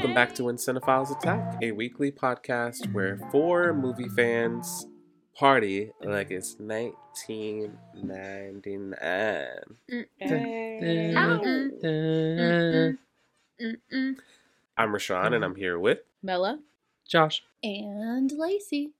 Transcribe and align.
Welcome 0.00 0.14
back 0.14 0.34
to 0.36 0.44
When 0.44 0.56
Cinephiles 0.56 1.14
Attack, 1.14 1.58
a 1.60 1.72
weekly 1.72 2.10
podcast 2.10 2.90
where 2.94 3.18
four 3.30 3.74
movie 3.74 4.08
fans 4.08 4.86
party 5.36 5.90
like 6.02 6.30
it's 6.30 6.56
1999. 6.58 9.46
I'm 14.78 14.88
Rashawn 14.94 15.34
and 15.34 15.44
I'm 15.44 15.56
here 15.56 15.78
with. 15.78 15.98
Mella 16.22 16.60
Josh. 17.06 17.42
and 17.62 18.32
Lacey. 18.32 18.94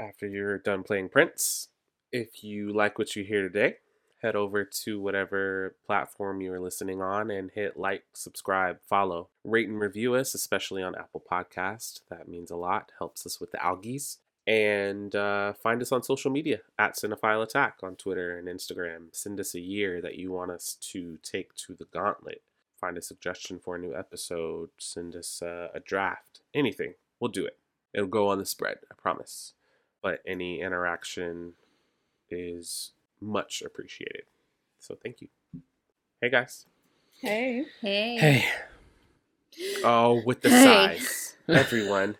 After 0.00 0.26
you're 0.26 0.56
done 0.56 0.82
playing 0.82 1.10
Prince, 1.10 1.68
if 2.10 2.42
you 2.42 2.72
like 2.72 2.98
what 2.98 3.14
you 3.16 3.22
hear 3.22 3.42
today, 3.42 3.74
head 4.22 4.36
over 4.36 4.64
to 4.64 5.00
whatever 5.00 5.74
platform 5.86 6.40
you're 6.40 6.60
listening 6.60 7.00
on 7.00 7.30
and 7.30 7.50
hit 7.50 7.76
like, 7.76 8.04
subscribe, 8.12 8.78
follow, 8.86 9.28
rate 9.44 9.68
and 9.68 9.80
review 9.80 10.14
us, 10.14 10.34
especially 10.34 10.82
on 10.82 10.94
Apple 10.94 11.22
Podcast. 11.30 12.00
That 12.10 12.28
means 12.28 12.50
a 12.50 12.56
lot, 12.56 12.92
helps 12.98 13.26
us 13.26 13.40
with 13.40 13.50
the 13.52 13.64
algies. 13.64 14.18
And 14.46 15.14
uh, 15.14 15.52
find 15.52 15.80
us 15.80 15.92
on 15.92 16.02
social 16.02 16.30
media 16.30 16.60
at 16.78 16.96
Cinephile 16.96 17.42
Attack 17.42 17.78
on 17.82 17.94
Twitter 17.96 18.36
and 18.36 18.48
Instagram. 18.48 19.08
Send 19.12 19.38
us 19.38 19.54
a 19.54 19.60
year 19.60 20.00
that 20.00 20.16
you 20.16 20.32
want 20.32 20.50
us 20.50 20.76
to 20.92 21.18
take 21.22 21.54
to 21.56 21.74
the 21.74 21.84
gauntlet. 21.84 22.42
Find 22.80 22.96
a 22.96 23.02
suggestion 23.02 23.58
for 23.58 23.76
a 23.76 23.78
new 23.78 23.94
episode. 23.94 24.70
Send 24.78 25.14
us 25.14 25.42
uh, 25.42 25.68
a 25.74 25.80
draft. 25.80 26.40
Anything. 26.54 26.94
We'll 27.20 27.30
do 27.30 27.44
it. 27.44 27.58
It'll 27.92 28.08
go 28.08 28.28
on 28.28 28.38
the 28.38 28.46
spread, 28.46 28.78
I 28.90 28.94
promise. 29.00 29.52
But 30.02 30.20
any 30.26 30.62
interaction 30.62 31.52
is 32.30 32.92
much 33.20 33.62
appreciated. 33.64 34.24
So 34.78 34.96
thank 35.02 35.20
you. 35.20 35.28
Hey 36.20 36.30
guys. 36.30 36.66
Hey. 37.20 37.64
Hey. 37.80 38.16
Hey, 38.18 38.44
Oh, 39.84 40.22
with 40.24 40.40
the 40.42 40.50
Hey. 40.50 40.64
size. 40.98 41.36
Everyone. 41.48 42.16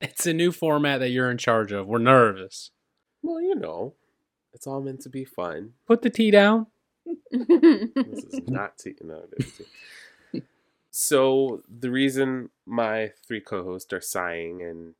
it's 0.00 0.26
a 0.26 0.32
new 0.32 0.50
format 0.52 1.00
that 1.00 1.10
you're 1.10 1.30
in 1.30 1.38
charge 1.38 1.72
of. 1.72 1.86
We're 1.86 1.98
nervous. 1.98 2.70
Well, 3.22 3.40
you 3.40 3.54
know, 3.54 3.94
it's 4.52 4.66
all 4.66 4.80
meant 4.80 5.00
to 5.02 5.08
be 5.08 5.24
fun. 5.24 5.74
Put 5.86 6.02
the 6.02 6.10
tea 6.10 6.30
down. 6.30 6.66
This 7.30 8.24
is 8.24 8.40
not 8.48 8.78
tea. 8.78 8.94
No, 9.02 9.24
it 9.32 9.44
is 9.44 9.52
tea. 10.32 10.42
So 10.90 11.62
the 11.68 11.90
reason 11.90 12.50
my 12.66 13.12
three 13.26 13.40
co-hosts 13.40 13.92
are 13.92 14.00
sighing 14.00 14.62
and 14.62 14.94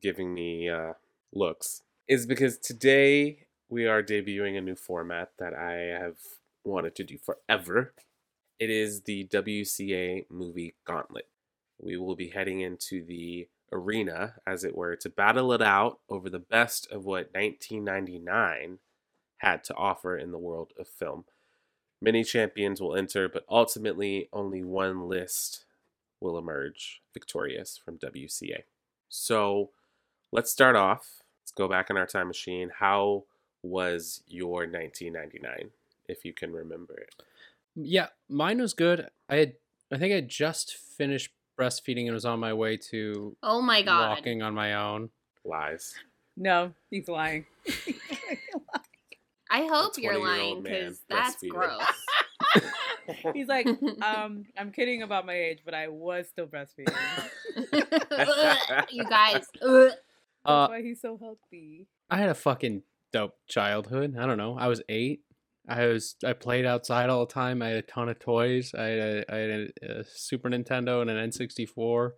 giving 0.00 0.32
me 0.32 0.68
uh, 0.68 0.92
looks 1.32 1.82
is 2.06 2.24
because 2.26 2.56
today 2.58 3.46
we 3.72 3.86
are 3.86 4.02
debuting 4.02 4.58
a 4.58 4.60
new 4.60 4.74
format 4.74 5.30
that 5.38 5.54
I 5.54 5.98
have 5.98 6.18
wanted 6.62 6.94
to 6.96 7.04
do 7.04 7.16
forever. 7.16 7.94
It 8.58 8.68
is 8.68 9.00
the 9.00 9.26
WCA 9.32 10.26
movie 10.28 10.74
gauntlet. 10.86 11.26
We 11.80 11.96
will 11.96 12.14
be 12.14 12.28
heading 12.28 12.60
into 12.60 13.02
the 13.02 13.48
arena, 13.72 14.34
as 14.46 14.62
it 14.62 14.76
were, 14.76 14.94
to 14.96 15.08
battle 15.08 15.54
it 15.54 15.62
out 15.62 16.00
over 16.10 16.28
the 16.28 16.38
best 16.38 16.86
of 16.92 17.06
what 17.06 17.30
1999 17.32 18.78
had 19.38 19.64
to 19.64 19.74
offer 19.74 20.18
in 20.18 20.32
the 20.32 20.38
world 20.38 20.74
of 20.78 20.86
film. 20.86 21.24
Many 21.98 22.24
champions 22.24 22.78
will 22.78 22.94
enter, 22.94 23.26
but 23.26 23.46
ultimately 23.48 24.28
only 24.34 24.62
one 24.62 25.08
list 25.08 25.64
will 26.20 26.36
emerge 26.36 27.00
victorious 27.14 27.80
from 27.82 27.96
WCA. 27.96 28.64
So 29.08 29.70
let's 30.30 30.52
start 30.52 30.76
off. 30.76 31.22
Let's 31.40 31.52
go 31.52 31.68
back 31.68 31.88
in 31.88 31.96
our 31.96 32.06
time 32.06 32.26
machine. 32.26 32.70
How 32.78 33.24
was 33.62 34.22
your 34.26 34.66
1999, 34.66 35.70
if 36.08 36.24
you 36.24 36.32
can 36.32 36.52
remember 36.52 36.94
it? 36.94 37.14
Yeah, 37.74 38.08
mine 38.28 38.60
was 38.60 38.74
good. 38.74 39.08
I 39.28 39.36
had, 39.36 39.54
I 39.92 39.98
think 39.98 40.12
I 40.12 40.16
had 40.16 40.28
just 40.28 40.74
finished 40.76 41.30
breastfeeding 41.58 42.04
and 42.06 42.14
was 42.14 42.24
on 42.24 42.40
my 42.40 42.52
way 42.52 42.76
to 42.76 43.36
oh 43.42 43.60
my 43.62 43.82
god. 43.82 44.08
walking 44.16 44.42
on 44.42 44.54
my 44.54 44.74
own. 44.74 45.10
Lies. 45.44 45.94
No, 46.36 46.72
he's 46.90 47.08
lying. 47.08 47.44
I 49.50 49.66
hope 49.66 49.92
you're 49.98 50.18
lying 50.22 50.62
because 50.62 51.00
that's 51.08 51.42
gross. 51.46 51.82
He's 53.34 53.48
like, 53.48 53.66
um, 54.02 54.46
I'm 54.56 54.70
kidding 54.72 55.02
about 55.02 55.26
my 55.26 55.34
age, 55.34 55.58
but 55.64 55.74
I 55.74 55.88
was 55.88 56.28
still 56.28 56.46
breastfeeding. 56.46 56.94
You 58.90 59.04
guys. 59.04 59.44
Ugh. 59.60 59.90
That's 59.90 59.96
Uh, 60.44 60.66
why 60.68 60.82
he's 60.82 61.00
so 61.00 61.18
healthy. 61.18 61.86
I 62.10 62.16
had 62.18 62.28
a 62.30 62.34
fucking 62.34 62.82
dope 63.12 63.34
childhood. 63.48 64.16
I 64.18 64.26
don't 64.26 64.38
know. 64.38 64.56
I 64.58 64.68
was 64.68 64.82
eight. 64.88 65.20
I 65.68 65.86
was 65.86 66.16
I 66.24 66.32
played 66.32 66.64
outside 66.66 67.08
all 67.08 67.24
the 67.26 67.32
time. 67.32 67.62
I 67.62 67.68
had 67.68 67.76
a 67.76 67.82
ton 67.82 68.08
of 68.08 68.18
toys. 68.18 68.72
I 68.76 68.82
had 68.84 68.98
a, 68.98 69.24
I 69.32 69.36
had 69.36 69.50
a, 69.50 70.00
a 70.00 70.04
Super 70.04 70.48
Nintendo 70.50 71.00
and 71.02 71.10
an 71.10 71.30
N64. 71.30 72.10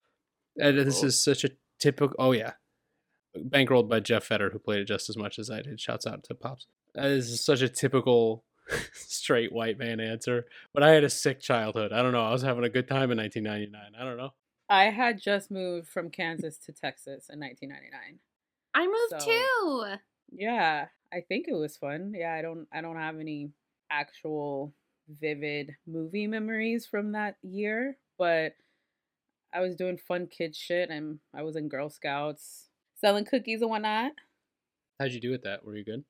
And 0.59 0.79
this 0.79 1.03
is 1.03 1.23
such 1.23 1.45
a 1.45 1.51
typical. 1.81 2.15
Oh 2.19 2.33
yeah, 2.33 2.53
bankrolled 3.37 3.89
by 3.89 4.01
Jeff 4.01 4.25
Fetter, 4.25 4.51
who 4.51 4.59
played 4.59 4.81
it 4.81 4.85
just 4.89 5.11
as 5.11 5.17
much 5.17 5.39
as 5.39 5.51
I 5.51 5.63
did. 5.63 5.81
Shouts 5.81 6.07
out 6.07 6.23
to 6.25 6.35
Pops. 6.35 6.67
Uh, 6.97 7.09
this 7.09 7.29
is 7.29 7.45
such 7.45 7.61
a 7.61 7.69
typical 7.69 8.45
straight 8.93 9.53
white 9.53 9.79
man 9.79 10.01
answer. 10.01 10.47
But 10.73 10.83
I 10.83 10.91
had 10.91 11.05
a 11.05 11.11
sick 11.11 11.41
childhood. 11.41 11.93
I 11.93 12.03
don't 12.03 12.13
know. 12.13 12.25
I 12.25 12.31
was 12.33 12.43
having 12.43 12.65
a 12.65 12.69
good 12.71 12.89
time 12.89 13.11
in 13.11 13.19
1999. 13.19 14.01
I 14.01 14.05
don't 14.05 14.17
know. 14.17 14.31
I 14.71 14.85
had 14.85 15.21
just 15.21 15.51
moved 15.51 15.89
from 15.89 16.09
Kansas 16.09 16.57
to 16.65 16.73
Texas 16.73 17.29
in 17.31 17.41
1999. 17.41 18.21
I 18.75 18.87
moved 18.87 19.23
So- 19.23 19.31
too. 19.31 19.99
Yeah, 20.37 20.87
I 21.13 21.21
think 21.21 21.47
it 21.49 21.55
was 21.55 21.77
fun. 21.77 22.13
Yeah, 22.17 22.35
I 22.35 22.43
don't 22.43 22.67
I 22.73 22.81
don't 22.81 22.97
have 22.97 23.21
any 23.21 23.51
actual 23.91 24.75
vivid 25.09 25.77
movie 25.87 26.27
memories 26.27 26.87
from 26.87 27.13
that 27.13 27.37
year, 27.43 27.97
but 28.19 28.55
I 29.53 29.61
was 29.61 29.77
doing 29.77 29.97
fun 29.97 30.27
kid 30.27 30.57
shit 30.57 30.91
and 30.91 31.21
I 31.35 31.43
was 31.43 31.57
in 31.57 31.69
Girl 31.69 31.89
Scouts, 31.89 32.69
selling 32.97 33.25
cookies 33.25 33.61
and 33.61 33.71
whatnot. 33.71 34.13
How'd 34.99 35.13
you 35.13 35.21
do 35.21 35.31
with 35.31 35.43
that? 35.43 35.65
Were 35.65 35.77
you 35.77 35.85
good? 35.85 36.05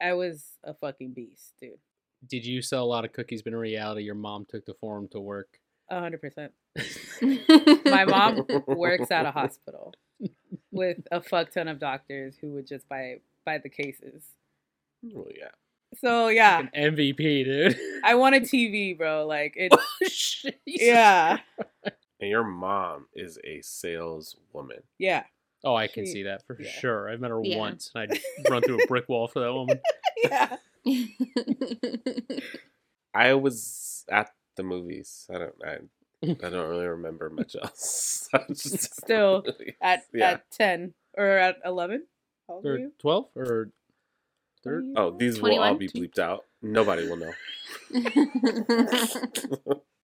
I 0.00 0.14
was 0.14 0.44
a 0.64 0.74
fucking 0.74 1.12
beast, 1.12 1.54
dude. 1.60 1.78
Did 2.26 2.46
you 2.46 2.62
sell 2.62 2.84
a 2.84 2.86
lot 2.86 3.04
of 3.04 3.12
cookies? 3.12 3.42
But 3.42 3.52
in 3.52 3.58
reality, 3.58 4.02
your 4.02 4.14
mom 4.14 4.46
took 4.48 4.64
the 4.64 4.74
form 4.74 5.08
to 5.08 5.20
work. 5.20 5.58
A 5.90 6.00
hundred 6.00 6.20
percent. 6.20 6.52
My 7.84 8.04
mom 8.04 8.46
works 8.66 9.10
at 9.10 9.26
a 9.26 9.30
hospital 9.32 9.94
with 10.70 10.98
a 11.12 11.20
fuck 11.20 11.52
ton 11.52 11.68
of 11.68 11.78
doctors 11.78 12.36
who 12.40 12.52
would 12.52 12.66
just 12.66 12.88
buy 12.88 13.16
buy 13.44 13.58
the 13.58 13.68
cases. 13.68 14.22
Oh, 15.16 15.26
yeah. 15.36 15.48
So 16.00 16.28
yeah, 16.28 16.58
An 16.74 16.94
MVP, 16.96 17.16
dude. 17.44 17.78
I 18.04 18.16
want 18.16 18.34
a 18.34 18.40
TV, 18.40 18.96
bro. 18.98 19.24
Like 19.26 19.54
it. 19.56 19.72
Oh, 19.72 19.82
Jesus. 20.02 20.52
yeah, 20.66 21.38
And 22.20 22.28
your 22.30 22.44
mom 22.44 23.06
is 23.14 23.38
a 23.44 23.60
saleswoman. 23.62 24.82
yeah. 24.98 25.24
Oh, 25.64 25.74
I 25.74 25.88
can 25.88 26.04
She- 26.04 26.12
see 26.12 26.22
that 26.24 26.44
for 26.46 26.56
yeah. 26.60 26.68
sure. 26.70 27.10
I've 27.10 27.18
met 27.20 27.30
her 27.30 27.40
Yeah. 27.42 27.56
once, 27.58 27.90
and 27.94 28.12
I'd 28.12 28.20
run 28.50 28.62
through 28.62 28.82
a 28.82 28.86
brick 28.86 29.08
wall 29.08 29.26
for 29.26 29.40
that 29.40 29.52
woman. 29.54 29.80
yeah. 30.22 30.56
I 33.14 33.34
was 33.34 34.04
at 34.10 34.30
the 34.56 34.62
movies. 34.62 35.26
I 35.32 35.38
don't. 35.38 35.54
I, 35.66 35.76
I 36.24 36.34
don't 36.50 36.68
really 36.68 36.86
remember 36.86 37.30
much 37.30 37.54
else. 37.60 38.28
I 38.34 38.40
was 38.48 38.62
just 38.62 38.74
at 38.74 38.80
the 38.80 38.88
Still, 39.02 39.42
movies. 39.46 39.74
At 39.82 40.02
yeah. 40.14 40.30
at 40.30 40.50
ten 40.50 40.94
or 41.16 41.26
at 41.26 41.56
eleven. 41.64 42.06
How 42.48 42.54
old 42.54 42.66
are 42.66 42.72
Or 42.74 42.78
you? 42.78 42.92
twelve, 43.00 43.26
or 43.36 43.70
third. 44.64 44.84
Oh, 44.96 45.16
these 45.16 45.40
will 45.40 45.58
all 45.60 45.74
be 45.74 45.88
bleeped 45.88 46.18
out. 46.18 46.44
Nobody 46.62 47.06
will 47.08 47.16
know. 47.16 47.32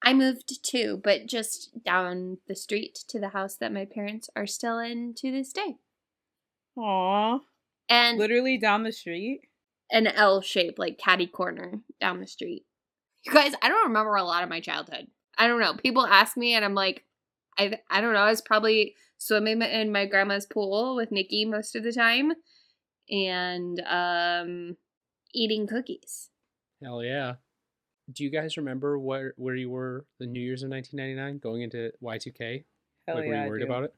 I 0.05 0.15
moved 0.15 0.65
too, 0.65 1.01
but 1.03 1.27
just 1.27 1.71
down 1.85 2.39
the 2.49 2.57
street 2.57 2.99
to 3.09 3.21
the 3.21 3.29
house 3.29 3.57
that 3.57 3.73
my 3.73 3.85
parents 3.85 4.29
are 4.35 4.47
still 4.47 4.79
in 4.79 5.15
to 5.19 5.31
this 5.31 5.53
day. 5.53 5.77
Aw, 6.77 7.39
And 7.89 8.19
literally 8.19 8.59
down 8.59 8.83
the 8.83 8.93
street. 8.93 9.43
an 9.91 10.07
L 10.09 10.41
shape, 10.41 10.79
like 10.79 10.99
catty 10.99 11.27
corner 11.27 11.81
down 12.01 12.19
the 12.21 12.27
street. 12.27 12.65
You 13.25 13.33
guys, 13.33 13.53
I 13.63 13.69
don't 13.69 13.87
remember 13.89 14.17
a 14.17 14.25
lot 14.25 14.43
of 14.43 14.49
my 14.49 14.59
childhood. 14.61 15.07
I 15.43 15.49
don't 15.49 15.59
know. 15.59 15.75
People 15.75 16.07
ask 16.07 16.37
me, 16.37 16.55
and 16.55 16.65
I'm 16.65 16.77
like, 16.77 17.05
I 17.59 17.77
I 17.91 18.01
don't 18.01 18.13
know. 18.13 18.21
I 18.21 18.31
was 18.31 18.41
probably 18.41 18.95
swimming 19.19 19.61
in 19.61 19.91
my 19.91 20.07
grandma's 20.07 20.47
pool 20.47 20.95
with 20.95 21.11
Nikki 21.11 21.45
most 21.45 21.75
of 21.75 21.83
the 21.83 21.91
time, 21.91 22.31
and 23.11 23.81
um, 23.81 24.77
eating 25.35 25.67
cookies. 25.67 26.31
Hell 26.81 27.03
yeah. 27.03 27.35
Do 28.13 28.23
you 28.23 28.31
guys 28.31 28.57
remember 28.57 29.01
where 29.01 29.35
where 29.37 29.57
you 29.57 29.69
were 29.69 30.07
the 30.21 30.27
New 30.27 30.39
Year's 30.39 30.63
of 30.63 30.71
1999 30.71 31.41
going 31.41 31.63
into 31.63 31.91
Y2K? 32.01 32.63
Hell 33.09 33.17
like, 33.17 33.25
yeah, 33.25 33.31
were 33.31 33.43
you 33.43 33.49
worried 33.49 33.63
about 33.65 33.83
it? 33.83 33.95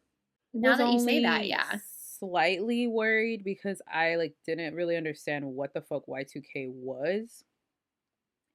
Now 0.54 0.76
that 0.76 0.94
you 0.94 0.98
say 0.98 1.22
that, 1.24 1.46
yeah. 1.46 1.76
Slightly 2.18 2.86
worried 2.86 3.44
because 3.44 3.82
I 3.92 4.14
like 4.14 4.34
didn't 4.46 4.74
really 4.74 4.96
understand 4.96 5.44
what 5.44 5.74
the 5.74 5.82
fuck 5.82 6.06
Y2K 6.06 6.70
was. 6.70 7.44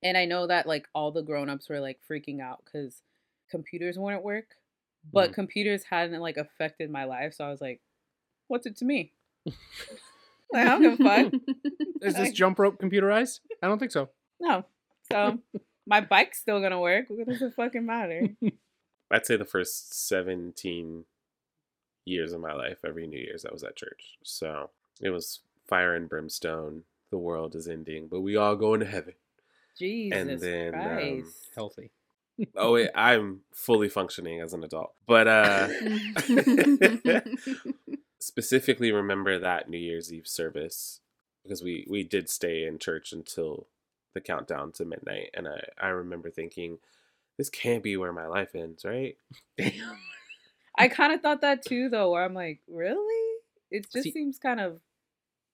And 0.02 0.18
I 0.18 0.26
know 0.26 0.48
that 0.48 0.66
like 0.68 0.88
all 0.96 1.12
the 1.12 1.22
grown-ups 1.22 1.70
were 1.70 1.80
like 1.80 2.00
freaking 2.10 2.40
out 2.42 2.64
cuz 2.72 3.02
computers 3.50 3.98
wouldn't 3.98 4.24
work. 4.24 4.56
But 5.12 5.32
Mm. 5.32 5.34
computers 5.34 5.84
hadn't 5.86 6.20
like 6.22 6.38
affected 6.38 6.90
my 6.90 7.06
life, 7.06 7.34
so 7.34 7.46
I 7.46 7.50
was 7.50 7.62
like, 7.62 7.82
what's 8.48 8.66
it 8.66 8.78
to 8.78 8.86
me? 8.86 9.14
Like, 10.52 10.66
I 10.66 10.70
don't 10.70 10.82
give 10.82 10.94
a 10.94 10.98
fuck. 10.98 11.34
Is 12.02 12.16
this 12.16 12.32
jump 12.32 12.58
rope 12.58 12.82
computerized? 12.82 13.40
I 13.62 13.68
don't 13.68 13.78
think 13.78 13.92
so. 13.92 14.10
No. 14.40 14.66
So 15.12 15.38
my 15.86 16.02
bike's 16.02 16.40
still 16.40 16.60
gonna 16.60 16.80
work. 16.80 17.06
What 17.10 17.28
does 17.28 17.42
it 17.44 17.54
fucking 17.56 17.86
matter? 17.86 18.30
I'd 19.12 19.26
say 19.28 19.38
the 19.38 19.46
first 19.46 19.94
17 20.08 21.06
years 22.06 22.34
of 22.34 22.42
my 22.42 22.54
life, 22.54 22.78
every 22.84 23.06
New 23.06 23.20
Year's, 23.20 23.46
I 23.46 23.52
was 23.52 23.64
at 23.64 23.76
church. 23.76 24.18
So 24.24 24.72
it 25.02 25.12
was 25.12 25.42
fire 25.68 25.94
and 25.94 26.10
brimstone. 26.10 26.84
The 27.12 27.18
world 27.20 27.56
is 27.56 27.68
ending, 27.68 28.08
but 28.08 28.22
we 28.22 28.36
all 28.36 28.56
going 28.56 28.80
to 28.80 28.86
heaven. 28.88 29.14
Jesus 29.78 30.42
then, 30.42 30.74
um, 30.74 30.82
Christ. 30.82 31.50
Healthy. 31.56 31.92
Oh, 32.56 32.74
wait, 32.74 32.90
I'm 32.96 33.42
fully 33.54 33.90
functioning 33.90 34.40
as 34.40 34.54
an 34.54 34.64
adult. 34.64 34.94
But 35.06 35.28
uh 35.28 35.68
specifically 38.20 38.92
remember 38.92 39.40
that 39.40 39.70
New 39.70 39.78
Year's 39.78 40.12
Eve 40.12 40.28
service 40.28 41.02
because 41.44 41.62
we 41.64 41.86
we 41.90 42.04
did 42.04 42.30
stay 42.30 42.66
in 42.66 42.80
church 42.80 43.12
until 43.12 43.68
the 44.14 44.22
countdown 44.22 44.72
to 44.74 44.86
midnight 44.86 45.30
and 45.34 45.48
I 45.48 45.64
I 45.80 45.88
remember 45.90 46.30
thinking 46.30 46.80
this 47.38 47.50
can't 47.50 47.84
be 47.84 47.96
where 47.96 48.12
my 48.12 48.28
life 48.28 48.54
ends, 48.54 48.84
right? 48.84 49.18
I 50.78 50.88
kind 50.90 51.14
of 51.14 51.22
thought 51.22 51.42
that 51.42 51.64
too, 51.66 51.88
though. 51.90 52.12
Where 52.12 52.24
I'm 52.24 52.34
like, 52.34 52.60
really? 52.68 53.40
It 53.72 53.90
just 53.92 54.04
See- 54.04 54.12
seems 54.12 54.38
kind 54.38 54.60
of 54.60 54.82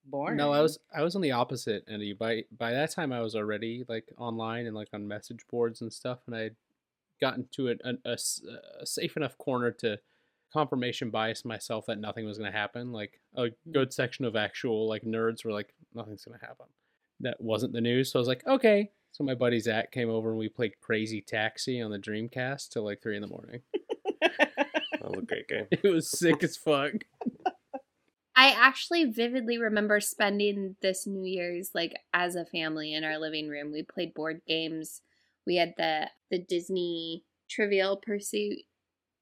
boring. 0.06 0.38
No, 0.38 0.52
I 0.52 0.62
was 0.62 0.80
I 0.96 1.02
was 1.04 1.16
on 1.16 1.22
the 1.22 1.32
opposite 1.32 1.84
end 1.88 2.02
of 2.02 2.08
you. 2.08 2.16
By 2.16 2.44
by 2.58 2.72
that 2.72 2.92
time, 2.92 3.12
I 3.12 3.22
was 3.22 3.36
already 3.36 3.84
like 3.88 4.12
online 4.18 4.66
and 4.66 4.76
like 4.76 4.90
on 4.94 5.08
message 5.08 5.46
boards 5.50 5.82
and 5.82 5.92
stuff, 5.92 6.20
and 6.28 6.36
I 6.36 6.42
had 6.42 6.56
gotten 7.22 7.48
to 7.54 7.70
a 7.70 7.76
a 8.06 8.18
safe 8.86 9.18
enough 9.18 9.38
corner 9.38 9.72
to 9.72 10.00
confirmation 10.54 11.10
bias 11.10 11.44
myself 11.44 11.86
that 11.88 12.00
nothing 12.00 12.26
was 12.26 12.38
going 12.38 12.52
to 12.52 12.58
happen. 12.58 12.92
Like 12.92 13.20
a 13.36 13.48
hmm. 13.48 13.72
good 13.72 13.94
section 13.94 14.26
of 14.26 14.36
actual 14.36 14.88
like 14.88 15.04
nerds 15.04 15.44
were 15.44 15.52
like, 15.52 15.74
nothing's 15.94 16.26
going 16.26 16.40
to 16.40 16.46
happen. 16.46 16.68
That 17.22 17.40
wasn't 17.40 17.74
the 17.74 17.82
news, 17.82 18.12
so 18.12 18.20
I 18.20 18.22
was 18.22 18.28
like, 18.28 18.46
okay. 18.46 18.92
So 19.12 19.24
my 19.24 19.34
buddy 19.34 19.62
Zach 19.62 19.94
came 19.94 20.10
over 20.10 20.32
and 20.32 20.38
we 20.38 20.50
played 20.50 20.82
Crazy 20.82 21.22
Taxi 21.22 21.82
on 21.82 21.90
the 21.90 21.98
Dreamcast 21.98 22.70
till 22.70 22.84
like 22.84 23.02
three 23.02 23.16
in 23.16 23.22
the 23.22 23.28
morning. 23.28 23.62
That 25.06 25.12
was 25.12 25.24
a 25.24 25.26
great 25.26 25.48
game. 25.48 25.68
It 25.72 25.94
was 25.94 26.10
sick 26.10 26.44
as 26.44 26.58
fuck. 26.58 26.94
I 28.36 28.52
actually 28.52 29.06
vividly 29.06 29.58
remember 29.58 30.00
spending 30.00 30.76
this 30.82 31.08
New 31.08 31.24
Year's 31.24 31.72
like 31.74 31.94
as 32.14 32.36
a 32.36 32.46
family 32.46 32.94
in 32.94 33.04
our 33.04 33.18
living 33.18 33.48
room. 33.48 33.72
We 33.72 33.84
played 33.84 34.14
board 34.14 34.42
games. 34.48 35.02
We 35.46 35.56
had 35.56 35.74
the 35.78 36.10
the 36.30 36.40
Disney 36.40 37.24
Trivial 37.50 37.98
Pursuit 37.98 38.60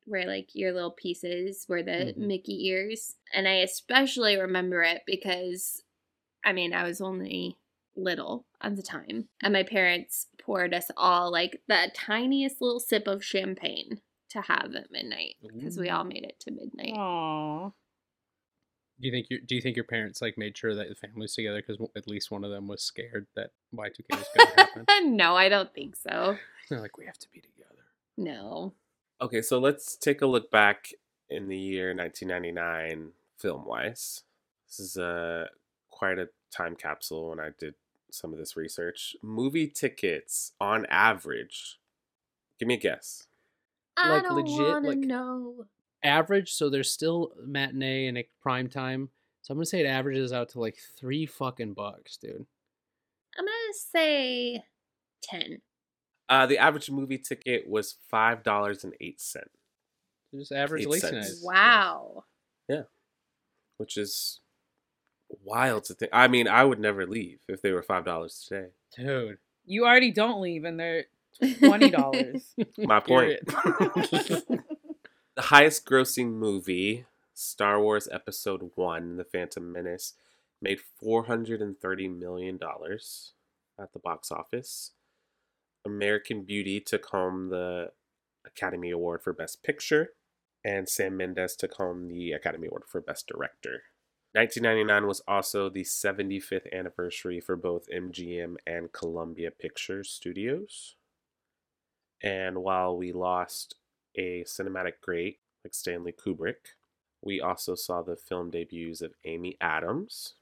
where 0.06 0.26
like 0.26 0.50
your 0.54 0.74
little 0.74 0.92
pieces 0.92 1.66
were 1.70 1.84
the 1.84 2.14
Mhm. 2.16 2.18
Mickey 2.18 2.68
ears. 2.68 3.16
And 3.34 3.48
I 3.48 3.56
especially 3.58 4.36
remember 4.38 4.84
it 4.84 5.04
because 5.06 5.84
I 6.44 6.54
mean, 6.54 6.74
I 6.74 6.84
was 6.84 7.02
only 7.02 7.58
little 7.96 8.46
at 8.62 8.76
the 8.76 8.82
time. 8.84 9.30
And 9.42 9.54
my 9.54 9.64
parents 9.64 10.28
poured 10.40 10.74
us 10.74 10.90
all 10.98 11.32
like 11.32 11.62
the 11.68 11.92
tiniest 11.94 12.62
little 12.62 12.80
sip 12.80 13.08
of 13.08 13.24
champagne 13.24 14.02
to 14.30 14.42
have 14.42 14.76
at 14.76 14.92
midnight 14.92 15.36
because 15.42 15.78
we 15.78 15.90
all 15.90 16.04
made 16.04 16.24
it 16.26 16.40
to 16.42 16.52
midnight. 16.52 16.96
Aw. 16.98 17.72
Do 19.02 19.08
you 19.08 19.12
think 19.12 19.28
your 19.30 19.40
Do 19.46 19.56
you 19.56 19.62
think 19.62 19.76
your 19.76 19.86
parents 19.86 20.22
like 20.22 20.38
made 20.38 20.58
sure 20.58 20.76
that 20.76 20.88
the 20.90 20.96
family's 20.96 21.34
together 21.34 21.62
because 21.66 21.86
at 21.96 22.08
least 22.08 22.32
one 22.32 22.44
of 22.44 22.52
them 22.52 22.68
was 22.68 22.82
scared 22.84 23.28
that 23.36 23.52
Y 23.72 23.90
two 23.90 24.04
K 24.10 24.18
was 24.18 24.28
going 24.36 24.48
to 24.50 24.56
happen? 24.86 24.86
no, 25.18 25.36
I 25.36 25.50
don't 25.50 25.74
think 25.74 25.96
so. 25.96 26.38
They're 26.70 26.80
like, 26.80 26.98
we 26.98 27.06
have 27.06 27.18
to 27.20 27.28
be 27.32 27.40
together. 27.42 27.84
No. 28.18 28.74
Okay, 29.22 29.42
so 29.42 29.60
let's 29.60 29.96
take 29.98 30.22
a 30.22 30.26
look 30.28 30.50
back 30.52 30.90
in 31.30 31.48
the 31.48 31.58
year 31.58 31.94
1999 31.96 33.12
film 33.38 33.66
wise. 33.66 34.24
This 34.68 34.80
is 34.80 34.98
uh, 34.98 35.48
quite 35.90 36.20
a 36.20 36.30
time 36.52 36.76
capsule 36.76 37.30
when 37.30 37.40
I 37.40 37.50
did 37.58 37.74
some 38.12 38.32
of 38.34 38.40
this 38.40 38.56
research. 38.56 39.16
Movie 39.22 39.68
tickets 39.68 40.54
on 40.62 40.86
average. 40.88 41.80
Give 42.60 42.68
me 42.68 42.76
a 42.76 42.80
guess. 42.80 43.28
I 43.98 44.10
Like, 44.16 44.24
don't 44.24 44.36
legit, 44.36 44.60
wanna 44.74 44.88
like- 44.90 44.98
know. 45.00 45.66
Average, 46.04 46.52
so 46.54 46.70
there's 46.70 46.92
still 46.92 47.32
matinee 47.46 48.08
and 48.08 48.18
like, 48.18 48.30
prime 48.42 48.70
time. 48.70 49.10
So 49.42 49.52
I'm 49.54 49.58
gonna 49.58 49.66
say 49.66 49.82
it 49.82 49.86
averages 49.88 50.32
out 50.34 50.50
to 50.50 50.60
like 50.60 50.78
three 50.98 51.26
fucking 51.26 51.74
bucks, 51.74 52.18
dude. 52.18 52.46
I'm 53.38 53.46
gonna 53.46 53.74
say 53.74 54.64
ten. 55.22 55.62
Uh, 56.30 56.46
the 56.46 56.58
average 56.58 56.90
movie 56.90 57.18
ticket 57.18 57.68
was 57.68 57.96
five 58.10 58.44
dollars 58.44 58.84
and 58.84 58.94
eight 59.02 59.20
cent, 59.22 59.50
So 60.32 60.40
just 60.40 60.52
average 60.52 60.84
Eight 60.84 60.90
late 60.90 61.02
cents. 61.02 61.44
night. 61.44 61.54
Wow. 61.56 62.24
which 63.78 63.98
is 63.98 64.40
wild 65.44 65.84
to 65.86 65.94
think. 65.94 66.12
I 66.14 66.28
mean, 66.28 66.48
I 66.48 66.64
would 66.64 66.80
never 66.80 67.06
leave 67.08 67.40
if 67.50 67.62
they 67.62 67.72
were 67.72 67.84
five 67.84 68.06
dollars 68.06 68.46
today. 68.48 68.68
dude. 68.96 69.38
You 69.66 69.86
already 69.86 70.12
don't 70.12 70.42
leave, 70.42 70.64
and 70.64 70.80
they're 70.80 71.06
twenty 71.60 71.90
dollars. 71.90 72.54
My 72.78 73.00
point. 73.00 73.40
The 75.36 75.42
highest 75.44 75.88
grossing 75.88 76.34
movie, 76.34 77.06
Star 77.34 77.82
Wars 77.82 78.08
Episode 78.12 78.70
1, 78.76 79.18
The 79.18 79.24
Phantom 79.24 79.72
Menace, 79.72 80.14
made 80.62 80.78
$430 81.04 82.20
million 82.20 82.60
at 83.80 83.94
the 83.94 84.00
box 84.00 84.32
office. 84.32 84.92
American 85.84 86.44
Beauty 86.44 86.80
took 86.80 87.08
home 87.08 87.50
the 87.50 87.94
Academy 88.46 88.92
Award 88.92 89.24
for 89.24 89.34
Best 89.34 89.64
Picture, 89.64 90.12
and 90.64 90.88
Sam 90.88 91.18
Mendes 91.18 91.56
took 91.56 91.74
home 91.74 92.10
the 92.10 92.34
Academy 92.34 92.68
Award 92.68 92.84
for 92.88 93.02
Best 93.02 93.26
Director. 93.26 93.82
1999 94.34 95.08
was 95.08 95.24
also 95.28 95.68
the 95.68 95.84
75th 95.84 96.72
anniversary 96.72 97.40
for 97.40 97.56
both 97.56 97.90
MGM 97.90 98.58
and 98.68 98.92
Columbia 98.92 99.50
Pictures 99.50 100.12
Studios. 100.12 100.96
And 102.22 102.60
while 102.62 102.96
we 102.96 103.12
lost 103.12 103.74
a 104.16 104.44
cinematic 104.44 104.94
great 105.02 105.40
like 105.64 105.74
Stanley 105.74 106.14
Kubrick, 106.14 106.76
we 107.22 107.40
also 107.40 107.76
saw 107.76 108.02
the 108.02 108.16
film 108.16 108.50
debuts 108.50 109.02
of 109.02 109.14
Amy 109.24 109.58
Adams, 109.62 110.36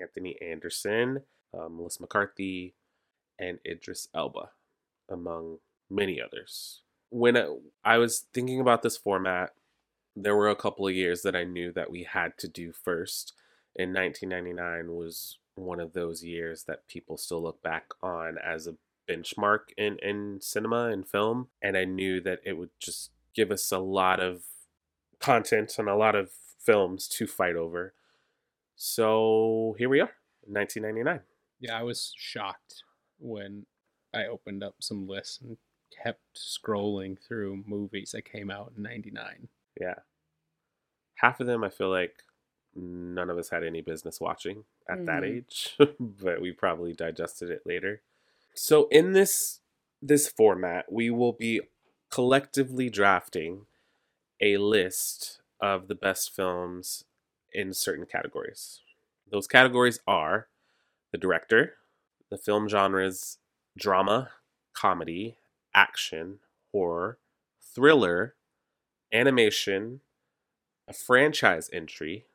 Anthony 0.00 0.36
Anderson, 0.42 1.22
uh, 1.56 1.68
Melissa 1.68 2.02
McCarthy, 2.02 2.74
and 3.38 3.58
Idris 3.66 4.08
Elba, 4.14 4.50
among 5.10 5.58
many 5.90 6.20
others. 6.20 6.82
When 7.10 7.36
I, 7.36 7.56
I 7.84 7.98
was 7.98 8.26
thinking 8.32 8.60
about 8.60 8.82
this 8.82 8.96
format, 8.96 9.52
there 10.14 10.36
were 10.36 10.50
a 10.50 10.56
couple 10.56 10.86
of 10.86 10.94
years 10.94 11.22
that 11.22 11.36
I 11.36 11.44
knew 11.44 11.72
that 11.72 11.90
we 11.90 12.04
had 12.04 12.36
to 12.38 12.48
do 12.48 12.72
first. 12.72 13.32
And 13.78 13.94
1999 13.94 14.94
was 14.94 15.38
one 15.54 15.80
of 15.80 15.92
those 15.92 16.22
years 16.22 16.64
that 16.64 16.86
people 16.88 17.16
still 17.16 17.42
look 17.42 17.62
back 17.62 17.86
on 18.02 18.36
as 18.38 18.66
a 18.66 18.74
benchmark 19.08 19.70
in, 19.76 19.98
in 20.02 20.38
cinema 20.40 20.88
and 20.88 21.06
film. 21.08 21.48
And 21.62 21.76
I 21.76 21.84
knew 21.84 22.20
that 22.20 22.40
it 22.44 22.54
would 22.54 22.70
just 22.78 23.10
give 23.34 23.50
us 23.50 23.70
a 23.72 23.78
lot 23.78 24.20
of 24.20 24.42
content 25.18 25.74
and 25.78 25.88
a 25.88 25.96
lot 25.96 26.14
of 26.14 26.30
films 26.58 27.08
to 27.08 27.26
fight 27.26 27.56
over. 27.56 27.94
So 28.76 29.74
here 29.78 29.88
we 29.88 30.00
are, 30.00 30.12
1999. 30.46 31.20
Yeah, 31.60 31.78
I 31.78 31.82
was 31.82 32.12
shocked 32.16 32.82
when 33.18 33.66
I 34.12 34.24
opened 34.26 34.62
up 34.64 34.76
some 34.80 35.06
lists 35.06 35.40
and 35.40 35.56
kept 36.02 36.20
scrolling 36.36 37.16
through 37.20 37.62
movies 37.66 38.10
that 38.12 38.24
came 38.24 38.50
out 38.50 38.72
in 38.76 38.82
'99. 38.82 39.48
Yeah. 39.80 39.94
Half 41.16 41.40
of 41.40 41.46
them 41.46 41.62
I 41.62 41.68
feel 41.68 41.90
like 41.90 42.24
none 42.74 43.30
of 43.30 43.38
us 43.38 43.50
had 43.50 43.62
any 43.62 43.80
business 43.82 44.20
watching 44.20 44.64
at 44.88 45.04
that 45.06 45.22
Mhm. 45.22 45.36
age, 45.36 45.76
but 46.00 46.40
we 46.40 46.50
probably 46.52 46.92
digested 46.92 47.50
it 47.50 47.62
later. 47.66 48.02
So 48.54 48.88
in 48.90 49.12
this 49.12 49.60
this 50.00 50.28
format, 50.28 50.90
we 50.90 51.10
will 51.10 51.32
be 51.32 51.60
collectively 52.10 52.90
drafting 52.90 53.66
a 54.40 54.56
list 54.56 55.40
of 55.60 55.86
the 55.86 55.94
best 55.94 56.34
films 56.34 57.04
in 57.52 57.72
certain 57.72 58.04
categories. 58.04 58.80
Those 59.30 59.46
categories 59.46 60.00
are 60.06 60.48
the 61.12 61.18
director, 61.18 61.74
the 62.30 62.36
film 62.36 62.68
genres 62.68 63.38
drama, 63.78 64.30
comedy, 64.74 65.36
action, 65.74 66.40
horror, 66.72 67.18
thriller, 67.60 68.34
animation, 69.12 70.00
a 70.88 70.92
franchise 70.92 71.70
entry, 71.72 72.26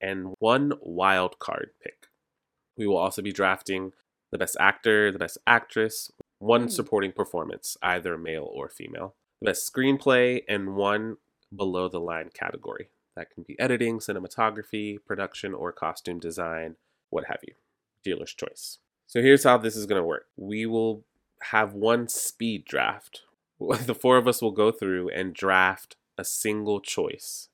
and 0.00 0.34
one 0.38 0.72
wild 0.80 1.38
card 1.38 1.70
pick. 1.82 2.06
We 2.76 2.86
will 2.86 2.96
also 2.96 3.22
be 3.22 3.32
drafting 3.32 3.92
the 4.32 4.38
best 4.38 4.56
actor, 4.58 5.12
the 5.12 5.18
best 5.18 5.38
actress, 5.46 6.10
one 6.38 6.62
Hmm. 6.62 6.68
supporting 6.68 7.12
performance, 7.12 7.76
either 7.82 8.18
male 8.18 8.50
or 8.52 8.68
female, 8.68 9.14
the 9.40 9.46
best 9.46 9.72
screenplay, 9.72 10.42
and 10.48 10.74
one 10.74 11.18
below 11.54 11.88
the 11.88 12.00
line 12.00 12.30
category. 12.30 12.88
That 13.14 13.30
can 13.30 13.44
be 13.44 13.58
editing, 13.60 13.98
cinematography, 13.98 14.98
production, 15.04 15.52
or 15.54 15.70
costume 15.70 16.18
design, 16.18 16.76
what 17.10 17.26
have 17.26 17.40
you. 17.46 17.54
Dealer's 18.02 18.34
choice. 18.34 18.78
So 19.06 19.20
here's 19.20 19.44
how 19.44 19.58
this 19.58 19.76
is 19.76 19.86
going 19.86 20.00
to 20.00 20.06
work 20.06 20.28
we 20.36 20.66
will 20.66 21.04
have 21.50 21.74
one 21.74 22.08
speed 22.08 22.64
draft. 22.64 23.22
The 23.86 23.94
four 23.94 24.16
of 24.16 24.26
us 24.26 24.42
will 24.42 24.50
go 24.50 24.72
through 24.72 25.10
and 25.10 25.32
draft 25.34 25.96
a 26.18 26.24
single 26.24 26.80
choice 26.80 27.48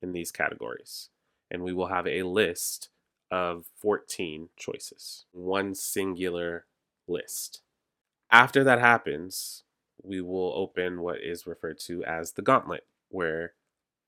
in 0.00 0.12
these 0.12 0.30
categories. 0.30 1.08
And 1.50 1.62
we 1.62 1.72
will 1.72 1.88
have 1.88 2.06
a 2.06 2.22
list 2.22 2.90
of 3.30 3.66
14 3.76 4.48
choices, 4.56 5.24
one 5.32 5.74
singular 5.74 6.66
list. 7.08 7.60
After 8.30 8.64
that 8.64 8.80
happens, 8.80 9.64
we 10.02 10.20
will 10.20 10.52
open 10.54 11.02
what 11.02 11.20
is 11.20 11.46
referred 11.46 11.78
to 11.80 12.04
as 12.04 12.32
the 12.32 12.42
gauntlet, 12.42 12.86
where 13.08 13.52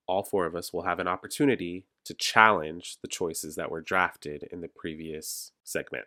all 0.07 0.23
four 0.23 0.47
of 0.47 0.55
us 0.55 0.73
will 0.73 0.83
have 0.83 0.99
an 0.99 1.09
opportunity 1.09 1.87
to 2.05 2.15
challenge 2.15 2.97
the 3.03 3.09
choices 3.09 3.57
that 3.57 3.71
were 3.71 3.81
drafted 3.81 4.49
in 4.51 4.61
the 4.61 4.69
previous 4.69 5.53
segment. 5.65 6.07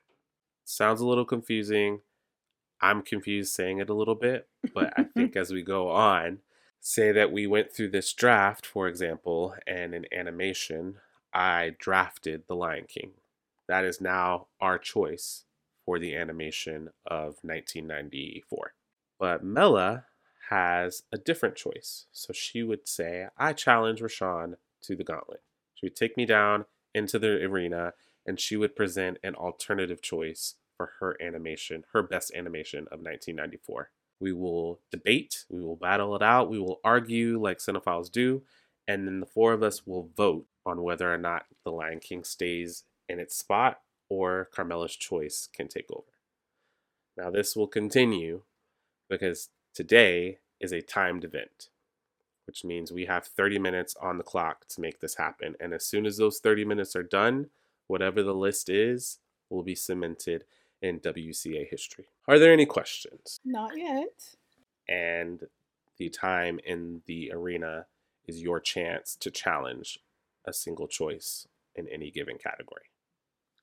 Sounds 0.65 1.01
a 1.01 1.05
little 1.05 1.25
confusing. 1.25 2.01
I'm 2.81 3.03
confused 3.03 3.53
saying 3.53 3.77
it 3.77 3.89
a 3.89 3.93
little 3.93 4.15
bit, 4.15 4.47
but 4.73 4.93
I 4.97 5.03
think 5.13 5.35
as 5.35 5.51
we 5.51 5.61
go 5.61 5.89
on, 5.89 6.39
say 6.79 7.11
that 7.11 7.31
we 7.31 7.45
went 7.45 7.71
through 7.71 7.89
this 7.89 8.11
draft, 8.13 8.65
for 8.65 8.87
example, 8.87 9.53
and 9.67 9.93
an 9.93 10.05
animation, 10.11 10.95
I 11.33 11.75
drafted 11.79 12.43
The 12.47 12.55
Lion 12.55 12.85
King. 12.87 13.11
That 13.67 13.85
is 13.85 14.01
now 14.01 14.47
our 14.59 14.77
choice 14.77 15.45
for 15.85 15.97
the 15.97 16.15
animation 16.15 16.89
of 17.05 17.37
1994. 17.41 18.73
But 19.19 19.43
Mela 19.43 20.05
has 20.49 21.03
a 21.11 21.17
different 21.17 21.55
choice. 21.55 22.05
So 22.11 22.33
she 22.33 22.63
would 22.63 22.87
say, 22.87 23.27
I 23.37 23.53
challenge 23.53 24.01
Rashawn 24.01 24.55
to 24.81 24.95
the 24.95 25.03
gauntlet. 25.03 25.41
She 25.73 25.85
would 25.85 25.95
take 25.95 26.17
me 26.17 26.25
down 26.25 26.65
into 26.93 27.17
the 27.17 27.43
arena 27.43 27.93
and 28.25 28.39
she 28.39 28.57
would 28.57 28.75
present 28.75 29.17
an 29.23 29.35
alternative 29.35 30.01
choice 30.01 30.55
for 30.75 30.91
her 30.99 31.15
animation, 31.21 31.85
her 31.93 32.03
best 32.03 32.33
animation 32.35 32.81
of 32.91 32.99
1994. 32.99 33.89
We 34.19 34.33
will 34.33 34.79
debate, 34.91 35.45
we 35.49 35.61
will 35.61 35.75
battle 35.75 36.15
it 36.15 36.21
out, 36.21 36.49
we 36.49 36.59
will 36.59 36.79
argue 36.83 37.39
like 37.39 37.57
cinephiles 37.57 38.11
do, 38.11 38.43
and 38.87 39.07
then 39.07 39.19
the 39.19 39.25
four 39.25 39.53
of 39.53 39.63
us 39.63 39.87
will 39.87 40.09
vote 40.15 40.45
on 40.65 40.83
whether 40.83 41.13
or 41.13 41.17
not 41.17 41.45
The 41.63 41.71
Lion 41.71 41.99
King 41.99 42.23
stays 42.23 42.83
in 43.09 43.19
its 43.19 43.35
spot 43.35 43.81
or 44.09 44.49
Carmela's 44.53 44.95
choice 44.95 45.47
can 45.53 45.67
take 45.67 45.89
over. 45.91 46.03
Now, 47.17 47.29
this 47.29 47.55
will 47.55 47.67
continue 47.67 48.41
because 49.09 49.49
today 49.73 50.39
is 50.59 50.71
a 50.71 50.81
timed 50.81 51.23
event, 51.23 51.69
which 52.45 52.63
means 52.63 52.91
we 52.91 53.05
have 53.05 53.25
30 53.25 53.59
minutes 53.59 53.95
on 54.01 54.17
the 54.17 54.23
clock 54.23 54.67
to 54.69 54.81
make 54.81 54.99
this 54.99 55.15
happen. 55.15 55.55
And 55.59 55.73
as 55.73 55.85
soon 55.85 56.05
as 56.05 56.17
those 56.17 56.39
30 56.39 56.65
minutes 56.65 56.95
are 56.95 57.03
done, 57.03 57.49
whatever 57.87 58.23
the 58.23 58.33
list 58.33 58.69
is 58.69 59.19
will 59.49 59.63
be 59.63 59.75
cemented 59.75 60.45
in 60.81 60.99
WCA 60.99 61.69
history. 61.69 62.05
Are 62.27 62.39
there 62.39 62.53
any 62.53 62.65
questions? 62.65 63.39
Not 63.45 63.77
yet. 63.77 64.35
And 64.87 65.47
the 65.97 66.09
time 66.09 66.59
in 66.65 67.01
the 67.05 67.31
arena 67.33 67.85
is 68.25 68.41
your 68.41 68.59
chance 68.59 69.15
to 69.17 69.29
challenge 69.29 69.99
a 70.45 70.53
single 70.53 70.87
choice 70.87 71.47
in 71.75 71.87
any 71.87 72.11
given 72.11 72.37
category. 72.37 72.85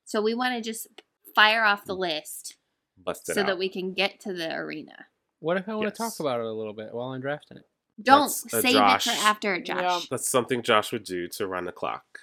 So 0.05 0.23
we 0.23 0.35
want 0.35 0.55
to 0.55 0.61
just 0.63 0.89
fire 1.35 1.65
off 1.65 1.85
the 1.85 1.95
list 1.95 2.57
Bust 3.05 3.29
it 3.29 3.35
so 3.35 3.43
out. 3.43 3.47
that 3.47 3.59
we 3.59 3.69
can 3.69 3.93
get 3.93 4.21
to 4.21 4.33
the 4.33 4.55
arena. 4.55 5.07
What 5.41 5.57
if 5.57 5.69
I 5.69 5.75
want 5.75 5.95
to 5.95 5.97
talk 5.97 6.19
about 6.21 6.41
it 6.41 6.47
a 6.47 6.53
little 6.53 6.73
bit 6.73 6.93
while 6.93 7.09
I'm 7.09 7.21
drafting 7.21 7.59
it? 7.59 7.67
Don't 8.01 8.23
That's 8.23 8.63
save 8.63 8.73
Josh. 8.75 9.07
it 9.07 9.11
for 9.11 9.27
after, 9.27 9.61
Josh. 9.61 9.81
Yeah. 9.81 10.01
That's 10.11 10.29
something 10.29 10.63
Josh 10.63 10.93
would 10.93 11.05
do 11.05 11.29
to 11.29 11.47
run 11.47 11.65
the 11.65 11.73
clock. 11.73 12.21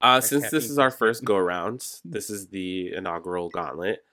Uh, 0.00 0.20
since 0.20 0.50
this 0.50 0.68
is 0.68 0.78
our 0.78 0.90
first 0.90 1.24
go 1.24 1.36
around, 1.36 2.00
this 2.04 2.30
is 2.30 2.48
the 2.48 2.92
inaugural 2.92 3.48
gauntlet. 3.48 4.04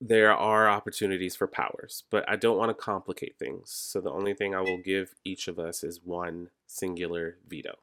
There 0.00 0.34
are 0.34 0.68
opportunities 0.68 1.36
for 1.36 1.46
powers, 1.46 2.04
but 2.10 2.28
I 2.28 2.36
don't 2.36 2.56
want 2.56 2.70
to 2.70 2.74
complicate 2.74 3.38
things. 3.38 3.70
So 3.70 4.00
the 4.00 4.10
only 4.10 4.34
thing 4.34 4.54
I 4.54 4.60
will 4.60 4.78
give 4.78 5.14
each 5.24 5.46
of 5.46 5.58
us 5.58 5.84
is 5.84 6.00
one 6.02 6.48
singular 6.66 7.36
veto. 7.46 7.78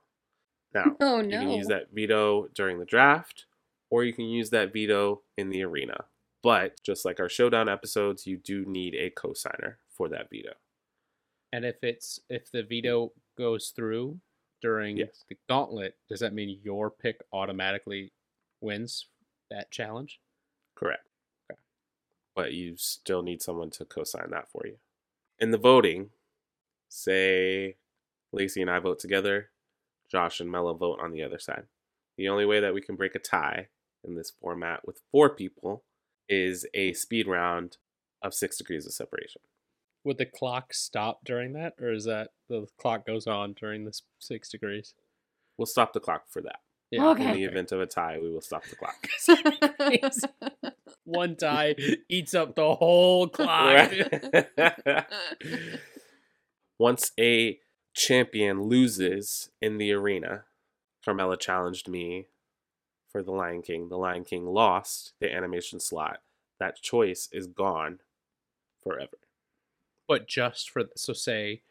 Now, 0.74 0.98
Oh 1.02 1.22
you 1.30 1.38
can 1.40 1.50
use 1.50 1.68
that 1.68 1.92
veto 1.92 2.48
during 2.54 2.80
the 2.80 2.86
draft, 2.86 3.46
or 3.90 4.04
you 4.04 4.14
can 4.14 4.26
use 4.26 4.50
that 4.52 4.74
veto 4.74 5.22
in 5.38 5.50
the 5.50 5.64
arena. 5.64 6.06
But 6.42 6.82
just 6.84 7.06
like 7.06 7.20
our 7.20 7.30
showdown 7.30 7.68
episodes, 7.70 8.26
you 8.26 8.38
do 8.38 8.66
need 8.66 8.96
a 8.96 9.10
cosigner 9.12 9.76
for 9.90 10.08
that 10.10 10.30
veto. 10.30 10.54
And 11.52 11.66
if 11.66 11.84
it's 11.84 12.20
if 12.30 12.52
the 12.52 12.64
veto 12.64 13.14
goes 13.38 13.70
through 13.70 14.20
during 14.62 14.98
Yes. 14.98 15.24
the 15.30 15.38
gauntlet, 15.48 15.98
does 16.08 16.20
that 16.20 16.34
mean 16.34 16.60
your 16.64 16.90
pick 16.92 17.22
automatically 17.32 18.14
wins 18.62 19.08
that 19.50 19.72
challenge? 19.72 20.20
Correct. 20.76 21.08
Okay. 21.52 21.60
But 22.36 22.54
you 22.54 22.78
still 22.78 23.22
need 23.24 23.42
someone 23.42 23.70
to 23.72 23.86
co 23.86 24.04
sign 24.04 24.32
that 24.32 24.50
for 24.52 24.66
you. 24.66 24.78
In 25.40 25.52
the 25.52 25.58
voting, 25.58 26.12
say 26.90 27.78
Lacey 28.32 28.62
and 28.62 28.72
I 28.72 28.80
vote 28.80 29.00
together, 29.00 29.52
Josh 30.12 30.40
and 30.40 30.52
Mello 30.52 30.74
vote 30.74 31.00
on 31.02 31.12
the 31.12 31.24
other 31.24 31.40
side. 31.40 31.64
The 32.18 32.30
only 32.30 32.46
way 32.46 32.60
that 32.60 32.74
we 32.74 32.82
can 32.82 32.96
break 32.96 33.16
a 33.16 33.20
tie 33.20 33.68
in 34.04 34.16
this 34.16 34.32
format 34.42 34.82
with 34.86 35.02
four 35.12 35.30
people 35.30 35.84
is 36.28 36.66
a 36.74 36.94
speed 36.94 37.28
round 37.28 37.78
of 38.22 38.34
six 38.34 38.58
degrees 38.58 38.86
of 38.86 38.94
separation. 38.94 39.42
Would 40.04 40.18
the 40.18 40.26
clock 40.26 40.74
stop 40.74 41.20
during 41.26 41.54
that, 41.54 41.74
or 41.80 41.92
is 41.92 42.06
that 42.06 42.30
the 42.48 42.68
clock 42.80 43.06
goes 43.06 43.28
on 43.28 43.54
during 43.54 43.86
this 43.86 44.02
six 44.20 44.50
degrees? 44.50 44.94
We'll 45.58 45.66
stop 45.66 45.94
the 45.94 46.00
clock 46.00 46.24
for 46.30 46.42
that. 46.42 46.60
Okay. 46.98 47.30
In 47.30 47.34
the 47.36 47.44
event 47.44 47.72
of 47.72 47.82
a 47.82 47.86
tie, 47.86 48.18
we 48.20 48.32
will 48.32 48.42
stop 48.42 48.64
the 48.66 48.76
clock. 48.76 49.08
One 51.04 51.36
tie 51.36 51.76
eats 52.10 52.34
up 52.34 52.56
the 52.56 52.76
whole 52.76 53.28
clock. 53.28 53.92
Once 56.80 57.12
a 57.20 57.60
champion 58.00 58.64
loses 58.64 59.50
in 59.62 59.78
the 59.78 59.92
arena, 59.92 60.46
Carmela 61.04 61.38
challenged 61.38 61.88
me 61.88 62.28
for 63.12 63.22
the 63.22 63.32
Lion 63.32 63.62
King. 63.62 63.90
The 63.90 63.98
Lion 63.98 64.24
King 64.24 64.46
lost 64.46 65.14
the 65.20 65.32
animation 65.34 65.80
slot. 65.80 66.22
That 66.60 66.82
choice 66.82 67.28
is 67.32 67.48
gone 67.48 68.00
forever. 68.82 69.18
but 70.08 70.28
just 70.28 70.70
for 70.70 70.84
so 70.96 71.14
say, 71.14 71.62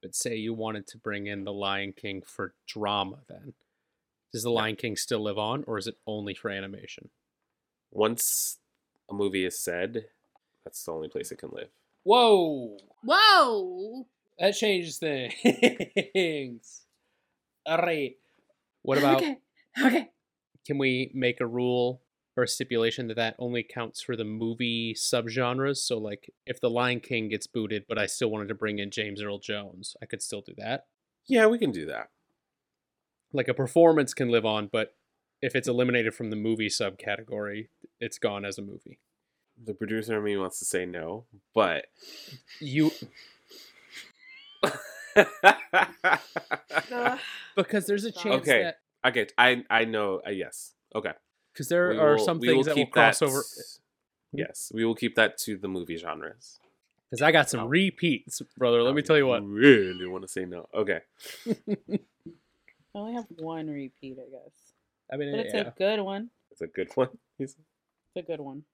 but 0.00 0.14
say 0.14 0.36
you 0.36 0.54
wanted 0.54 0.86
to 0.88 0.98
bring 0.98 1.26
in 1.26 1.44
the 1.44 1.52
Lion 1.52 1.92
King 1.92 2.22
for 2.24 2.54
drama, 2.66 3.18
then 3.28 3.54
does 4.32 4.42
the 4.44 4.50
Lion 4.50 4.76
King 4.76 4.96
still 4.96 5.20
live 5.20 5.38
on, 5.38 5.64
or 5.66 5.78
is 5.78 5.86
it 5.86 5.96
only 6.06 6.32
for 6.34 6.48
animation? 6.50 7.10
Once 7.90 8.58
a 9.10 9.14
movie 9.14 9.44
is 9.44 9.58
said, 9.58 10.06
that's 10.64 10.84
the 10.84 10.92
only 10.92 11.08
place 11.08 11.30
it 11.32 11.38
can 11.38 11.50
live. 11.52 11.68
Whoa, 12.04 12.78
Whoa. 13.04 14.06
That 14.38 14.52
changes 14.52 14.98
things. 14.98 16.82
All 17.66 17.78
right. 17.78 18.16
What 18.82 18.98
about? 18.98 19.18
Okay. 19.18 19.38
Okay. 19.84 20.10
Can 20.66 20.78
we 20.78 21.10
make 21.14 21.40
a 21.40 21.46
rule 21.46 22.02
or 22.36 22.44
a 22.44 22.48
stipulation 22.48 23.08
that 23.08 23.16
that 23.16 23.36
only 23.38 23.62
counts 23.62 24.00
for 24.00 24.16
the 24.16 24.24
movie 24.24 24.94
subgenres? 24.94 25.78
So, 25.78 25.98
like, 25.98 26.32
if 26.46 26.60
the 26.60 26.70
Lion 26.70 27.00
King 27.00 27.28
gets 27.28 27.46
booted, 27.46 27.84
but 27.88 27.98
I 27.98 28.06
still 28.06 28.30
wanted 28.30 28.48
to 28.48 28.54
bring 28.54 28.78
in 28.78 28.90
James 28.90 29.22
Earl 29.22 29.38
Jones, 29.38 29.96
I 30.02 30.06
could 30.06 30.22
still 30.22 30.40
do 30.40 30.54
that. 30.58 30.86
Yeah, 31.26 31.46
we 31.46 31.58
can 31.58 31.70
do 31.70 31.86
that. 31.86 32.10
Like 33.32 33.48
a 33.48 33.54
performance 33.54 34.12
can 34.12 34.28
live 34.28 34.44
on, 34.44 34.68
but 34.70 34.94
if 35.40 35.56
it's 35.56 35.68
eliminated 35.68 36.14
from 36.14 36.30
the 36.30 36.36
movie 36.36 36.68
subcategory, 36.68 37.68
it's 38.00 38.18
gone 38.18 38.44
as 38.44 38.58
a 38.58 38.62
movie. 38.62 38.98
The 39.62 39.74
producer 39.74 40.18
in 40.18 40.24
me 40.24 40.36
wants 40.36 40.58
to 40.60 40.64
say 40.64 40.86
no, 40.86 41.24
but 41.54 41.86
You 42.60 42.90
because 47.56 47.86
there's 47.86 48.04
a 48.04 48.12
chance 48.12 48.42
Okay. 48.48 48.62
that 48.62 48.76
okay, 49.06 49.26
I 49.38 49.64
I 49.70 49.84
know. 49.84 50.20
Uh, 50.26 50.30
yes. 50.30 50.74
Okay. 50.94 51.12
because 51.52 51.68
there 51.68 51.90
We 51.90 51.98
are 51.98 52.16
will- 52.16 52.24
some 52.24 52.38
we 52.38 52.48
things 52.48 52.66
that 52.66 52.76
will 52.76 52.86
cross 52.86 53.18
that- 53.20 53.26
over. 53.26 53.42
Yes, 54.34 54.70
we 54.74 54.84
will 54.84 54.94
keep 54.94 55.14
that 55.16 55.36
to 55.38 55.56
the 55.58 55.68
movie 55.68 55.96
genres. 55.98 56.58
Because 57.10 57.20
I 57.22 57.32
got 57.32 57.50
some 57.50 57.60
Oh. 57.60 57.66
repeats, 57.66 58.40
brother. 58.56 58.82
Let 58.82 58.94
me 58.94 59.02
tell 59.02 59.18
you 59.18 59.26
what. 59.26 59.44
Really 59.44 60.06
want 60.06 60.22
to 60.22 60.28
say 60.28 60.46
no. 60.46 60.66
Okay. 60.72 61.00
I 61.46 61.98
only 62.94 63.12
have 63.14 63.26
one 63.38 63.68
repeat, 63.68 64.16
I 64.18 64.30
guess. 64.30 64.72
I 65.12 65.16
mean, 65.18 65.32
But 65.32 65.40
it's 65.40 65.54
yeah. 65.54 65.68
a 65.68 65.70
good 65.72 66.00
one. 66.00 66.30
It's 66.50 66.62
a 66.62 66.66
good 66.66 66.88
one. 66.94 67.10
It's 67.38 67.56
a 68.16 68.22
good 68.22 68.40
one. 68.40 68.64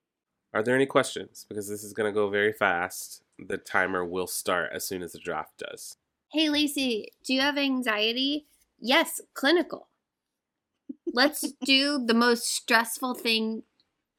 Are 0.52 0.62
there 0.64 0.75
any 0.75 0.87
questions? 0.87 1.45
Because 1.49 1.68
this 1.68 1.85
is 1.85 1.92
going 1.92 2.12
to 2.12 2.14
go 2.14 2.28
very 2.28 2.52
fast. 2.52 3.23
The 3.38 3.57
timer 3.59 4.04
will 4.04 4.26
start 4.26 4.71
as 4.73 4.85
soon 4.85 5.02
as 5.02 5.12
the 5.12 5.18
draft 5.21 5.59
does. 5.59 5.97
Hey, 6.32 6.49
Lacey, 6.50 7.08
do 7.25 7.32
you 7.35 7.40
have 7.40 7.56
anxiety? 7.56 8.47
Yes, 8.78 9.20
clinical. 9.35 9.88
Let's 11.06 11.52
do 11.64 12.04
the 12.04 12.14
most 12.14 12.44
stressful 12.47 13.14
thing 13.14 13.62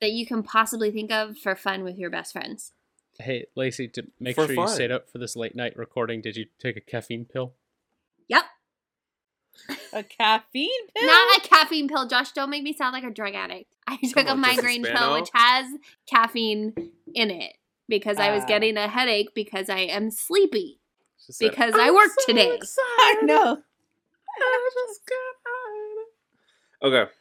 that 0.02 0.12
you 0.12 0.26
can 0.26 0.44
possibly 0.44 0.92
think 0.92 1.12
of 1.12 1.38
for 1.38 1.56
fun 1.56 1.84
with 1.84 1.98
your 1.98 2.10
best 2.10 2.34
friends. 2.34 2.72
Hey, 3.20 3.46
Lacey, 3.56 3.88
to 3.90 4.08
make 4.20 4.36
For 4.36 4.48
sure 4.48 4.56
fun. 4.56 4.68
you 4.68 4.74
stayed 4.74 4.92
up 4.92 5.10
for 5.10 5.18
this 5.18 5.36
late 5.36 5.56
night 5.56 5.76
recording, 5.78 6.22
did 6.22 6.36
you 6.38 6.46
take 6.58 6.78
a 6.78 6.82
caffeine 6.82 7.26
pill? 7.26 7.54
Yep. 8.28 8.44
A 9.94 10.04
caffeine 10.04 10.70
pill? 10.96 11.06
Not 11.06 11.38
a 11.38 11.42
caffeine 11.42 11.90
pill, 11.90 12.08
Josh. 12.08 12.32
Don't 12.32 12.50
make 12.50 12.64
me 12.64 12.72
sound 12.72 12.94
like 12.94 13.04
a 13.04 13.10
drug 13.10 13.34
addict. 13.36 13.76
I 13.88 13.98
took 13.98 14.26
a 14.26 14.32
on, 14.32 14.42
Jessie 14.42 14.56
migraine 14.56 14.84
pill 14.84 14.96
Spano. 14.96 15.14
which 15.16 15.30
has 15.34 15.66
caffeine 16.08 16.74
in 17.14 17.30
it 17.30 17.54
because 17.90 18.18
I 18.18 18.32
was 18.34 18.44
Ah. 18.44 18.48
getting 18.48 18.78
a 18.78 18.88
headache 18.88 19.34
because 19.36 19.68
I 19.70 19.80
am 19.80 20.12
sleepy 20.12 20.76
She 20.76 20.79
said, 21.20 21.50
because 21.52 21.74
I 21.76 21.88
"I'm 21.90 21.96
so 22.10 22.16
today. 22.26 22.56
excited. 22.56 23.30
I 23.30 24.70
just 24.88 25.02
got 25.06 25.52
out." 26.84 26.88
Okay, 27.06 27.12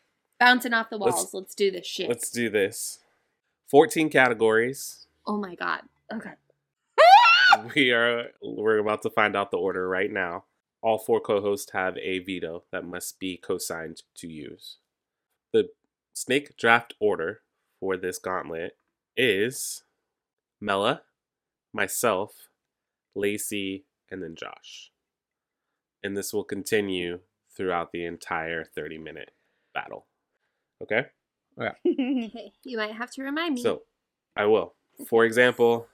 Bouncing 0.40 0.73
off 0.73 0.88
the 0.90 0.99
Let's- 0.99 1.17
walls. 1.17 1.35
Let's, 1.35 1.55
do 1.55 1.71
this 1.71 1.87
shit. 1.87 2.09
let's 2.09 2.31
do 2.31 2.49
this. 2.49 3.00
14 3.71 4.09
categories. 4.09 5.07
oh 5.26 5.37
my 5.37 5.55
god. 5.55 5.83
Okay. 6.12 6.33
We 7.75 7.90
are 7.93 8.28
we're 8.43 8.78
about 8.78 9.02
to 9.02 9.11
find 9.11 9.35
out 9.35 9.50
the 9.50 9.57
order 9.59 9.88
right 9.88 10.12
now. 10.12 10.45
All 10.81 10.99
four 10.99 11.19
co-hosts 11.21 11.73
have 11.73 11.97
a 11.99 12.21
veto 12.21 12.62
that 12.71 12.85
must 12.85 13.19
be 13.19 13.37
co-signed 13.37 14.02
to 14.17 14.28
use. 14.28 14.76
The 15.52 15.71
snake 16.14 16.57
draft 16.57 16.95
order 17.00 17.40
for 17.81 17.97
this 17.97 18.19
gauntlet 18.19 18.76
is 19.17 19.83
Mela, 20.61 21.02
myself, 21.73 22.49
Lacey, 23.17 23.87
and 24.11 24.23
then 24.23 24.35
Josh. 24.35 24.91
And 26.03 26.17
this 26.17 26.33
will 26.33 26.45
continue 26.45 27.21
throughout 27.57 27.93
the 27.93 28.05
entire 28.05 28.65
30 28.65 28.99
minute 28.99 29.33
battle. 29.75 30.07
Okay? 30.83 31.07
Okay. 31.61 31.75
You 32.65 32.77
might 32.77 32.93
have 32.93 33.11
to 33.12 33.23
remind 33.23 33.55
me. 33.55 33.62
So 33.62 33.83
I 34.37 34.47
will. 34.47 34.75
For 35.07 35.25
example, 35.25 35.87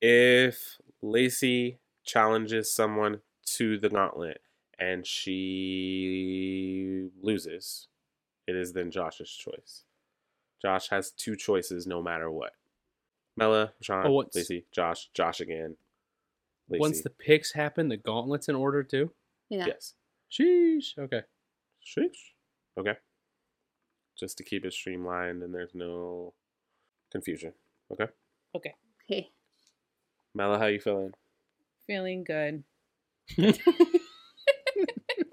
if 0.00 0.78
Lacey 1.02 1.78
challenges 2.04 2.74
someone 2.74 3.20
to 3.56 3.78
the 3.78 3.88
gauntlet 3.90 4.40
and 4.78 5.06
she 5.06 7.08
loses, 7.22 7.88
it 8.46 8.56
is 8.56 8.72
then 8.72 8.90
Josh's 8.90 9.30
choice. 9.30 9.84
Josh 10.62 10.88
has 10.88 11.10
two 11.10 11.36
choices 11.36 11.86
no 11.86 12.02
matter 12.02 12.30
what. 12.30 12.52
Mela, 13.36 13.72
Sean, 13.80 14.06
Oh, 14.06 14.12
what's- 14.12 14.36
Lacey, 14.36 14.66
Josh, 14.72 15.08
Josh 15.14 15.40
again. 15.40 15.76
Lacey. 16.70 16.80
Once 16.80 17.02
the 17.02 17.10
picks 17.10 17.52
happen, 17.52 17.88
the 17.88 17.96
gauntlet's 17.96 18.48
in 18.48 18.54
order 18.54 18.82
too. 18.82 19.10
yeah. 19.48 19.66
Yes. 19.66 19.94
Sheesh. 20.30 20.96
Okay. 20.98 21.22
Sheesh. 21.84 22.34
Okay. 22.78 22.94
Just 24.18 24.38
to 24.38 24.44
keep 24.44 24.64
it 24.64 24.72
streamlined 24.72 25.42
and 25.42 25.52
there's 25.54 25.74
no 25.74 26.34
confusion. 27.10 27.52
Okay. 27.92 28.06
Okay. 28.54 28.74
Okay. 29.10 29.30
Mela, 30.34 30.58
how 30.58 30.66
you 30.66 30.78
feeling? 30.80 31.12
Feeling 31.86 32.22
good. 32.24 32.62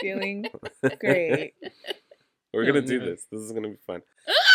Feeling 0.01 0.46
great. 1.00 1.53
We're 2.53 2.65
gonna 2.65 2.82
do 2.82 3.00
this. 3.00 3.25
This 3.32 3.41
is 3.41 3.51
gonna 3.51 3.70
be 3.70 3.77
fun. 3.86 4.01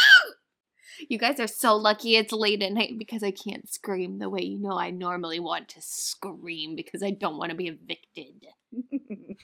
You 1.08 1.18
guys 1.18 1.40
are 1.40 1.46
so 1.46 1.76
lucky 1.76 2.16
it's 2.16 2.32
late 2.32 2.62
at 2.62 2.72
night 2.72 2.98
because 2.98 3.22
I 3.22 3.30
can't 3.30 3.68
scream 3.68 4.18
the 4.18 4.30
way 4.30 4.42
you 4.42 4.58
know 4.58 4.78
I 4.78 4.90
normally 4.90 5.40
want 5.40 5.68
to 5.70 5.82
scream 5.82 6.76
because 6.76 7.02
I 7.02 7.10
don't 7.10 7.38
want 7.38 7.50
to 7.50 7.56
be 7.56 7.68
evicted. 7.68 8.46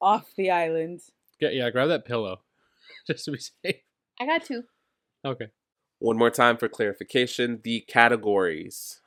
Off 0.00 0.32
the 0.36 0.50
island. 0.50 1.00
Yeah, 1.40 1.50
yeah. 1.50 1.70
Grab 1.70 1.88
that 1.88 2.04
pillow, 2.04 2.40
just 3.06 3.24
to 3.24 3.32
be 3.32 3.38
safe. 3.38 3.82
I 4.20 4.26
got 4.26 4.44
two. 4.44 4.64
Okay. 5.24 5.48
One 5.98 6.18
more 6.18 6.30
time 6.30 6.56
for 6.56 6.68
clarification 6.68 7.60
the 7.64 7.80
categories 7.80 9.00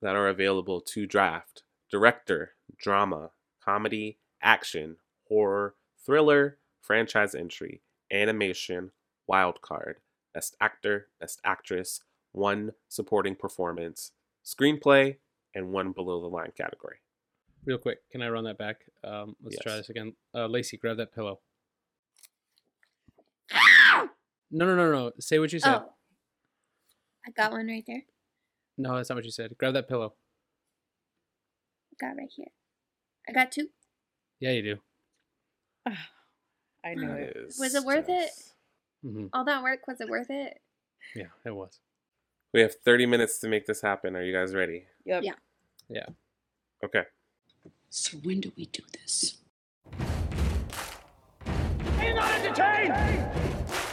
that 0.00 0.16
are 0.16 0.28
available 0.28 0.80
to 0.80 1.06
draft 1.06 1.62
director, 1.90 2.52
drama, 2.78 3.30
comedy, 3.62 4.18
action, 4.42 4.96
horror, 5.28 5.74
thriller, 6.04 6.58
franchise 6.80 7.34
entry, 7.34 7.82
animation, 8.10 8.92
wild 9.26 9.60
card, 9.60 9.96
best 10.32 10.56
actor, 10.60 11.08
best 11.20 11.40
actress, 11.44 12.00
one 12.32 12.72
supporting 12.88 13.34
performance, 13.34 14.12
screenplay, 14.44 15.16
and 15.54 15.72
one 15.72 15.92
below 15.92 16.20
the 16.20 16.28
line 16.28 16.52
category. 16.56 16.96
Real 17.64 17.78
quick, 17.78 17.98
can 18.10 18.22
I 18.22 18.28
run 18.28 18.44
that 18.44 18.58
back? 18.58 18.82
Um, 19.04 19.36
let's 19.42 19.58
try 19.58 19.76
this 19.76 19.90
again. 19.90 20.14
Uh, 20.34 20.46
Lacey, 20.46 20.76
grab 20.76 20.96
that 20.96 21.14
pillow. 21.14 21.40
No, 24.50 24.66
no, 24.66 24.74
no, 24.74 24.90
no. 24.90 25.12
Say 25.20 25.38
what 25.38 25.52
you 25.52 25.60
said. 25.60 25.74
Oh. 25.76 25.92
I 27.26 27.30
got 27.30 27.52
one 27.52 27.68
right 27.68 27.84
there. 27.86 28.02
No, 28.78 28.96
that's 28.96 29.08
not 29.08 29.16
what 29.16 29.24
you 29.24 29.30
said. 29.30 29.56
Grab 29.58 29.74
that 29.74 29.88
pillow. 29.88 30.14
I 31.92 32.06
got 32.06 32.16
right 32.16 32.30
here. 32.34 32.48
I 33.28 33.32
got 33.32 33.52
two. 33.52 33.68
Yeah, 34.40 34.52
you 34.52 34.62
do. 34.62 34.76
I 36.84 36.94
knew 36.94 37.10
it. 37.10 37.54
Was 37.58 37.74
it 37.74 37.84
worth 37.84 38.08
it? 38.08 38.30
Just- 39.02 39.14
hmm 39.14 39.26
All 39.32 39.44
that 39.44 39.62
work, 39.62 39.86
was 39.86 40.00
it 40.00 40.08
worth 40.08 40.30
it? 40.30 40.60
Yeah, 41.14 41.26
it 41.44 41.54
was. 41.54 41.78
We 42.52 42.60
have 42.60 42.74
30 42.84 43.06
minutes 43.06 43.38
to 43.40 43.48
make 43.48 43.66
this 43.66 43.80
happen. 43.80 44.16
Are 44.16 44.22
you 44.22 44.32
guys 44.32 44.54
ready? 44.54 44.86
Yep. 45.04 45.22
Yeah. 45.24 45.34
Yeah. 45.88 46.06
Okay. 46.84 47.04
So 47.88 48.18
when 48.18 48.40
do 48.40 48.52
we 48.56 48.66
do 48.66 48.82
this? 48.92 49.38
Are 51.98 52.04
you 52.04 52.14
not 52.14 52.32
entertained? 52.40 52.92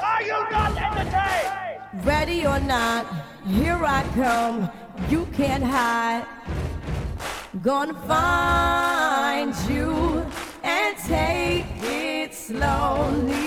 Are 0.02 0.24
you 0.24 0.50
not 0.52 0.78
entertained? 0.78 2.06
Ready 2.06 2.46
or 2.46 2.60
not, 2.60 3.06
here 3.48 3.80
I 3.84 4.04
come. 4.14 4.70
You 5.10 5.26
can't 5.34 5.64
hide. 5.64 6.26
Gonna 7.64 7.94
find 8.08 9.56
you 9.70 10.26
and 10.64 10.98
take 10.98 11.66
it 11.82 12.34
slowly. 12.34 13.47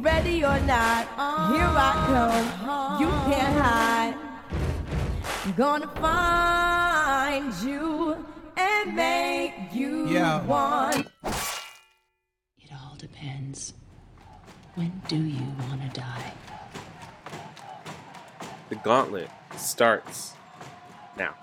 Ready 0.00 0.44
or 0.44 0.60
not, 0.60 1.06
here 1.52 1.66
I 1.66 1.92
come. 2.06 3.00
You 3.00 3.08
can't 3.32 3.58
hide. 3.60 4.14
I'm 5.44 5.52
gonna 5.54 5.88
find 5.96 7.52
you 7.62 8.16
and 8.56 8.94
make 8.94 9.54
you 9.72 10.06
Yeah. 10.08 10.42
one. 10.44 11.06
It 11.24 12.70
all 12.72 12.94
depends. 12.96 13.74
When 14.76 15.02
do 15.08 15.16
you 15.16 15.46
want 15.68 15.82
to 15.92 16.00
die? 16.00 16.32
The 18.68 18.76
gauntlet 18.76 19.30
starts 19.56 20.34
now. 21.16 21.34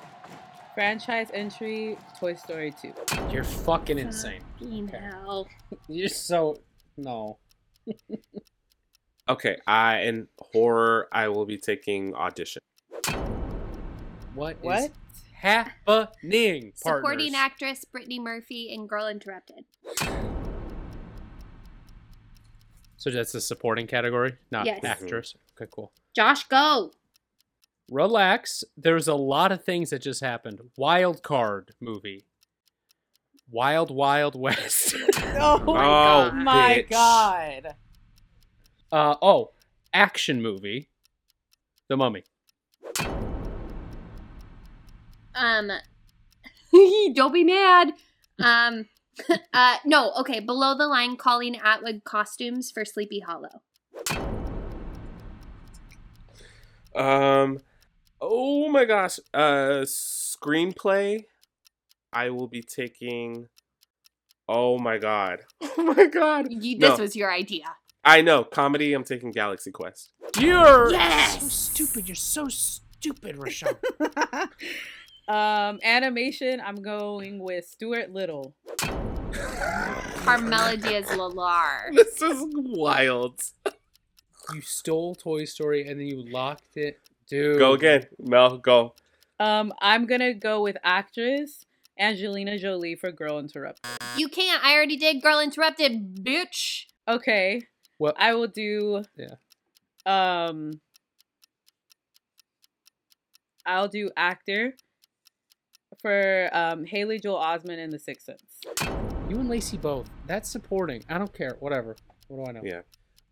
Franchise 0.76 1.30
entry 1.34 1.98
Toy 2.20 2.36
Story 2.36 2.72
2. 2.82 2.94
You're 3.32 3.44
fucking 3.44 3.98
insane. 3.98 4.41
Fucking 4.60 4.88
hell. 4.88 5.48
You're 5.89 6.08
so 6.08 6.60
no. 6.96 7.38
Okay, 9.28 9.58
I 9.65 10.02
in 10.02 10.28
horror 10.39 11.08
I 11.12 11.28
will 11.30 11.45
be 11.45 11.58
taking 11.58 12.13
audition. 12.15 12.62
What? 14.36 14.58
is 14.58 14.63
What? 14.63 14.91
happening? 15.34 16.74
Supporting 16.76 17.32
partners? 17.32 17.34
actress 17.36 17.86
Brittany 17.86 18.19
Murphy 18.19 18.69
in 18.71 18.86
Girl 18.88 19.08
Interrupted. 19.08 19.65
So 22.98 23.10
that's 23.12 23.32
the 23.32 23.41
supporting 23.41 23.88
category, 23.88 24.36
not 24.52 24.65
Yes. 24.65 24.78
Mm-hmm. 24.80 24.86
actress. 25.04 25.36
Okay, 25.60 25.69
cool. 25.74 25.91
Josh, 26.15 26.43
go. 26.48 26.91
Relax. 27.89 28.63
There's 28.76 29.08
a 29.08 29.13
lot 29.15 29.52
of 29.52 29.63
things 29.63 29.91
that 29.91 30.02
just 30.02 30.21
happened. 30.21 30.60
Wild 30.76 31.21
Card 31.24 31.74
movie. 31.80 32.26
Wild 33.56 33.89
Wild 33.89 34.36
West. 34.36 34.94
Oh 35.38 35.62
Oh, 35.68 35.74
God. 35.74 36.36
my 36.36 36.86
god. 36.89 37.76
uh 38.91 39.15
oh, 39.22 39.52
action 39.94 40.41
movie. 40.41 40.89
The 41.88 41.96
Mummy. 41.96 42.24
Um, 45.36 45.72
don't 47.13 47.34
be 47.34 47.44
mad. 47.46 47.94
Um, 48.41 48.86
uh, 49.54 49.78
no, 49.86 50.12
okay. 50.20 50.39
Below 50.41 50.78
the 50.78 50.88
line, 50.88 51.15
Colleen 51.15 51.56
Atwood 51.63 52.04
costumes 52.04 52.72
for 52.72 52.84
Sleepy 52.86 53.22
Hollow. 53.22 53.62
Um 56.94 57.60
oh 58.22 58.70
my 58.70 58.84
gosh. 58.86 59.20
Uh 59.34 59.84
screenplay 59.86 61.26
I 62.15 62.30
will 62.32 62.47
be 62.47 62.62
taking 62.63 63.47
Oh 64.47 64.78
my 64.80 64.97
god. 64.97 65.39
Oh 65.78 65.84
my 65.95 66.08
god. 66.08 66.47
You, 66.49 66.78
this 66.80 66.97
No. 66.97 67.04
was 67.04 67.15
your 67.15 67.32
idea. 67.32 67.65
I 68.04 68.21
know. 68.21 68.43
Comedy 68.43 68.93
I'm 68.93 69.04
taking 69.04 69.32
Galaxy 69.32 69.71
Quest. 69.71 70.12
You're 70.39 70.91
Yes! 70.91 71.41
so 71.41 71.47
stupid. 71.47 72.08
You're 72.08 72.15
so 72.15 72.47
stupid, 72.47 73.36
Rashawn. 73.38 73.75
um, 75.28 75.80
animation, 75.84 76.62
I'm 76.63 76.82
going 76.82 77.39
with 77.39 77.65
Stuart 77.67 78.12
Little. 78.13 78.56
Carmela 80.23 80.78
Diaz 80.78 81.06
Lalar. 81.08 81.91
This 81.93 82.21
is 82.21 82.43
wild. 82.56 83.41
you 84.54 84.62
stole 84.62 85.15
Toy 85.15 85.45
Story 85.45 85.88
and 85.88 85.99
then 85.99 86.08
you 86.08 86.23
locked 86.32 86.78
it, 86.78 86.99
dude. 87.28 87.60
Go 87.60 87.73
again. 87.73 88.06
Mel, 88.19 88.58
go. 88.58 88.93
Um, 89.39 89.73
I'm 89.82 90.06
gonna 90.06 90.34
go 90.34 90.62
with 90.62 90.78
actress 90.84 91.65
Angelina 92.00 92.58
Jolie 92.58 92.96
for 92.96 93.12
Girl 93.12 93.40
Interrupted. 93.40 93.86
You 94.18 94.28
can't. 94.28 94.64
I 94.64 94.74
already 94.76 94.98
did 94.98 95.22
Girl 95.22 95.40
Interrupted, 95.40 96.24
bitch. 96.24 96.86
Okay. 97.08 97.62
Well- 98.00 98.14
I 98.18 98.34
will 98.34 98.48
do. 98.48 99.04
Yeah. 99.18 99.36
Um. 100.06 100.82
I'll 103.66 103.88
do 103.88 104.12
actor 104.16 104.76
for 106.02 106.50
um 106.54 106.86
Haley 106.86 107.20
Joel 107.20 107.38
Osment 107.40 107.80
in 107.80 107.90
The 107.90 108.00
Sixth 108.00 108.26
Sense. 108.26 108.60
You 109.30 109.40
and 109.40 109.50
Lacey 109.50 109.78
both. 109.78 110.10
That's 110.28 110.50
supporting. 110.50 111.04
I 111.10 111.18
don't 111.18 111.34
care. 111.34 111.56
Whatever. 111.60 111.96
What 112.28 112.46
do 112.46 112.50
I 112.50 112.54
know? 112.54 112.62
Yeah. 112.64 112.82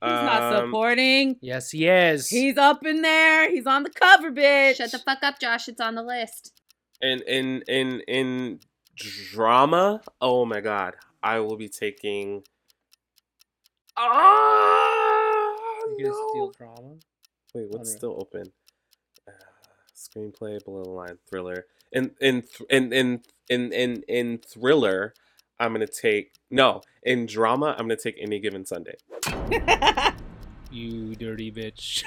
He's 0.02 0.12
not 0.12 0.54
Um, 0.54 0.66
supporting. 0.68 1.38
Yes, 1.42 1.70
he 1.72 1.88
is. 1.88 2.28
He's 2.30 2.58
up 2.58 2.86
in 2.86 3.02
there. 3.04 3.50
He's 3.50 3.66
on 3.68 3.84
the 3.84 3.90
cover, 3.90 4.32
bitch. 4.32 4.76
Shut 4.78 4.92
the 4.92 5.00
fuck 5.00 5.20
up, 5.24 5.40
Josh. 5.40 5.68
It's 5.70 5.80
on 5.80 5.96
the 5.96 6.04
list. 6.04 6.52
In 7.04 7.22
in 7.28 7.64
in 7.68 8.00
in 8.08 8.60
drama, 8.96 10.02
oh 10.22 10.46
my 10.46 10.62
god, 10.62 10.96
I 11.22 11.40
will 11.40 11.58
be 11.58 11.68
taking. 11.68 12.44
Ah, 13.98 15.54
You 15.98 16.06
gonna 16.06 16.10
no. 16.14 16.30
steal 16.30 16.52
drama? 16.58 16.96
Wait, 17.54 17.66
what's 17.70 17.90
Unreal. 17.90 17.98
still 17.98 18.18
open? 18.22 18.54
Uh, 19.28 19.32
screenplay, 19.94 20.64
below 20.64 20.84
the 20.86 20.92
line, 20.92 21.18
thriller. 21.30 21.66
In 21.92 22.12
in 22.22 22.42
th- 22.44 22.70
in 22.70 22.94
in 22.94 23.22
in 23.50 23.74
in 23.74 24.04
in 24.08 24.38
thriller, 24.38 25.14
I'm 25.60 25.74
gonna 25.74 25.86
take 25.88 26.36
no. 26.50 26.82
In 27.04 27.26
drama, 27.26 27.76
I'm 27.78 27.86
gonna 27.86 27.98
take 27.98 28.16
any 28.18 28.40
given 28.40 28.66
Sunday. 28.66 28.96
You 30.72 31.16
dirty 31.16 31.52
bitch. 31.52 32.04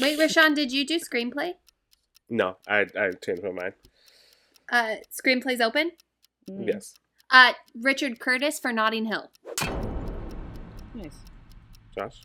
Wait, 0.00 0.18
Rashawn, 0.18 0.54
did 0.54 0.70
you 0.72 0.86
do 0.86 1.00
screenplay? 1.00 1.54
No, 2.30 2.56
I 2.66 2.80
I 2.98 3.10
changed 3.24 3.42
my 3.42 3.50
mind. 3.50 3.74
Uh, 4.70 4.96
screenplays 5.12 5.60
open. 5.60 5.92
Mm, 6.50 6.66
Yes, 6.66 6.94
Uh, 7.30 7.52
Richard 7.80 8.18
Curtis 8.20 8.58
for 8.58 8.72
Notting 8.72 9.04
Hill. 9.06 9.30
Nice. 10.94 11.16
Josh. 11.96 12.22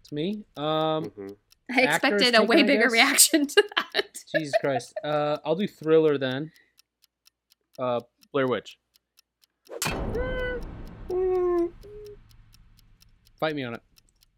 It's 0.00 0.12
me. 0.12 0.44
Um, 0.56 1.04
hmm 1.10 1.28
I 1.70 1.82
Actors 1.82 2.20
expected 2.22 2.34
a 2.34 2.42
way 2.42 2.56
taken, 2.56 2.64
I 2.64 2.66
bigger 2.66 2.82
guess? 2.84 2.92
reaction 2.92 3.46
to 3.46 3.64
that. 3.76 4.18
Jesus 4.34 4.54
Christ. 4.60 4.94
Uh, 5.04 5.38
I'll 5.44 5.54
do 5.56 5.66
thriller 5.66 6.18
then. 6.18 6.50
Uh, 7.78 8.00
Blair 8.32 8.46
Witch. 8.48 8.78
Fight 13.40 13.54
me 13.56 13.64
on 13.64 13.74
it. 13.74 13.82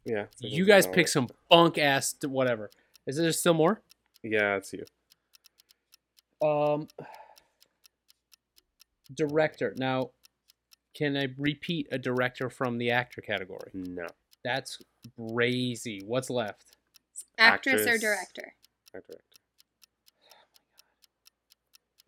Yeah. 0.05 0.27
You 0.41 0.65
guys 0.65 0.87
pick 0.87 1.09
some 1.09 1.29
bunk 1.51 1.79
ass 1.79 2.15
whatever. 2.23 2.71
Is 3.07 3.17
there 3.17 3.31
still 3.33 3.55
more? 3.55 3.83
Yeah, 4.31 4.57
it's 4.57 4.73
you. 4.73 4.85
Um, 6.47 6.89
director. 9.15 9.75
Now, 9.77 10.11
can 10.95 11.17
I 11.17 11.29
repeat 11.39 11.89
a 11.93 11.99
director 11.99 12.51
from 12.51 12.79
the 12.79 12.91
actor 12.91 13.21
category? 13.21 13.71
No. 13.75 14.07
That's 14.45 14.79
crazy. 15.19 16.03
What's 16.07 16.31
left? 16.31 16.65
Actress 17.39 17.87
or 17.87 17.99
director? 17.99 18.55
Our 18.95 19.01
director. 19.01 19.23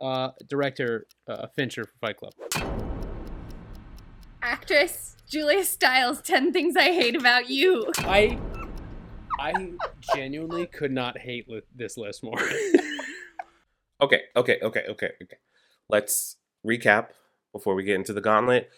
Uh, 0.01 0.31
director 0.49 1.07
uh, 1.29 1.49
Fincher 1.57 1.85
for 1.85 1.93
Fight 2.01 2.17
Club. 2.17 2.33
Actress 4.41 5.17
Julia 5.29 5.65
Stiles. 5.65 6.23
Ten 6.23 6.53
things 6.53 6.77
I 6.77 6.93
hate 6.93 7.17
about 7.17 7.51
you. 7.51 7.91
I, 7.99 8.39
I 9.39 9.73
genuinely 10.15 10.67
could 10.67 10.93
not 10.93 11.19
hate 11.19 11.49
li- 11.49 11.63
this 11.75 11.97
list 11.97 12.23
more. 12.23 12.39
Okay, 14.01 14.23
okay, 14.37 14.59
okay, 14.63 14.85
okay, 14.89 15.11
okay. 15.21 15.39
Let's 15.89 16.37
recap 16.65 17.09
before 17.53 17.75
we 17.75 17.83
get 17.83 17.97
into 17.97 18.13
the 18.13 18.21
gauntlet. 18.21 18.71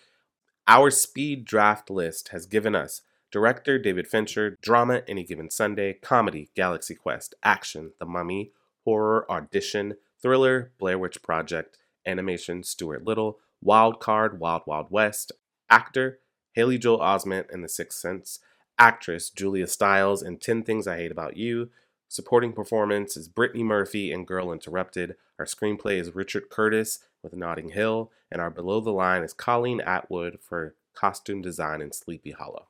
Our 0.66 0.90
speed 0.90 1.44
draft 1.44 1.90
list 1.90 2.29
has 2.29 2.46
given 2.46 2.75
us 2.75 3.03
director 3.31 3.79
David 3.79 4.07
Fincher, 4.07 4.57
drama 4.62 5.03
Any 5.07 5.25
Given 5.25 5.51
Sunday, 5.51 5.92
comedy 5.92 6.49
Galaxy 6.55 6.94
Quest, 6.94 7.35
action 7.42 7.92
The 7.99 8.07
Mummy, 8.07 8.53
horror 8.87 9.31
Audition, 9.31 9.96
thriller 10.23 10.73
Blair 10.79 10.99
Witch 10.99 11.23
Project, 11.23 11.77
animation 12.07 12.62
Stuart 12.62 13.05
Little, 13.05 13.38
wild 13.62 14.01
card 14.01 14.40
Wild 14.40 14.62
Wild 14.64 14.87
West, 14.88 15.33
actor 15.68 16.20
Haley 16.53 16.79
Joel 16.79 17.01
Osment 17.01 17.51
in 17.51 17.61
The 17.61 17.68
Sixth 17.68 17.99
Sense, 17.99 18.40
actress 18.81 19.31
Julia 19.31 19.69
Stiles 19.69 20.23
in 20.23 20.38
10 20.38 20.64
Things 20.64 20.88
I 20.88 20.97
Hate 20.97 21.12
About 21.12 21.37
You, 21.37 21.71
Supporting 22.12 22.53
performance 22.53 23.16
is 23.16 23.29
Brittany 23.29 23.62
Murphy 23.62 24.11
in 24.11 24.25
Girl 24.25 24.51
Interrupted. 24.53 25.14
Our 25.38 25.45
screenplay 25.45 26.01
is 26.01 26.12
Richard 26.12 26.51
Curtis 26.51 27.05
with 27.23 27.37
Notting 27.37 27.69
Hill. 27.69 28.11
And 28.33 28.43
our 28.43 28.51
below 28.51 28.81
the 28.81 28.90
line 28.90 29.23
is 29.23 29.33
Colleen 29.33 29.81
Atwood 29.81 30.40
for 30.43 30.75
costume 30.93 31.40
design 31.40 31.81
in 31.81 31.93
Sleepy 31.93 32.33
Hollow. 32.33 32.66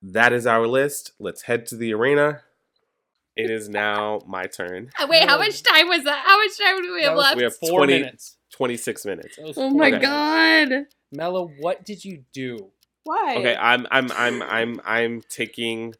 That 0.00 0.32
is 0.32 0.46
our 0.46 0.68
list. 0.68 1.10
Let's 1.18 1.42
head 1.42 1.66
to 1.66 1.76
the 1.76 1.92
arena. 1.92 2.42
It 3.34 3.50
is 3.50 3.68
now 3.68 4.20
my 4.28 4.46
turn. 4.46 4.90
Wait, 5.08 5.28
how 5.28 5.38
much 5.38 5.60
time 5.64 5.88
was 5.88 6.04
that? 6.04 6.22
How 6.24 6.38
much 6.38 6.56
time 6.56 6.80
do 6.80 6.94
we 6.94 7.02
have 7.02 7.16
was 7.16 7.24
left? 7.24 7.36
We 7.36 7.42
have 7.42 7.56
Four 7.56 7.78
20 7.84 7.92
minutes. 7.94 8.36
26 8.52 9.06
minutes. 9.06 9.36
That 9.38 9.44
was 9.44 9.58
oh 9.58 9.70
four 9.70 9.78
my 9.80 9.90
minutes. 9.90 10.06
god. 10.06 10.86
Mello, 11.10 11.50
what 11.58 11.84
did 11.84 12.04
you 12.04 12.22
do? 12.32 12.70
Why? 13.08 13.36
Okay, 13.38 13.56
I'm 13.56 13.86
I'm 13.90 14.12
I'm 14.12 14.42
I'm 14.42 14.80
I'm 14.84 15.22
taking 15.30 15.94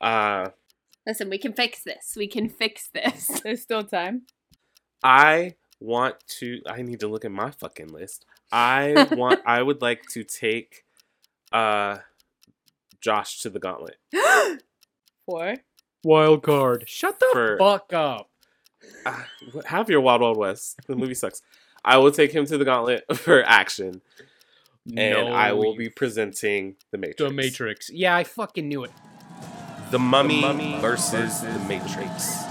uh 0.00 0.48
Listen, 1.06 1.28
we 1.28 1.36
can 1.36 1.52
fix 1.52 1.82
this. 1.82 2.14
We 2.16 2.26
can 2.26 2.48
fix 2.48 2.88
this. 2.88 3.40
There's 3.44 3.60
still 3.60 3.84
time. 3.84 4.22
I 5.02 5.56
want 5.78 6.14
to 6.38 6.62
I 6.66 6.80
need 6.80 7.00
to 7.00 7.08
look 7.08 7.26
at 7.26 7.30
my 7.32 7.50
fucking 7.50 7.88
list. 7.88 8.24
I 8.50 9.08
want 9.12 9.40
I 9.46 9.60
would 9.60 9.82
like 9.82 10.06
to 10.12 10.24
take 10.24 10.86
uh 11.52 11.98
Josh 12.98 13.42
to 13.42 13.50
the 13.50 13.58
gauntlet. 13.58 13.98
Four. 15.26 15.56
Wild 16.02 16.42
card. 16.44 16.84
Shut 16.88 17.20
the 17.20 17.28
For- 17.34 17.58
fuck 17.58 17.92
up. 17.92 18.30
Uh, 19.06 19.22
have 19.66 19.88
your 19.90 20.00
Wild 20.00 20.20
Wild 20.22 20.36
West. 20.38 20.78
The 20.86 20.96
movie 20.96 21.14
sucks. 21.14 21.40
I 21.84 21.96
will 21.98 22.10
take 22.10 22.32
him 22.32 22.44
to 22.46 22.56
the 22.58 22.64
gauntlet 22.66 23.04
for 23.16 23.42
action, 23.42 24.00
and 24.96 25.28
I 25.28 25.52
will 25.52 25.76
be 25.76 25.88
presenting 25.88 26.76
the 26.90 26.98
Matrix. 26.98 27.18
The 27.18 27.30
Matrix. 27.30 27.90
Yeah, 27.90 28.16
I 28.16 28.24
fucking 28.24 28.68
knew 28.68 28.84
it. 28.84 28.90
The 29.90 29.98
Mummy, 29.98 30.40
versus, 30.80 31.40
the 31.40 31.58
Matrix. 31.60 32.44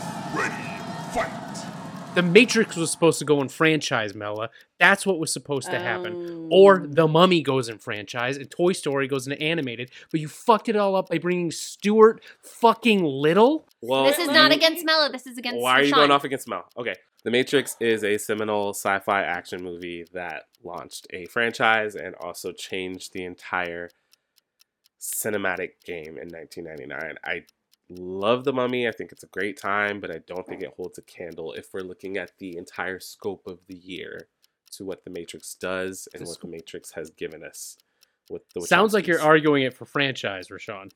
The 2.15 2.21
Matrix 2.21 2.76
was 2.76 2.91
supposed 2.91 3.17
to 3.19 3.26
go 3.26 3.41
in 3.41 3.49
franchise, 3.49 4.13
Mella. 4.13 4.49
That's 4.80 5.04
what 5.04 5.17
was 5.19 5.34
supposed 5.34 5.71
to 5.71 5.80
happen. 5.80 6.13
Oh. 6.52 6.56
Or 6.56 6.86
The 6.88 7.08
Mummy 7.08 7.41
goes 7.41 7.69
in 7.69 7.80
franchise 7.80 8.38
and 8.38 8.52
Toy 8.52 8.73
Story 8.73 9.08
goes 9.08 9.26
into 9.26 9.41
animated, 9.41 9.89
but 10.12 10.19
you 10.19 10.28
fucked 10.28 10.69
it 10.69 10.76
all 10.76 10.95
up 10.95 11.10
by 11.10 11.17
bringing 11.17 11.49
Stuart 11.49 12.21
fucking 12.43 13.04
Little? 13.04 13.67
Well, 13.82 14.04
this 14.04 14.19
is 14.19 14.28
not 14.28 14.52
you- 14.52 14.58
against 14.58 14.86
Mello. 14.86 15.10
This 15.12 15.26
is 15.26 15.39
against 15.39 15.60
Why 15.60 15.80
are 15.80 15.84
you 15.84 15.91
Rashawn. 15.91 15.95
going 15.95 16.12
off 16.12 16.23
against 16.23 16.47
Mel? 16.47 16.65
Okay. 16.78 16.93
The 17.23 17.32
Matrix 17.32 17.76
is 17.80 18.04
a 18.04 18.17
seminal 18.19 18.69
sci 18.73 18.99
fi 18.99 19.23
action 19.23 19.63
movie 19.63 20.06
that 20.13 20.43
launched 20.63 21.08
a 21.13 21.26
franchise 21.26 21.95
and 21.95 22.13
also 22.15 22.52
changed 22.52 23.13
the 23.13 23.23
entire 23.26 23.89
cinematic 24.99 25.82
game 25.86 26.17
in 26.19 26.30
1999. 26.30 27.15
I 27.23 27.45
love 27.89 28.43
The 28.43 28.54
Mummy. 28.54 28.88
I 28.88 28.91
think 28.91 29.12
it's 29.12 29.24
a 29.24 29.28
great 29.28 29.58
time, 29.60 30.00
but 30.00 30.12
I 30.12 30.19
don't 30.26 30.48
think 30.48 30.62
it 30.62 30.74
holds 30.76 30.98
a 30.98 31.02
candle 31.04 31.54
if 31.54 31.67
we're 31.74 31.82
looking 31.82 32.17
at 32.17 32.32
the 32.39 32.58
entire 32.58 33.00
scope 33.00 33.43
of 33.48 33.60
the 33.67 33.76
year 33.76 34.28
to 34.72 34.86
what 34.86 35.04
The 35.04 35.12
Matrix 35.12 35.54
does 35.56 36.08
and 36.13 36.24
The 36.26 36.30
what 36.30 36.39
The 36.41 36.48
Matrix 36.48 36.91
has 36.93 37.10
given 37.12 37.43
us. 37.43 37.78
With 38.30 38.43
the 38.56 38.62
Sounds 38.62 38.93
like 38.93 39.06
you're 39.06 39.22
arguing 39.22 39.63
it 39.63 39.74
for 39.76 39.86
franchise, 39.86 40.48
Rashawn. 40.50 40.91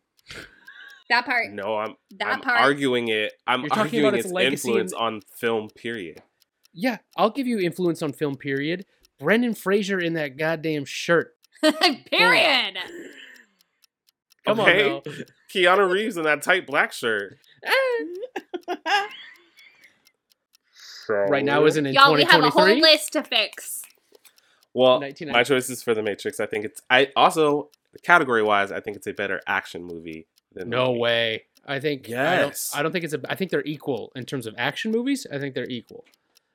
That 1.10 1.26
part. 1.26 1.52
No, 1.52 1.78
I'm 1.78 1.96
That 2.20 2.28
I'm 2.36 2.42
part. 2.42 2.60
arguing 2.62 3.10
it. 3.10 3.34
I'm 3.46 3.62
You're 3.62 3.70
talking 3.70 3.82
arguing 4.06 4.06
about 4.08 4.20
its 4.20 4.26
its 4.32 4.66
influence 4.66 4.92
and- 4.94 5.02
on 5.02 5.22
film. 5.38 5.70
Period. 5.76 6.22
Yeah, 6.74 6.98
I'll 7.16 7.30
give 7.32 7.48
you 7.48 7.60
influence 7.60 8.02
on 8.02 8.14
film, 8.14 8.36
period. 8.38 8.86
Brendan 9.20 9.56
Fraser 9.56 10.00
in 10.00 10.14
that 10.14 10.38
goddamn 10.38 10.86
shirt. 10.86 11.34
Period. 12.12 12.78
Come 14.48 14.60
Okay. 14.62 14.84
on, 14.86 15.02
Mel. 15.06 15.16
Keanu 15.54 15.92
Reeves 15.92 16.18
in 16.18 16.24
that 16.24 16.42
tight 16.42 16.66
black 16.66 16.92
shirt. 16.94 17.38
Right 21.10 21.46
now 21.46 21.64
isn't 21.66 21.86
in 21.86 21.94
Y'all, 21.94 22.14
we 22.14 22.26
have 22.26 22.44
a 22.44 22.50
whole 22.50 22.66
list 22.66 23.14
to 23.14 23.24
fix. 23.24 23.82
Well, 24.74 25.00
my 25.00 25.44
choice 25.44 25.70
is 25.70 25.82
for 25.82 25.94
The 25.94 26.04
Matrix. 26.04 26.40
I 26.42 26.46
think 26.48 26.66
it's. 26.66 26.82
I 26.90 27.12
also 27.16 27.70
category 28.04 28.44
wise, 28.44 28.74
I 28.74 28.82
think 28.82 28.98
it's 28.98 29.08
a 29.08 29.14
better 29.14 29.42
action 29.48 29.84
movie 29.86 30.28
than 30.54 30.70
No 30.70 30.88
Mummy. 30.88 31.00
way. 31.00 31.44
I 31.66 31.80
think 31.80 32.08
Yes. 32.10 32.72
I 32.74 32.78
don't, 32.78 32.80
I 32.80 32.84
don't 32.84 32.92
think 32.92 33.06
it's 33.06 33.14
a 33.14 33.22
I 33.30 33.36
think 33.36 33.52
they're 33.52 33.64
equal 33.66 34.12
in 34.16 34.26
terms 34.26 34.46
of 34.48 34.54
action 34.58 34.92
movies. 34.92 35.26
I 35.32 35.40
think 35.40 35.56
they're 35.56 35.70
equal. 35.70 36.04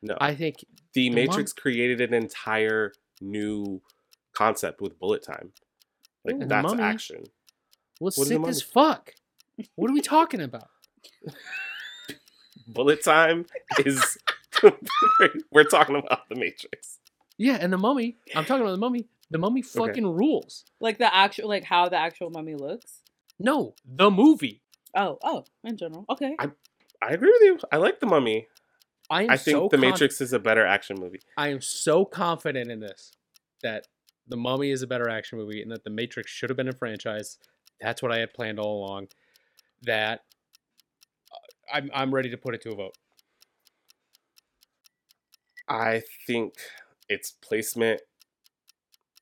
No, 0.02 0.18
I 0.20 0.35
think 0.35 0.64
The 0.92 1.09
Mum- 1.09 1.14
Matrix 1.16 1.52
created 1.55 2.00
an 2.02 2.12
entire 2.12 2.92
new 3.22 3.81
concept 4.35 4.83
with 4.83 4.98
bullet 4.98 5.22
time. 5.22 5.52
Like 6.24 6.37
Ooh, 6.37 6.44
that's 6.44 6.68
Mummy. 6.68 6.83
action. 6.83 7.24
Was 8.03 8.17
What 8.19 8.25
is 8.25 8.29
the 8.31 8.35
sick 8.35 8.47
as 8.49 8.62
fuck. 8.62 9.15
What 9.77 9.91
are 9.91 9.95
we 9.95 10.01
talking 10.01 10.41
about? 10.41 10.69
Bullet 12.67 13.03
time 13.03 13.47
is. 13.85 14.19
We're 15.53 15.65
talking 15.65 15.97
about 15.97 16.29
The 16.29 16.37
Matrix. 16.37 16.99
Yeah, 17.38 17.59
and 17.61 17.73
the 17.73 17.79
mummy. 17.79 18.17
I'm 18.37 18.45
talking 18.45 18.62
about 18.62 18.73
the 18.73 18.79
mummy. 18.79 19.07
The 19.31 19.38
mummy 19.38 19.62
fucking 19.62 20.07
rules. 20.07 20.65
Like 20.81 20.99
the 20.99 21.12
actual, 21.15 21.49
like 21.49 21.65
how 21.65 21.88
the 21.88 21.97
actual 21.97 22.31
mummy 22.31 22.55
looks. 22.55 23.01
No, 23.38 23.75
the 23.87 24.11
movie. 24.11 24.61
Oh, 24.95 25.19
oh, 25.25 25.45
in 25.65 25.77
general. 25.77 26.05
Okay. 26.11 26.37
I- 26.38 26.51
I 27.05 27.15
agree 27.15 27.31
with 27.33 27.43
you. 27.43 27.59
I 27.73 27.79
like 27.79 27.99
the 27.99 28.07
Mummy. 28.07 28.47
I 29.11 29.25
am 29.25 29.31
I 29.31 29.37
think 29.37 29.57
so 29.57 29.62
The 29.69 29.77
con- 29.77 29.81
Matrix 29.81 30.21
is 30.21 30.33
a 30.33 30.38
better 30.38 30.65
action 30.65 30.97
movie. 31.01 31.19
I 31.37 31.49
am 31.49 31.61
so 31.61 32.05
confident 32.05 32.71
in 32.71 32.79
this 32.79 33.11
that 33.65 33.88
the 34.29 34.37
Mummy 34.37 34.71
is 34.71 34.83
a 34.83 34.87
better 34.87 35.09
action 35.09 35.37
movie, 35.37 35.61
and 35.61 35.73
that 35.73 35.83
the 35.83 35.91
Matrix 35.91 36.31
should 36.31 36.49
have 36.49 36.57
been 36.57 36.69
a 36.69 36.73
franchise. 36.73 37.38
That's 37.83 38.03
what 38.03 38.12
I 38.12 38.18
had 38.18 38.33
planned 38.33 38.59
all 38.61 38.85
along. 38.85 39.09
That 39.83 40.21
uh, 41.33 41.77
I'm 41.77 41.90
I'm 41.92 42.14
ready 42.14 42.31
to 42.31 42.38
put 42.38 42.55
it 42.55 42.62
to 42.62 42.73
a 42.73 42.77
vote. 42.77 42.97
I 45.68 46.03
think 46.27 46.55
its 47.09 47.33
placement 47.42 48.01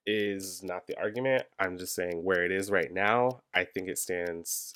is 0.06 0.62
not 0.62 0.86
the 0.86 0.98
argument. 0.98 1.46
I'm 1.58 1.78
just 1.78 1.94
saying 1.94 2.24
where 2.24 2.44
it 2.44 2.52
is 2.52 2.70
right 2.70 2.92
now, 2.92 3.40
I 3.54 3.64
think 3.64 3.88
it 3.88 3.98
stands 3.98 4.74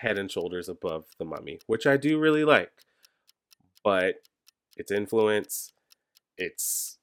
head 0.00 0.18
and 0.18 0.30
shoulders 0.30 0.68
above 0.68 1.04
the 1.18 1.24
mummy, 1.24 1.60
which 1.66 1.86
I 1.86 1.96
do 1.96 2.18
really 2.18 2.44
like. 2.44 2.72
But 3.84 4.16
its 4.76 4.90
influence, 4.90 5.72
its 6.38 6.98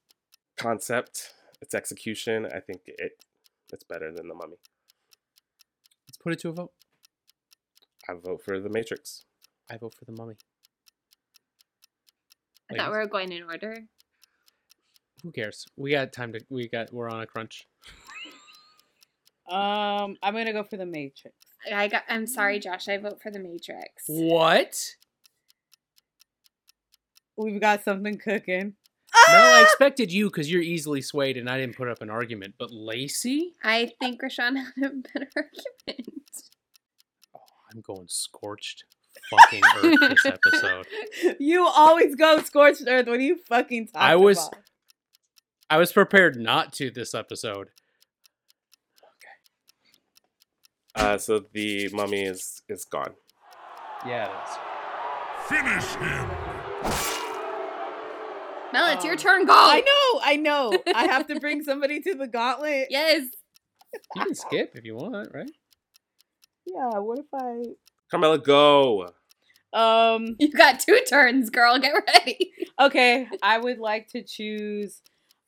concept, 0.56 1.34
its 1.60 1.74
execution, 1.74 2.46
I 2.46 2.60
think 2.60 2.82
it 2.86 3.24
it's 3.72 3.84
better 3.84 4.12
than 4.12 4.28
the 4.28 4.34
mummy. 4.34 4.56
Let's 6.24 6.40
put 6.40 6.40
it 6.40 6.40
to 6.40 6.48
a 6.48 6.52
vote. 6.52 6.72
I 8.08 8.14
vote 8.14 8.42
for 8.42 8.58
the 8.58 8.70
Matrix. 8.70 9.24
I 9.70 9.76
vote 9.76 9.94
for 9.94 10.06
the 10.06 10.12
Mummy. 10.12 10.36
I 12.70 12.76
thought 12.76 12.92
we 12.92 12.96
were 12.96 13.06
going 13.06 13.30
in 13.30 13.42
order. 13.42 13.76
Who 15.22 15.32
cares? 15.32 15.66
We 15.76 15.90
got 15.90 16.12
time 16.14 16.32
to. 16.32 16.40
We 16.48 16.68
got. 16.68 16.92
We're 16.92 17.10
on 17.10 17.20
a 17.20 17.26
crunch. 17.26 17.66
Um, 19.46 20.16
I'm 20.22 20.32
gonna 20.32 20.54
go 20.54 20.64
for 20.64 20.78
the 20.78 20.86
Matrix. 20.86 21.36
I 21.70 21.86
got. 21.88 22.04
I'm 22.08 22.26
sorry, 22.26 22.58
Josh. 22.58 22.88
I 22.88 22.96
vote 22.96 23.20
for 23.22 23.30
the 23.30 23.38
Matrix. 23.38 24.04
What? 24.06 24.82
We've 27.36 27.60
got 27.60 27.84
something 27.84 28.16
cooking. 28.16 28.72
Mel, 29.28 29.36
I 29.42 29.60
Ah! 29.60 29.62
expected 29.62 30.12
you 30.12 30.26
because 30.26 30.50
you're 30.50 30.62
easily 30.62 31.00
swayed, 31.02 31.36
and 31.36 31.48
I 31.48 31.58
didn't 31.58 31.76
put 31.76 31.88
up 31.88 32.02
an 32.02 32.10
argument. 32.10 32.54
But 32.58 32.70
Lacey, 32.72 33.52
I 33.62 33.92
think 34.00 34.20
Rashawn 34.22 34.56
had 34.56 34.66
a 34.84 34.90
better 34.90 35.30
argument. 35.36 36.42
oh, 37.34 37.40
I'm 37.72 37.80
going 37.80 38.06
scorched 38.08 38.84
fucking 39.30 39.62
earth 39.82 40.00
this 40.00 40.26
episode. 40.26 40.86
you 41.40 41.64
always 41.66 42.14
go 42.16 42.40
scorched 42.42 42.82
earth 42.86 43.06
What 43.06 43.18
are 43.18 43.22
you 43.22 43.38
fucking 43.48 43.88
talk. 43.88 44.02
I 44.02 44.16
was- 44.16 44.48
about- 44.48 44.58
I 45.70 45.78
was 45.78 45.92
prepared 45.92 46.36
not 46.36 46.72
to 46.74 46.90
this 46.90 47.14
episode. 47.14 47.68
Uh, 50.94 51.18
so 51.18 51.42
the 51.52 51.88
mummy 51.92 52.22
is 52.22 52.62
is 52.68 52.84
gone. 52.84 53.14
Yeah, 54.06 54.28
it 54.28 54.48
is. 54.48 55.48
Finish 55.48 55.94
him. 55.96 56.43
Mel, 58.74 58.92
it's 58.94 59.04
your 59.04 59.14
Um, 59.14 59.18
turn. 59.18 59.46
Go. 59.46 59.54
I 59.54 59.80
know, 59.80 60.20
I 60.22 60.36
know. 60.36 60.72
I 60.94 61.04
have 61.06 61.26
to 61.28 61.40
bring 61.40 61.62
somebody 61.62 62.00
to 62.00 62.14
the 62.14 62.26
gauntlet. 62.26 62.88
Yes. 62.90 63.22
You 64.16 64.22
can 64.24 64.34
skip 64.34 64.72
if 64.74 64.84
you 64.84 64.96
want, 64.96 65.30
right? 65.32 65.50
Yeah. 66.66 66.98
What 66.98 67.20
if 67.20 67.26
I? 67.32 67.62
Carmela, 68.10 68.38
go. 68.38 69.08
Um. 69.72 70.34
You 70.40 70.50
got 70.52 70.80
two 70.80 71.00
turns, 71.08 71.50
girl. 71.50 71.78
Get 71.78 71.92
ready. 72.06 72.52
Okay. 72.80 73.28
I 73.42 73.58
would 73.58 73.78
like 73.78 74.08
to 74.08 74.22
choose. 74.22 75.00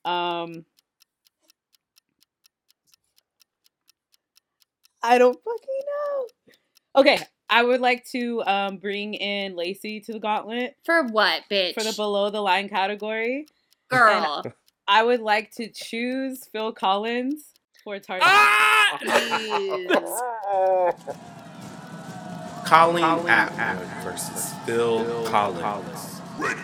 Um. 0.04 0.64
I 5.02 5.18
don't 5.18 5.34
fucking 5.36 5.82
know. 5.86 6.26
Okay. 7.00 7.18
I 7.48 7.62
would 7.62 7.80
like 7.80 8.04
to 8.12 8.42
um 8.44 8.78
bring 8.78 9.14
in 9.14 9.54
Lacey 9.56 10.00
to 10.00 10.12
the 10.12 10.18
gauntlet 10.20 10.76
For 10.84 11.04
what, 11.04 11.42
bitch? 11.50 11.74
for 11.74 11.82
the 11.84 11.92
below 11.92 12.30
the 12.30 12.40
line 12.40 12.68
category. 12.68 13.46
girl. 13.88 14.44
I 14.88 15.02
would 15.02 15.20
like 15.20 15.50
to 15.56 15.68
choose 15.68 16.46
Phil 16.52 16.72
Collins 16.72 17.44
for 17.84 17.98
Tarzan. 17.98 18.28
Ah! 18.28 18.98
Please. 19.00 19.90
Colleen 22.64 23.04
Atwood 23.28 23.86
versus 24.02 24.52
Phil 24.64 25.24
Collins. 25.26 26.20
Ready, 26.38 26.60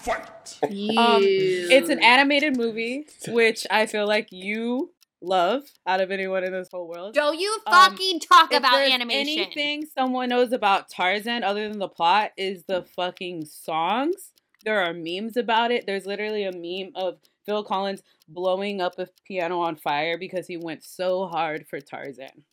fight. 0.00 0.58
Um, 0.62 1.20
It's 1.22 1.90
an 1.90 2.02
animated 2.02 2.56
movie, 2.56 3.06
which 3.28 3.66
I 3.70 3.84
feel 3.86 4.06
like 4.06 4.28
you 4.32 4.91
love 5.22 5.62
out 5.86 6.00
of 6.00 6.10
anyone 6.10 6.44
in 6.44 6.52
this 6.52 6.68
whole 6.72 6.88
world. 6.88 7.14
Don't 7.14 7.38
you 7.38 7.58
Um, 7.66 7.72
fucking 7.72 8.20
talk 8.20 8.52
If 8.52 8.58
about 8.58 8.72
there's 8.76 8.92
animation. 8.92 9.44
Anything 9.44 9.86
someone 9.86 10.28
knows 10.28 10.52
about 10.52 10.88
Tarzan 10.90 11.44
other 11.44 11.68
than 11.68 11.78
the 11.78 11.88
plot 11.88 12.32
is 12.36 12.64
the 12.66 12.82
fucking 12.82 13.44
songs. 13.46 14.32
There 14.64 14.80
are 14.80 14.92
memes 14.94 15.36
about 15.36 15.70
it. 15.70 15.86
There's 15.86 16.06
literally 16.06 16.44
a 16.44 16.52
meme 16.52 16.92
of 16.94 17.18
Phil 17.46 17.64
Collins 17.64 18.02
blowing 18.28 18.80
up 18.80 18.98
a 18.98 19.08
piano 19.26 19.60
on 19.60 19.76
fire 19.76 20.16
because 20.16 20.46
he 20.46 20.56
went 20.56 20.84
so 20.84 21.26
hard 21.26 21.66
for 21.68 21.80
Tarzan. 21.80 22.44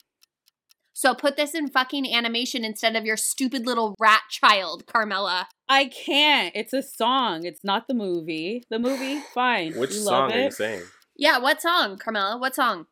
So 0.93 1.13
put 1.15 1.38
this 1.38 1.55
in 1.55 1.69
fucking 1.69 2.13
animation 2.13 2.65
instead 2.65 2.95
of 2.97 3.05
your 3.05 3.15
stupid 3.15 3.65
little 3.65 3.95
rat 3.99 4.23
child, 4.29 4.86
Carmela. 4.86 5.47
I 5.69 5.86
can't. 5.86 6.53
It's 6.55 6.73
a 6.73 6.82
song. 6.84 7.45
It's 7.45 7.63
not 7.63 7.88
the 7.88 7.93
movie. 7.93 8.63
The 8.69 8.79
movie, 8.79 9.21
fine. 9.34 9.77
Which 9.77 9.91
We 9.91 9.95
song 9.97 10.23
love 10.23 10.32
are 10.32 10.39
you 10.39 10.45
it. 10.47 10.53
saying? 10.53 10.84
Yeah, 11.19 11.38
what 11.39 11.62
song, 11.62 11.97
Carmela? 11.97 12.38
What 12.38 12.55
song? 12.55 12.88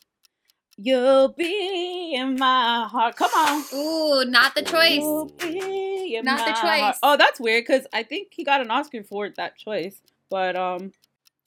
You'll 0.77 1.29
be 1.29 2.13
in 2.13 2.35
my 2.37 2.87
heart. 2.91 3.15
Come 3.15 3.31
on. 3.31 3.63
Ooh, 3.73 4.25
not 4.29 4.53
the 4.53 4.63
choice. 4.63 4.97
You'll 4.97 5.31
be 5.39 6.15
in 6.17 6.25
Not 6.25 6.39
the 6.45 6.51
my 6.51 6.57
heart. 6.57 6.95
choice. 6.95 6.99
Oh, 7.03 7.15
that's 7.17 7.39
weird 7.39 7.65
because 7.65 7.87
I 7.93 8.03
think 8.03 8.27
he 8.31 8.43
got 8.43 8.61
an 8.61 8.69
Oscar 8.69 9.03
for 9.03 9.29
that 9.37 9.57
choice. 9.57 10.01
But 10.29 10.57
um, 10.57 10.91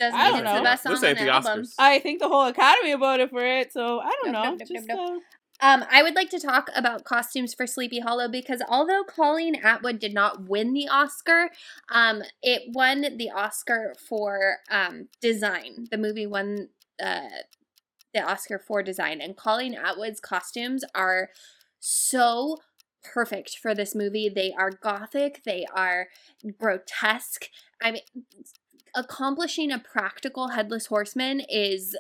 Doesn't 0.00 0.18
I 0.18 0.24
mean 0.24 0.32
don't 0.32 0.42
it's 0.44 0.52
the 0.52 0.58
know. 0.58 0.64
best 0.64 0.82
song 0.84 0.92
This 0.94 1.04
on 1.04 1.14
the 1.14 1.20
the 1.26 1.30
album. 1.30 1.60
Oscars. 1.60 1.74
I 1.78 1.98
think 1.98 2.20
the 2.20 2.28
whole 2.28 2.46
Academy 2.46 2.94
voted 2.94 3.30
for 3.30 3.44
it. 3.44 3.72
So 3.74 4.00
I 4.00 4.10
don't 4.22 4.32
Nope, 4.32 4.32
know. 4.32 4.42
nope, 4.44 4.58
nope, 4.58 4.68
Just, 4.68 4.88
nope, 4.88 4.98
uh, 4.98 5.18
Um, 5.62 5.84
I 5.90 6.02
would 6.02 6.14
like 6.14 6.30
to 6.30 6.40
talk 6.40 6.70
about 6.74 7.04
costumes 7.04 7.52
for 7.52 7.66
Sleepy 7.66 8.00
Hollow 8.00 8.28
because 8.28 8.62
although 8.68 9.04
Colleen 9.04 9.56
Atwood 9.56 9.98
did 9.98 10.14
not 10.14 10.48
win 10.48 10.72
the 10.72 10.88
Oscar, 10.88 11.50
um, 11.92 12.22
it 12.42 12.72
won 12.72 13.18
the 13.18 13.30
Oscar 13.30 13.94
for 14.08 14.56
um, 14.70 15.08
design. 15.20 15.86
The 15.90 15.98
movie 15.98 16.26
won 16.26 16.68
uh, 17.02 17.28
the 18.14 18.22
Oscar 18.22 18.58
for 18.58 18.82
design, 18.82 19.20
and 19.20 19.36
Colleen 19.36 19.74
Atwood's 19.74 20.20
costumes 20.20 20.82
are 20.94 21.28
so 21.78 22.58
perfect 23.02 23.58
for 23.58 23.74
this 23.74 23.94
movie. 23.94 24.28
They 24.28 24.52
are 24.52 24.70
gothic, 24.70 25.42
they 25.44 25.66
are 25.74 26.08
grotesque. 26.58 27.48
I 27.82 27.92
mean, 27.92 28.02
accomplishing 28.94 29.70
a 29.70 29.78
practical 29.78 30.48
headless 30.48 30.86
horseman 30.86 31.40
is 31.48 31.96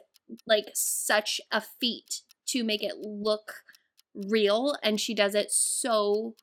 like 0.46 0.66
such 0.74 1.40
a 1.52 1.60
feat 1.60 2.22
to 2.50 2.64
make 2.64 2.82
it 2.82 2.96
look 2.98 3.62
real 4.14 4.76
and 4.82 5.00
she 5.00 5.14
does 5.14 5.34
it 5.34 5.50
so 5.50 6.34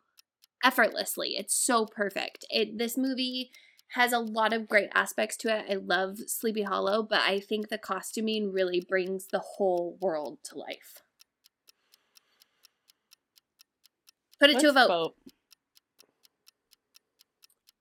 effortlessly 0.64 1.36
it's 1.38 1.54
so 1.54 1.86
perfect 1.86 2.46
it 2.50 2.78
this 2.78 2.98
movie 2.98 3.52
has 3.92 4.12
a 4.12 4.20
lot 4.20 4.54
of 4.54 4.68
great 4.68 4.90
aspects 4.94 5.38
to 5.38 5.56
it 5.56 5.66
i 5.70 5.76
love 5.76 6.18
sleepy 6.28 6.64
hollow 6.64 7.04
but 7.04 7.20
i 7.22 7.40
think 7.40 7.70
the 7.70 7.78
costuming 7.78 8.52
really 8.52 8.84
brings 8.88 9.28
the 9.28 9.40
whole 9.40 9.98
world 10.02 10.40
to 10.44 10.58
life 10.58 11.04
put 14.40 14.50
it 14.50 14.60
to 14.60 14.70
a 14.70 14.72
let's 14.72 14.88
vote 14.88 15.14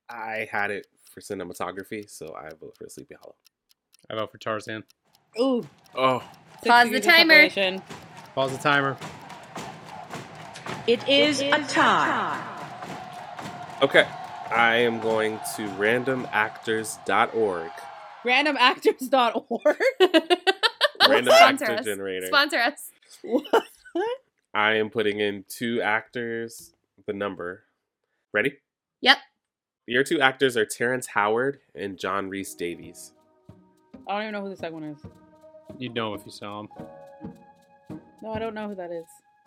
I 0.08 0.48
had 0.50 0.70
it 0.70 0.86
for 1.10 1.20
cinematography, 1.20 2.08
so 2.08 2.34
I 2.34 2.50
vote 2.60 2.76
for 2.76 2.88
Sleepy 2.88 3.16
Hollow. 3.20 3.34
I 4.10 4.14
vote 4.14 4.30
for 4.30 4.38
Tarzan. 4.38 4.84
Ooh. 5.40 5.66
Oh, 5.94 6.22
six 6.62 6.68
Pause 6.68 6.90
the 6.90 7.00
timer. 7.00 7.48
Separation. 8.36 8.36
Pause 8.36 8.52
the 8.52 8.58
timer. 8.62 8.96
It 10.86 11.08
is 11.08 11.40
a 11.40 11.50
tie. 11.68 12.38
okay. 13.82 14.06
I 14.50 14.76
am 14.76 15.00
going 15.00 15.38
to 15.56 15.66
randomactors.org. 15.70 17.70
Randomactors.org. 18.24 19.76
Random 21.08 21.34
Sponsor 21.34 21.64
actor 21.64 21.78
us. 21.78 21.84
generator. 21.84 22.26
sponsor 22.26 22.58
us 22.58 22.90
What? 23.22 23.64
I 24.54 24.74
am 24.74 24.90
putting 24.90 25.18
in 25.20 25.44
two 25.48 25.80
actors, 25.82 26.72
the 27.06 27.12
number. 27.12 27.62
Ready? 28.32 28.54
Yep. 29.00 29.18
Your 29.86 30.02
two 30.04 30.20
actors 30.20 30.56
are 30.56 30.64
Terrence 30.66 31.06
Howard 31.08 31.58
and 31.74 31.98
John 31.98 32.28
Rhys-Davies. 32.28 33.12
I 34.08 34.12
don't 34.12 34.22
even 34.22 34.32
know 34.34 34.42
who 34.42 34.50
the 34.50 34.56
second 34.56 34.74
one 34.74 34.84
is. 34.84 34.98
You'd 35.78 35.94
know 35.94 36.14
if 36.14 36.24
you 36.24 36.30
saw 36.32 36.60
him. 36.60 36.68
No, 38.22 38.32
I 38.32 38.38
don't 38.38 38.54
know 38.54 38.68
who 38.68 38.74
that 38.74 38.90
is. 38.90 39.06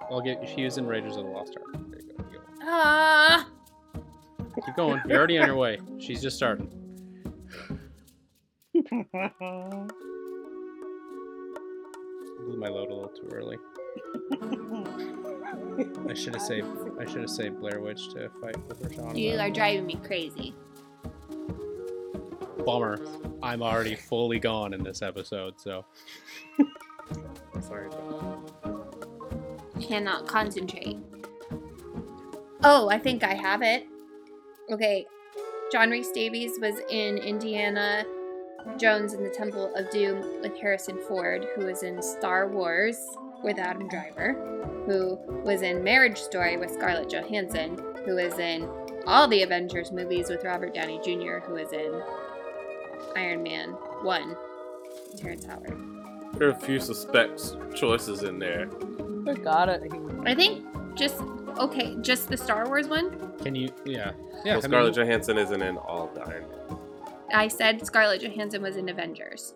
I'll 0.10 0.22
get. 0.22 0.44
He 0.44 0.64
was 0.64 0.78
in 0.78 0.86
Raiders 0.88 1.18
of 1.18 1.24
the 1.24 1.30
Lost 1.30 1.56
Ark. 1.58 1.76
There 1.90 2.00
you 2.02 2.14
go. 2.14 2.24
Keep 2.24 2.32
going. 2.34 2.48
ah 2.64 3.48
Keep 4.66 4.76
going. 4.76 5.02
You're 5.08 5.18
already 5.18 5.38
on 5.38 5.48
your 5.48 5.56
way. 5.58 5.80
She's 6.00 6.22
just 6.22 6.38
starting. 6.38 6.70
Blew 12.40 12.58
my 12.58 12.68
load 12.68 12.90
a 12.90 12.94
little 12.96 13.10
too 13.10 13.30
early. 13.32 13.58
I 16.10 16.14
should 16.14 16.34
have 16.36 16.44
saved. 16.44 16.68
I 17.00 17.06
should 17.06 17.22
have 17.22 17.30
saved 17.30 17.60
Blair 17.60 17.80
Witch 17.82 18.10
to 18.14 18.30
fight 18.42 18.58
with 18.68 18.82
Rashawn. 18.82 19.18
You 19.18 19.38
are 19.38 19.50
driving 19.50 19.86
me 19.86 19.96
crazy. 20.04 20.56
Bummer. 22.66 23.00
I'm 23.42 23.62
already 23.62 23.96
fully 23.96 24.40
gone 24.40 24.74
in 24.74 24.84
this 24.84 25.02
episode, 25.02 25.60
so 25.60 25.86
Sorry. 27.62 27.90
Cannot 29.90 30.28
concentrate. 30.28 30.98
Oh, 32.64 32.90
I 32.90 33.00
think 33.00 33.24
I 33.24 33.34
have 33.34 33.64
it. 33.64 33.88
Okay. 34.70 35.08
John 35.72 35.90
Rhys-Davies 35.90 36.60
was 36.62 36.76
in 36.92 37.18
Indiana 37.18 38.06
Jones 38.78 39.14
in 39.14 39.24
the 39.24 39.32
Temple 39.32 39.74
of 39.74 39.90
Doom 39.90 40.42
with 40.44 40.56
Harrison 40.60 41.00
Ford, 41.08 41.48
who 41.56 41.66
was 41.66 41.82
in 41.82 42.04
Star 42.04 42.48
Wars 42.48 43.00
with 43.44 43.58
Adam 43.58 43.88
Driver, 43.88 44.34
who 44.86 45.18
was 45.44 45.64
in 45.64 45.84
Marriage 45.84 46.20
Story 46.20 46.56
with 46.56 46.72
Scarlett 46.72 47.10
Johansson, 47.10 47.76
who 48.06 48.14
was 48.14 48.38
in 48.38 48.70
all 49.08 49.28
the 49.28 49.42
Avengers 49.42 49.92
movies 49.92 50.30
with 50.30 50.44
Robert 50.44 50.76
Downey 50.76 51.00
Jr., 51.04 51.40
who 51.40 51.54
was 51.54 51.74
in 51.74 52.00
Iron 53.16 53.42
Man 53.42 53.70
1, 54.04 54.38
Terrence 55.18 55.46
Howard. 55.46 55.76
There 56.34 56.48
are 56.48 56.52
a 56.52 56.60
few 56.60 56.80
suspect 56.80 57.56
choices 57.74 58.22
in 58.22 58.38
there. 58.38 58.70
Forgot 59.26 59.70
it. 59.70 59.84
I 60.26 60.36
think 60.36 60.66
just, 60.96 61.22
okay, 61.58 61.96
just 62.02 62.30
the 62.30 62.38
Star 62.38 62.68
Wars 62.68 62.88
one? 62.88 63.34
can 63.40 63.56
you? 63.56 63.70
Yeah, 63.86 64.12
yeah. 64.44 64.44
well, 64.46 64.52
I 64.52 64.54
mean, 64.54 64.62
Scarlett 64.64 64.96
Johansson 64.96 65.38
isn't 65.38 65.62
in 65.62 65.78
all 65.78 66.10
of 66.10 66.16
the 66.16 66.22
Iron 66.22 66.46
Man. 66.50 66.78
I 67.34 67.48
said 67.48 67.86
Scarlett 67.86 68.22
Johansson 68.22 68.62
was 68.62 68.76
in 68.76 68.90
Avengers. 68.90 69.54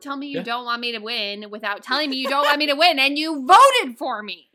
Tell 0.00 0.16
me 0.16 0.28
you 0.28 0.38
Yeah. 0.38 0.42
don't 0.44 0.64
want 0.64 0.80
me 0.80 0.92
to 0.92 0.98
win 1.00 1.50
without 1.50 1.82
telling 1.82 2.10
me 2.10 2.16
you 2.16 2.28
don't 2.28 2.44
want 2.44 2.58
me 2.58 2.66
to 2.66 2.74
win, 2.74 2.98
and 3.00 3.18
you 3.18 3.44
voted 3.44 3.98
for 3.98 4.22
me. 4.22 4.48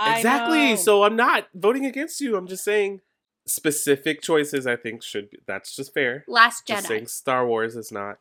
Exactly. 0.00 0.76
So 0.76 1.04
I'm 1.04 1.16
not 1.16 1.48
voting 1.54 1.84
against 1.84 2.20
you. 2.20 2.36
I'm 2.36 2.46
just 2.46 2.64
saying 2.64 3.00
specific 3.46 4.22
choices. 4.22 4.66
I 4.66 4.76
think 4.76 5.02
should 5.02 5.30
be. 5.30 5.38
That's 5.46 5.76
just 5.76 5.92
fair. 5.92 6.24
Last 6.26 6.66
Just 6.66 6.84
Jedi. 6.84 6.88
saying 6.88 7.06
Star 7.08 7.46
Wars 7.46 7.76
is 7.76 7.92
not. 7.92 8.18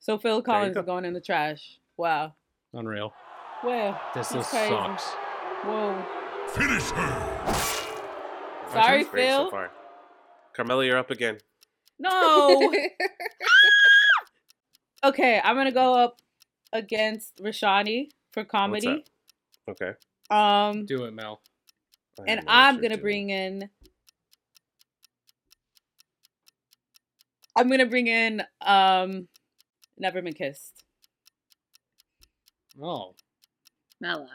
So 0.00 0.18
Phil 0.18 0.40
Collins 0.42 0.74
go. 0.74 0.80
is 0.80 0.86
going 0.86 1.04
in 1.04 1.12
the 1.14 1.20
trash. 1.20 1.78
Wow. 1.96 2.34
unreal. 2.72 3.12
Well, 3.64 4.00
This 4.14 4.32
is 4.32 4.46
sucks. 4.46 5.04
whoa. 5.64 6.04
Finish 6.48 6.90
her. 6.90 7.52
Sorry, 8.72 9.02
That's 9.02 9.14
Phil. 9.14 9.44
So 9.46 9.50
far. 9.50 9.70
Carmela, 10.54 10.84
you're 10.84 10.98
up 10.98 11.10
again. 11.10 11.38
No. 11.98 12.58
okay, 15.04 15.40
I'm 15.42 15.56
gonna 15.56 15.72
go 15.72 15.94
up 15.94 16.20
against 16.72 17.36
Rashani 17.42 18.08
for 18.32 18.44
comedy. 18.44 19.04
Okay. 19.68 19.92
Um, 20.30 20.86
Do 20.86 21.04
it, 21.04 21.12
Mel. 21.12 21.40
And 22.26 22.42
I'm 22.46 22.76
gonna 22.76 22.90
doing. 22.90 23.00
bring 23.00 23.30
in. 23.30 23.70
I'm 27.56 27.68
gonna 27.68 27.86
bring 27.86 28.06
in 28.06 28.42
um, 28.60 29.28
Never 29.98 30.22
Been 30.22 30.34
Kissed. 30.34 30.84
Oh, 32.80 33.14
Mella. 34.00 34.28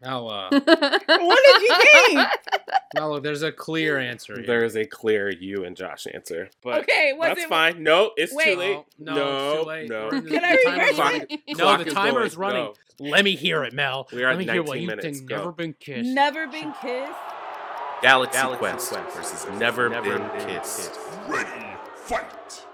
Mel. 0.00 0.28
Uh, 0.28 0.48
What 0.50 1.38
did 1.46 1.62
you 1.62 1.76
think? 1.92 2.28
Mel, 2.94 3.20
there's 3.20 3.42
a 3.42 3.50
clear 3.50 3.98
answer. 3.98 4.34
Here. 4.36 4.46
There 4.46 4.64
is 4.64 4.76
a 4.76 4.84
clear 4.84 5.30
you 5.30 5.64
and 5.64 5.76
Josh 5.76 6.06
answer, 6.12 6.50
but 6.62 6.82
okay, 6.82 7.12
was 7.16 7.28
that's 7.28 7.42
it? 7.42 7.48
fine. 7.48 7.82
No, 7.82 8.10
it's 8.16 8.34
Wait. 8.34 8.54
too 8.54 8.58
late. 8.60 8.78
No, 8.98 9.14
no, 9.14 9.52
it's 9.52 9.62
too 9.62 9.68
late. 9.68 9.88
no. 9.88 10.10
Can 10.10 10.44
I 10.44 10.56
timer's 10.64 10.98
reverse 10.98 11.26
it? 11.30 11.40
No, 11.48 11.54
Clock 11.64 11.80
the 11.80 11.86
is 11.86 11.94
timer's 11.94 12.34
going. 12.36 12.54
running. 12.54 12.64
Go. 12.98 13.04
Let 13.10 13.24
me 13.24 13.34
hear 13.34 13.64
it, 13.64 13.72
Mel. 13.72 14.06
We 14.12 14.22
are 14.22 14.28
at 14.28 14.36
Let 14.36 14.38
me 14.38 14.44
hear 14.52 14.62
what 14.62 14.76
19 14.78 14.82
you 14.82 14.86
minutes. 14.88 15.18
think. 15.18 15.28
Go. 15.28 15.36
Never 15.36 15.52
been 15.52 15.74
kissed. 15.80 16.08
Never 16.10 16.46
Been 16.46 16.72
Kissed. 16.80 17.12
Galaxy, 18.02 18.38
Galaxy 18.38 18.58
Quest, 18.58 18.90
Quest 18.92 19.16
versus 19.16 19.58
Never, 19.58 19.88
Been, 19.88 20.28
Kissed. 20.46 20.92
Ready, 21.26 21.48
fight. 21.96 22.64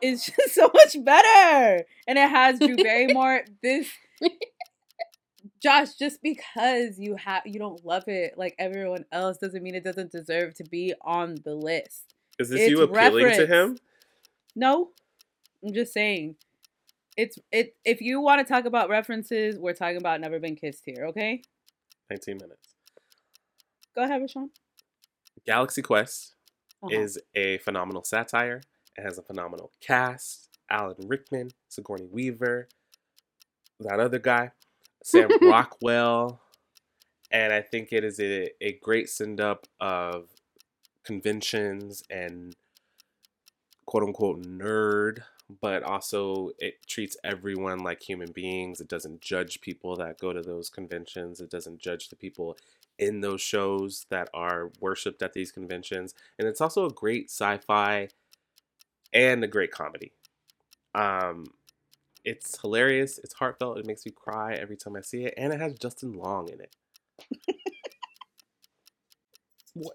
It's 0.00 0.26
just 0.30 0.54
so 0.54 0.70
much 0.72 0.96
better, 1.04 1.84
and 2.06 2.16
it 2.18 2.30
has 2.30 2.58
Drew 2.60 2.76
Barrymore. 2.76 3.42
this, 3.62 3.88
Josh, 5.66 5.94
just 5.94 6.22
because 6.22 6.96
you 6.96 7.16
have 7.16 7.42
you 7.44 7.58
don't 7.58 7.84
love 7.84 8.04
it 8.06 8.34
like 8.38 8.54
everyone 8.56 9.04
else 9.10 9.36
doesn't 9.38 9.64
mean 9.64 9.74
it 9.74 9.82
doesn't 9.82 10.12
deserve 10.12 10.54
to 10.54 10.64
be 10.64 10.94
on 11.02 11.34
the 11.44 11.54
list. 11.54 12.14
Is 12.38 12.50
this 12.50 12.60
It's 12.60 12.70
you 12.70 12.82
appealing 12.82 13.34
to 13.36 13.46
him? 13.48 13.76
No, 14.54 14.90
I'm 15.64 15.72
just 15.74 15.92
saying. 15.92 16.36
It's 17.16 17.36
it. 17.50 17.74
If 17.84 18.00
you 18.00 18.20
want 18.20 18.46
to 18.46 18.52
talk 18.52 18.64
about 18.64 18.88
references, 18.88 19.58
we're 19.58 19.72
talking 19.72 19.96
about 19.96 20.20
Never 20.20 20.38
Been 20.38 20.54
Kissed 20.54 20.84
here. 20.86 21.06
Okay, 21.06 21.42
19 22.10 22.36
minutes. 22.40 22.68
go 23.96 24.02
ahead, 24.04 24.22
Rashawn. 24.22 24.50
Galaxy 25.46 25.82
Quest 25.82 26.36
Uh-huh. 26.80 26.96
is 27.00 27.18
a 27.34 27.58
phenomenal 27.58 28.04
satire. 28.04 28.60
It 28.96 29.02
has 29.02 29.18
a 29.18 29.22
phenomenal 29.22 29.72
cast. 29.80 30.48
Alan 30.70 30.96
Rickman, 31.08 31.50
Sigourney 31.68 32.06
Weaver, 32.06 32.68
that 33.80 33.98
other 33.98 34.18
guy, 34.20 34.50
Sam 35.06 35.30
Rockwell. 35.40 36.40
And 37.30 37.52
I 37.52 37.62
think 37.62 37.92
it 37.92 38.02
is 38.02 38.18
a, 38.18 38.50
a 38.60 38.72
great 38.82 39.08
send 39.08 39.40
up 39.40 39.68
of 39.80 40.30
conventions 41.04 42.02
and 42.10 42.56
quote 43.84 44.02
unquote 44.02 44.42
nerd, 44.42 45.20
but 45.60 45.84
also 45.84 46.50
it 46.58 46.84
treats 46.88 47.16
everyone 47.22 47.78
like 47.78 48.02
human 48.02 48.32
beings. 48.32 48.80
It 48.80 48.88
doesn't 48.88 49.20
judge 49.20 49.60
people 49.60 49.94
that 49.96 50.18
go 50.18 50.32
to 50.32 50.42
those 50.42 50.68
conventions, 50.68 51.40
it 51.40 51.50
doesn't 51.50 51.78
judge 51.78 52.08
the 52.08 52.16
people 52.16 52.58
in 52.98 53.20
those 53.20 53.40
shows 53.40 54.06
that 54.10 54.28
are 54.34 54.72
worshipped 54.80 55.22
at 55.22 55.34
these 55.34 55.52
conventions. 55.52 56.14
And 56.36 56.48
it's 56.48 56.60
also 56.60 56.84
a 56.84 56.90
great 56.90 57.30
sci 57.30 57.58
fi 57.58 58.08
and 59.12 59.44
a 59.44 59.48
great 59.48 59.70
comedy. 59.70 60.12
Um, 60.96 61.44
it's 62.26 62.60
hilarious, 62.60 63.18
it's 63.18 63.34
heartfelt, 63.34 63.78
it 63.78 63.86
makes 63.86 64.04
me 64.04 64.10
cry 64.12 64.54
every 64.54 64.76
time 64.76 64.96
I 64.96 65.00
see 65.00 65.24
it, 65.24 65.34
and 65.36 65.52
it 65.52 65.60
has 65.60 65.74
Justin 65.78 66.12
Long 66.12 66.48
in 66.48 66.60
it. 66.60 66.76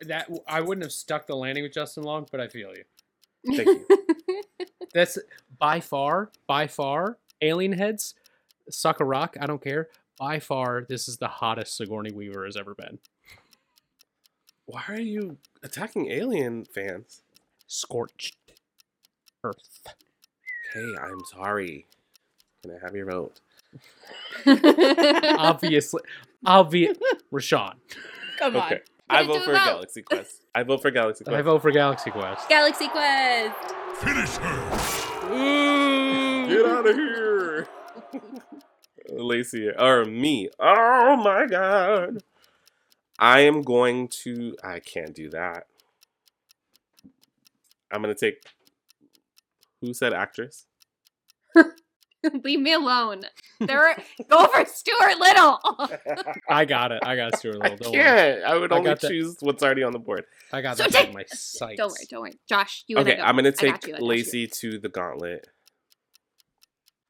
That 0.08 0.30
I 0.48 0.62
wouldn't 0.62 0.86
have 0.86 0.94
stuck 0.94 1.28
the 1.28 1.36
landing 1.36 1.64
with 1.64 1.74
Justin 1.74 2.04
Long, 2.04 2.28
but 2.32 2.40
I 2.40 2.48
feel 2.48 2.72
you. 2.74 3.56
Thank 3.56 3.68
you. 3.68 3.88
That's 4.94 5.18
by 5.58 5.80
far, 5.80 6.32
by 6.48 6.68
far, 6.68 7.18
Alien 7.42 7.74
Heads, 7.74 8.16
suck 8.70 9.00
a 9.00 9.06
rock. 9.06 9.36
I 9.42 9.46
don't 9.46 9.62
care. 9.62 9.90
By 10.18 10.40
far, 10.40 10.86
this 10.88 11.08
is 11.08 11.18
the 11.18 11.28
hottest 11.28 11.76
Sigourney 11.76 12.12
Weaver 12.12 12.46
has 12.46 12.56
ever 12.56 12.76
been. 12.76 13.00
Why 14.68 14.84
are 14.88 15.02
you 15.02 15.38
attacking 15.64 16.12
Alien 16.12 16.64
fans? 16.64 17.24
Scorched 17.68 18.38
Earth. 19.44 19.82
Hey, 20.74 20.94
I'm 21.02 21.26
sorry. 21.26 21.88
Can 22.64 22.76
I 22.76 22.80
have 22.84 22.96
your 22.96 23.10
vote? 23.10 23.42
Obviously, 25.40 26.02
obvious. 26.46 26.98
Rashawn. 27.32 27.74
Come 28.38 28.56
on. 28.56 28.64
Okay. 28.64 28.82
I 29.10 29.24
vote 29.26 29.44
for. 29.44 29.54
Galaxy 29.54 30.04
Quest. 30.04 30.44
I 30.54 30.62
vote 30.64 30.82
for 30.82 30.92
Galaxy 30.92 31.24
Quest. 31.24 31.36
I 31.38 31.42
vote 31.42 31.62
for 31.62 31.72
Galaxy 31.72 32.12
Quest. 32.12 32.48
Galaxy 32.50 32.88
Quest. 32.88 33.56
Finish 33.98 34.30
her. 34.38 34.70
Get 36.48 36.66
out 36.66 36.88
of 36.88 36.96
here. 36.96 37.68
Lacey, 39.10 39.70
or 39.78 40.06
me. 40.06 40.50
Oh 40.60 41.16
my 41.18 41.48
god. 41.48 42.24
I 43.18 43.40
am 43.42 43.64
going 43.64 44.08
to. 44.24 44.56
I 44.64 44.80
can't 44.80 45.16
do 45.16 45.30
that. 45.32 45.66
I'm 47.92 48.04
going 48.04 48.14
to 48.16 48.20
take. 48.20 48.44
Who 49.82 49.96
said 49.96 50.14
actress? 50.14 50.68
Leave 52.44 52.60
me 52.60 52.74
alone. 52.74 53.22
There, 53.60 53.96
go 54.30 54.46
for 54.48 54.66
Stuart 54.66 55.18
Little. 55.20 55.60
I 56.50 56.66
got 56.66 56.92
it. 56.92 57.02
I 57.04 57.16
got 57.16 57.38
Stuart 57.38 57.58
Little. 57.60 57.78
Don't 57.78 57.92
worry. 57.94 58.04
can't. 58.04 58.44
I 58.44 58.58
would 58.58 58.72
I 58.72 58.78
only 58.78 58.90
got 58.90 59.00
that. 59.02 59.08
choose 59.10 59.38
what's 59.40 59.64
already 59.64 59.84
on 59.84 59.92
the 59.92 60.00
board. 60.00 60.26
I 60.54 60.62
got 60.62 60.78
So 60.78 60.84
that 60.84 60.92
take- 60.92 61.08
in 61.10 61.14
my 61.16 61.26
sights. 61.28 61.78
don't 61.78 61.90
worry, 61.90 62.06
don't 62.10 62.22
worry. 62.22 62.34
Josh, 62.48 62.84
you 62.88 62.98
Okay, 62.98 63.14
I 63.14 63.18
go. 63.18 63.24
I'm 63.24 63.36
going 63.36 63.46
to 63.46 63.52
take 63.52 63.88
you, 63.88 63.96
I 63.96 63.98
you. 64.00 64.06
Lacey 64.06 64.48
to 64.48 64.78
the 64.80 64.90
gauntlet 64.90 65.48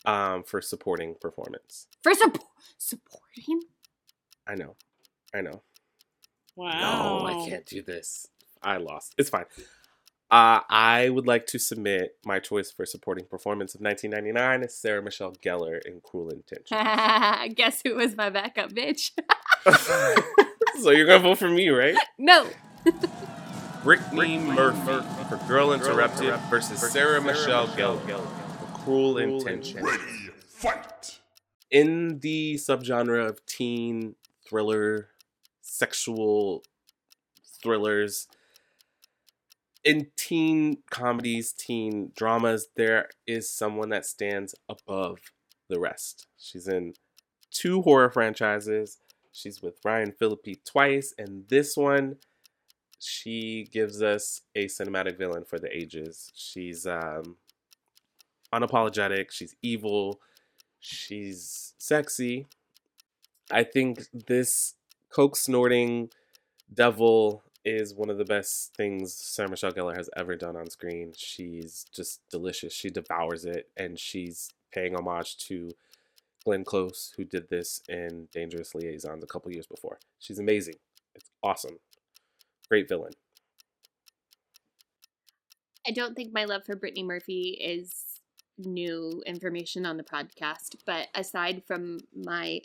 um, 0.05 0.43
for 0.43 0.61
supporting 0.61 1.15
performance. 1.19 1.87
For 2.03 2.13
support, 2.13 2.47
supporting? 2.77 3.61
I 4.47 4.55
know. 4.55 4.75
I 5.33 5.41
know. 5.41 5.61
Wow. 6.55 7.25
No, 7.25 7.25
I 7.45 7.49
can't 7.49 7.65
do 7.65 7.81
this. 7.81 8.27
I 8.61 8.77
lost. 8.77 9.13
It's 9.17 9.29
fine. 9.29 9.45
Uh, 10.31 10.61
I 10.69 11.09
would 11.09 11.27
like 11.27 11.45
to 11.47 11.59
submit 11.59 12.15
my 12.25 12.39
choice 12.39 12.71
for 12.71 12.85
supporting 12.85 13.25
performance 13.25 13.75
of 13.75 13.81
1999 13.81 14.63
is 14.63 14.73
Sarah 14.73 15.01
Michelle 15.01 15.33
Gellar 15.33 15.81
in 15.85 15.99
Cruel 15.99 16.29
Intentions. 16.29 16.69
Guess 17.55 17.81
who 17.83 17.95
was 17.95 18.15
my 18.15 18.29
backup 18.29 18.71
bitch? 18.71 19.11
so 20.81 20.91
you're 20.91 21.05
gonna 21.05 21.19
vote 21.19 21.37
for 21.37 21.49
me, 21.49 21.67
right? 21.67 21.97
no. 22.17 22.47
Brittany 23.83 24.37
Murphy 24.37 25.05
for 25.27 25.37
Girl 25.49 25.73
Interrupted 25.73 26.33
versus 26.49 26.79
Sarah 26.79 27.21
Michelle 27.21 27.67
Gellar 27.67 27.99
for 27.99 28.79
Cruel 28.83 29.17
Intentions. 29.17 29.83
Ready, 29.83 30.03
fight! 30.47 31.19
in 31.71 32.19
the 32.19 32.55
subgenre 32.55 33.27
of 33.27 33.45
teen 33.45 34.15
thriller, 34.47 35.07
sexual 35.61 36.63
thrillers, 37.63 38.27
in 39.83 40.07
teen 40.15 40.77
comedies, 40.89 41.53
teen 41.53 42.11
dramas, 42.15 42.67
there 42.75 43.09
is 43.25 43.49
someone 43.49 43.89
that 43.89 44.05
stands 44.05 44.53
above 44.69 45.19
the 45.69 45.79
rest. 45.79 46.27
She's 46.37 46.67
in 46.67 46.93
two 47.49 47.81
horror 47.81 48.09
franchises. 48.09 48.97
She's 49.31 49.61
with 49.61 49.79
Ryan 49.83 50.11
Phillippe 50.11 50.63
twice, 50.65 51.13
and 51.17 51.47
this 51.47 51.77
one, 51.77 52.17
she 52.99 53.67
gives 53.71 54.01
us 54.01 54.41
a 54.55 54.65
cinematic 54.65 55.17
villain 55.17 55.45
for 55.45 55.57
the 55.57 55.75
ages. 55.75 56.31
She's 56.35 56.85
um, 56.85 57.37
unapologetic. 58.53 59.31
She's 59.31 59.55
evil. 59.61 60.19
She's 60.79 61.73
sexy. 61.77 62.47
I 63.49 63.63
think 63.63 64.01
this 64.13 64.75
coke 65.09 65.35
snorting 65.35 66.09
devil 66.73 67.43
is 67.63 67.93
one 67.93 68.09
of 68.09 68.17
the 68.17 68.25
best 68.25 68.73
things 68.75 69.13
Sarah 69.13 69.49
Michelle 69.49 69.71
Gellar 69.71 69.95
has 69.95 70.09
ever 70.15 70.35
done 70.35 70.55
on 70.55 70.69
screen. 70.69 71.13
She's 71.15 71.85
just 71.93 72.21
delicious. 72.29 72.73
She 72.73 72.89
devours 72.89 73.45
it, 73.45 73.69
and 73.77 73.99
she's 73.99 74.51
paying 74.73 74.95
homage 74.95 75.37
to 75.47 75.71
Glenn 76.43 76.63
Close, 76.63 77.13
who 77.17 77.23
did 77.23 77.49
this 77.49 77.81
in 77.87 78.27
Dangerous 78.31 78.73
Liaisons 78.73 79.23
a 79.23 79.27
couple 79.27 79.51
years 79.51 79.67
before. 79.67 79.99
She's 80.19 80.39
amazing. 80.39 80.75
It's 81.13 81.29
awesome. 81.43 81.77
Great 82.67 82.89
villain. 82.89 83.13
I 85.87 85.91
don't 85.91 86.15
think 86.15 86.33
my 86.33 86.45
love 86.45 86.63
for 86.65 86.75
Brittany 86.75 87.03
Murphy 87.03 87.57
is 87.61 88.21
new 88.57 89.21
information 89.25 89.85
on 89.85 89.97
the 89.97 90.03
podcast, 90.03 90.75
but 90.85 91.07
aside 91.15 91.63
from 91.65 91.99
my 92.15 92.61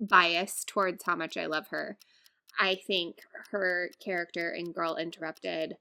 bias 0.00 0.64
towards 0.66 1.04
how 1.04 1.14
much 1.14 1.36
I 1.36 1.46
love 1.46 1.68
her, 1.68 1.98
I 2.58 2.74
think 2.86 3.20
her 3.50 3.90
character 4.04 4.52
in 4.52 4.72
Girl 4.72 4.96
Interrupted 4.96 5.76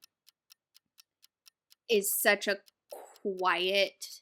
is 1.90 2.14
such 2.14 2.48
a 2.48 2.58
quiet, 2.92 4.22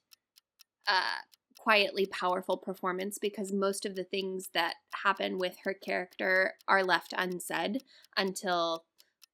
uh, 0.88 1.22
quietly 1.58 2.06
powerful 2.06 2.58
performance 2.58 3.18
because 3.20 3.52
most 3.52 3.86
of 3.86 3.96
the 3.96 4.04
things 4.04 4.50
that 4.54 4.76
happen 5.04 5.38
with 5.38 5.58
her 5.64 5.74
character 5.74 6.54
are 6.68 6.84
left 6.84 7.14
unsaid 7.18 7.84
until 8.16 8.86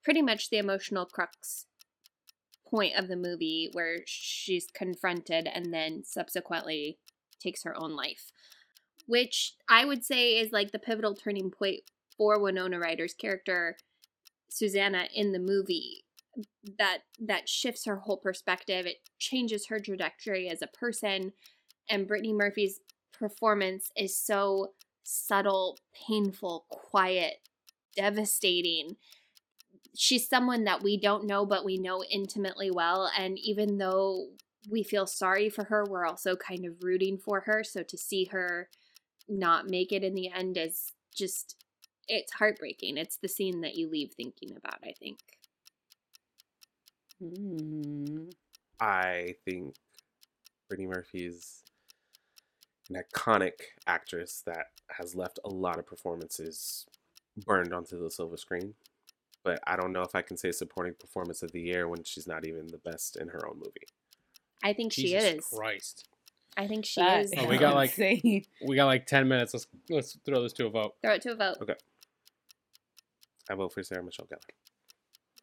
pretty 0.03 0.21
much 0.21 0.49
the 0.49 0.57
emotional 0.57 1.05
crux 1.05 1.67
point 2.67 2.95
of 2.97 3.07
the 3.07 3.15
movie 3.15 3.69
where 3.73 3.99
she's 4.05 4.65
confronted 4.73 5.47
and 5.53 5.71
then 5.71 6.03
subsequently 6.03 6.97
takes 7.39 7.63
her 7.63 7.79
own 7.79 7.95
life 7.95 8.31
which 9.05 9.53
i 9.69 9.85
would 9.85 10.03
say 10.03 10.39
is 10.39 10.51
like 10.51 10.71
the 10.71 10.79
pivotal 10.79 11.13
turning 11.13 11.51
point 11.51 11.81
for 12.17 12.41
winona 12.41 12.79
ryder's 12.79 13.13
character 13.13 13.75
susanna 14.49 15.07
in 15.13 15.31
the 15.31 15.39
movie 15.39 16.03
that 16.79 16.99
that 17.19 17.47
shifts 17.47 17.85
her 17.85 17.97
whole 17.97 18.17
perspective. 18.17 18.85
It 18.85 18.97
changes 19.19 19.67
her 19.67 19.79
trajectory 19.79 20.49
as 20.49 20.61
a 20.61 20.67
person 20.67 21.33
and 21.89 22.07
brittany 22.07 22.33
murphy's 22.33 22.79
performance 23.11 23.91
is 23.95 24.17
so 24.17 24.71
subtle 25.03 25.77
painful 26.07 26.65
quiet 26.69 27.35
devastating. 27.95 28.95
She's 29.95 30.27
someone 30.27 30.63
that 30.63 30.81
we 30.81 30.99
don't 30.99 31.27
know 31.27 31.45
but 31.45 31.65
we 31.65 31.77
know 31.77 32.03
intimately 32.03 32.71
well 32.71 33.11
and 33.17 33.37
even 33.37 33.77
though 33.77 34.29
we 34.69 34.81
feel 34.81 35.05
sorry 35.05 35.49
for 35.49 35.65
her 35.65 35.83
we're 35.87 36.05
also 36.05 36.35
kind 36.35 36.65
of 36.65 36.83
rooting 36.83 37.17
for 37.17 37.41
her. 37.41 37.63
So 37.63 37.83
to 37.83 37.97
see 37.97 38.25
her 38.25 38.69
not 39.29 39.67
make 39.67 39.91
it 39.91 40.03
in 40.03 40.15
the 40.15 40.31
end 40.31 40.57
is 40.57 40.93
just 41.15 41.62
it's 42.07 42.33
heartbreaking 42.33 42.97
it's 42.97 43.17
the 43.17 43.27
scene 43.27 43.61
that 43.61 43.75
you 43.75 43.89
leave 43.89 44.11
thinking 44.13 44.55
about 44.57 44.79
i 44.83 44.91
think 44.99 45.19
Mm. 47.23 48.33
I 48.79 49.35
think 49.45 49.75
Brittany 50.67 50.87
Murphy 50.87 51.25
is 51.25 51.63
an 52.89 53.01
iconic 53.01 53.53
actress 53.87 54.43
that 54.45 54.67
has 54.97 55.15
left 55.15 55.39
a 55.45 55.49
lot 55.49 55.79
of 55.79 55.85
performances 55.85 56.85
burned 57.45 57.73
onto 57.73 57.97
the 58.01 58.11
silver 58.11 58.35
screen. 58.37 58.73
But 59.43 59.59
I 59.65 59.75
don't 59.75 59.93
know 59.93 60.01
if 60.01 60.15
I 60.15 60.21
can 60.21 60.37
say 60.37 60.51
supporting 60.51 60.95
performance 60.99 61.43
of 61.43 61.51
the 61.51 61.61
year 61.61 61.87
when 61.87 62.03
she's 62.03 62.27
not 62.27 62.45
even 62.45 62.67
the 62.67 62.77
best 62.77 63.15
in 63.15 63.29
her 63.29 63.47
own 63.47 63.57
movie. 63.57 63.87
i 64.63 64.73
think 64.73 64.91
she 64.93 65.13
is 65.15 65.45
Christ. 65.45 66.07
i 66.57 66.67
think 66.67 66.85
she 66.85 67.01
That 67.01 67.23
is 67.25 67.33
Oh, 67.37 67.45
we 67.47 67.57
got, 67.57 67.75
like- 67.75 67.91
insane. 67.97 68.45
We 68.65 68.75
got 68.75 68.85
like 68.85 69.05
ten 69.05 69.27
minutes. 69.27 69.53
Let's 69.53 69.67
let's 69.89 70.17
throw 70.25 70.41
this 70.43 70.53
to 70.53 70.65
a 70.65 70.69
vote. 70.69 70.93
throw 71.01 71.13
it 71.13 71.21
to 71.23 71.31
a 71.31 71.35
vote 71.35 71.57
Okay. 71.61 71.75
I 73.49 73.55
vote 73.55 73.73
for 73.73 73.83
Sarah 73.83 74.03
Michelle 74.03 74.25
Gellar. 74.27 74.39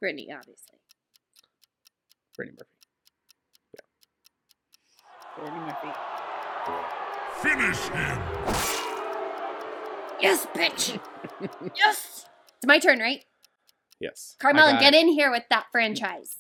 brittany 0.00 0.28
obviously 0.32 0.78
Brittany 2.36 2.56
Murphy. 2.58 2.70
Yeah. 3.74 3.80
Brittany 5.36 5.60
Murphy. 5.60 5.92
Finish 7.42 7.78
him! 7.88 8.18
yes 10.20 10.46
bitch 10.54 11.00
yes 11.76 12.26
it's 12.56 12.66
my 12.66 12.78
turn 12.78 12.98
right 12.98 13.24
Yes. 13.98 14.36
carmela 14.38 14.78
get 14.80 14.94
it. 14.94 15.00
in 15.02 15.08
here 15.08 15.30
with 15.30 15.44
that 15.50 15.66
franchise 15.72 16.36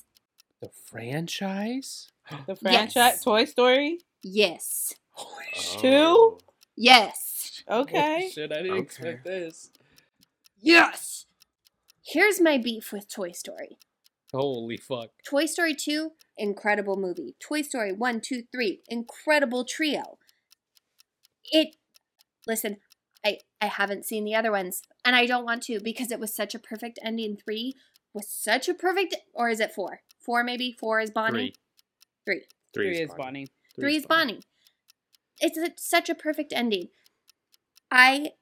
The 0.60 0.68
franchise? 0.86 2.10
The 2.46 2.56
franchise, 2.56 3.22
Toy 3.22 3.44
Story. 3.46 3.98
yes 4.22 4.94
Holy 5.12 5.44
Two? 5.80 5.88
Oh. 5.88 6.38
yes 6.76 7.62
Okay. 7.68 8.18
Holy 8.20 8.30
shit, 8.30 8.52
I 8.52 8.56
didn't 8.62 8.70
Okay. 8.72 8.80
expect 8.82 9.24
this. 9.24 9.70
yes 10.60 11.26
here's 12.02 12.40
my 12.40 12.58
beef 12.58 12.92
with 12.92 13.08
toy 13.08 13.32
story 13.32 13.78
Holy 14.32 14.76
fuck. 14.76 15.10
Toy 15.24 15.46
Story 15.46 15.74
2, 15.74 16.12
incredible 16.36 16.96
movie. 16.96 17.34
Toy 17.40 17.62
Story 17.62 17.92
1, 17.92 18.20
2, 18.20 18.42
3, 18.52 18.80
incredible 18.88 19.64
trio. 19.64 20.18
It 21.44 21.76
listen, 22.46 22.76
I 23.24 23.38
I 23.60 23.66
haven't 23.66 24.04
seen 24.04 24.24
the 24.24 24.34
other 24.34 24.52
ones 24.52 24.82
and 25.04 25.16
I 25.16 25.26
don't 25.26 25.44
want 25.44 25.62
to 25.64 25.80
because 25.80 26.12
it 26.12 26.20
was 26.20 26.34
such 26.34 26.54
a 26.54 26.60
perfect 26.60 26.98
ending. 27.04 27.36
3 27.44 27.74
was 28.14 28.28
such 28.28 28.68
a 28.68 28.74
perfect 28.74 29.16
or 29.34 29.48
is 29.48 29.60
it 29.60 29.72
4? 29.72 30.00
4 30.24 30.44
maybe? 30.44 30.76
4 30.78 31.00
is 31.00 31.10
Bonnie. 31.10 31.54
3. 32.24 32.34
Three, 32.34 32.44
Three 32.72 32.92
is 32.92 33.00
is 33.00 33.14
Bonnie. 33.16 33.46
Bonnie. 33.76 33.80
3 33.80 33.96
is 33.96 34.06
Bonnie. 34.06 34.40
It's 35.40 35.58
a, 35.58 35.70
such 35.76 36.08
a 36.08 36.14
perfect 36.14 36.52
ending. 36.52 36.88
I 37.90 38.32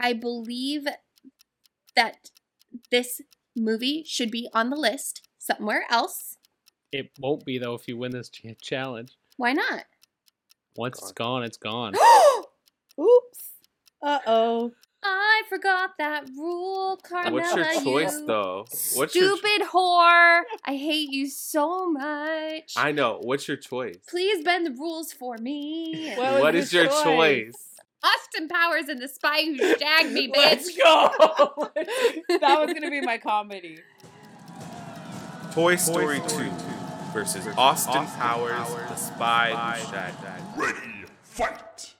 I 0.00 0.14
believe 0.14 0.86
that 1.94 2.30
this 2.90 3.20
movie 3.54 4.04
should 4.06 4.30
be 4.30 4.48
on 4.52 4.70
the 4.70 4.76
list 4.76 5.28
somewhere 5.38 5.84
else. 5.90 6.36
It 6.92 7.10
won't 7.18 7.44
be 7.44 7.58
though 7.58 7.74
if 7.74 7.88
you 7.88 7.96
win 7.96 8.12
this 8.12 8.28
ch- 8.28 8.46
challenge. 8.62 9.12
Why 9.36 9.52
not? 9.52 9.84
Once 10.76 10.98
it's 10.98 11.12
gone, 11.12 11.42
it's 11.42 11.56
gone. 11.56 11.94
Oops. 13.00 13.50
Uh 14.02 14.18
oh. 14.26 14.72
I 15.02 15.42
forgot 15.48 15.90
that 15.98 16.28
rule, 16.36 16.98
Carmela. 17.02 17.32
What's 17.32 17.54
your 17.54 17.82
choice 17.82 18.18
you 18.18 18.26
though? 18.26 18.66
What's 18.94 19.14
your 19.14 19.36
Stupid 19.36 19.68
whore. 19.68 20.42
I 20.64 20.74
hate 20.74 21.10
you 21.10 21.28
so 21.28 21.90
much. 21.90 22.72
I 22.76 22.92
know. 22.92 23.20
What's 23.22 23.46
your 23.46 23.56
choice? 23.56 23.98
Please 24.08 24.44
bend 24.44 24.66
the 24.66 24.72
rules 24.72 25.12
for 25.12 25.36
me. 25.38 26.12
What 26.16 26.32
was 26.32 26.42
what 26.42 26.52
the 26.54 26.76
your 26.76 26.88
choice? 27.04 27.75
Choice? 28.02 28.12
Austin 28.12 28.48
Powers 28.48 28.88
and 28.88 29.00
the 29.00 29.08
Spy 29.08 29.44
Who 29.44 29.56
Shagged 29.78 30.12
Me, 30.12 30.28
bitch. 30.28 30.34
Let's 30.36 30.76
go. 30.76 31.70
that 32.40 32.60
was 32.60 32.72
gonna 32.72 32.90
be 32.90 33.00
my 33.00 33.18
comedy. 33.18 33.78
Toy 35.52 35.76
Story 35.76 36.20
2 36.28 36.50
versus 37.12 37.46
Austin, 37.56 38.04
Powers, 38.06 38.74
the 38.88 38.96
Spy 38.96 39.78
Who 39.78 39.90
Shagged 39.90 40.22
Me. 40.22 40.62
Ready, 40.62 41.04
fight! 41.22 41.94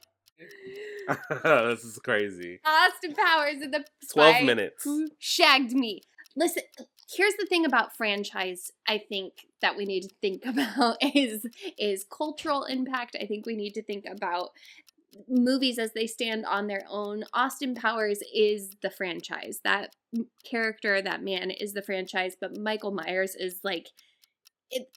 this 1.42 1.84
is 1.84 1.98
crazy. 1.98 2.60
Austin 2.64 3.14
Powers 3.14 3.62
and 3.62 3.72
the 3.72 3.84
12 4.12 4.44
minutes. 4.44 4.84
Who 4.84 5.08
Shagged 5.18 5.72
Me. 5.72 6.02
Listen, 6.34 6.64
here's 7.08 7.34
the 7.38 7.46
thing 7.46 7.64
about 7.64 7.96
franchise 7.96 8.70
I 8.86 8.98
think 8.98 9.32
that 9.62 9.76
we 9.76 9.84
need 9.84 10.02
to 10.02 10.14
think 10.20 10.44
about 10.44 10.96
is 11.14 11.46
is 11.78 12.04
cultural 12.04 12.64
impact. 12.64 13.16
I 13.20 13.26
think 13.26 13.46
we 13.46 13.56
need 13.56 13.74
to 13.74 13.82
think 13.82 14.04
about 14.10 14.50
movies 15.28 15.78
as 15.78 15.92
they 15.92 16.06
stand 16.06 16.44
on 16.44 16.66
their 16.66 16.84
own. 16.88 17.24
Austin 17.32 17.74
Powers 17.74 18.20
is 18.34 18.70
the 18.82 18.90
franchise. 18.90 19.60
That 19.64 19.94
character, 20.48 21.00
that 21.02 21.22
man 21.22 21.50
is 21.50 21.72
the 21.72 21.82
franchise, 21.82 22.36
but 22.40 22.56
Michael 22.56 22.92
Myers 22.92 23.34
is 23.34 23.60
like 23.62 23.88
it 24.70 24.88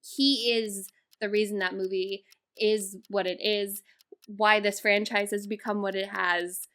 he 0.00 0.52
is 0.52 0.88
the 1.20 1.28
reason 1.28 1.58
that 1.58 1.74
movie 1.74 2.24
is 2.56 2.96
what 3.08 3.26
it 3.26 3.38
is, 3.40 3.82
why 4.26 4.60
this 4.60 4.80
franchise 4.80 5.30
has 5.30 5.46
become 5.46 5.82
what 5.82 5.94
it 5.94 6.08
has. 6.08 6.68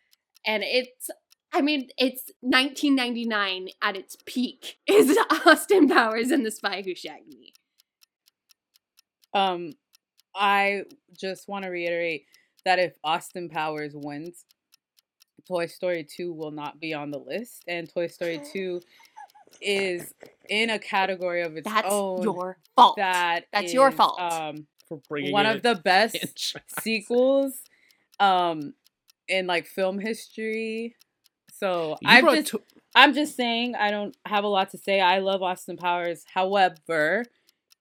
And 0.46 0.64
it's 0.64 1.10
I 1.54 1.62
mean, 1.62 1.90
it's 1.98 2.32
1999 2.40 3.70
at 3.82 3.98
its 3.98 4.16
peak 4.26 4.78
is 4.88 5.18
Austin 5.46 5.88
Powers 5.88 6.32
and 6.32 6.46
the 6.46 6.52
Spy 6.52 6.82
Who 6.82 6.96
Shagged 6.96 7.28
Me. 7.28 7.54
Um, 9.34 9.74
I 10.36 10.84
just 11.18 11.48
want 11.48 11.64
to 11.64 11.70
reiterate 11.70 12.26
that 12.66 12.80
if 12.80 12.94
Austin 13.04 13.50
Powers 13.50 13.94
wins, 13.96 14.46
Toy 15.48 15.66
Story 15.66 16.04
2 16.10 16.32
will 16.34 16.52
not 16.52 16.80
be 16.80 16.94
on 16.94 17.12
the 17.12 17.18
list. 17.20 17.64
And 17.68 17.92
Toy 17.92 18.08
Story 18.08 18.42
2 18.54 18.82
is 19.62 20.14
in 20.50 20.70
a 20.70 20.80
category 20.80 21.42
of 21.42 21.58
its 21.58 21.66
That's 21.70 21.88
own. 21.90 22.24
your 22.24 22.58
fault. 22.76 22.96
that 22.98 23.46
That's 23.52 23.74
your 23.74 23.92
fault. 23.92 24.20
Um, 24.20 24.68
For 24.88 25.00
bringing 25.10 25.32
one 25.32 25.46
of 25.46 25.62
the 25.62 25.76
best 25.76 26.18
franchise. 26.18 26.62
sequels 26.82 27.62
um, 28.20 28.74
in 29.28 29.48
like 29.48 29.66
film 29.68 30.00
history. 30.00 30.96
So 31.54 31.98
You 32.02 32.10
I'm 32.10 32.36
just 32.36 32.52
to- 32.52 32.62
I'm 32.94 33.14
just 33.14 33.36
saying 33.38 33.76
I 33.76 33.90
don't 33.92 34.16
have 34.26 34.44
a 34.44 34.48
lot 34.48 34.72
to 34.72 34.78
say. 34.78 35.00
I 35.00 35.20
love 35.20 35.42
Austin 35.42 35.78
Powers. 35.78 36.26
However, 36.34 37.24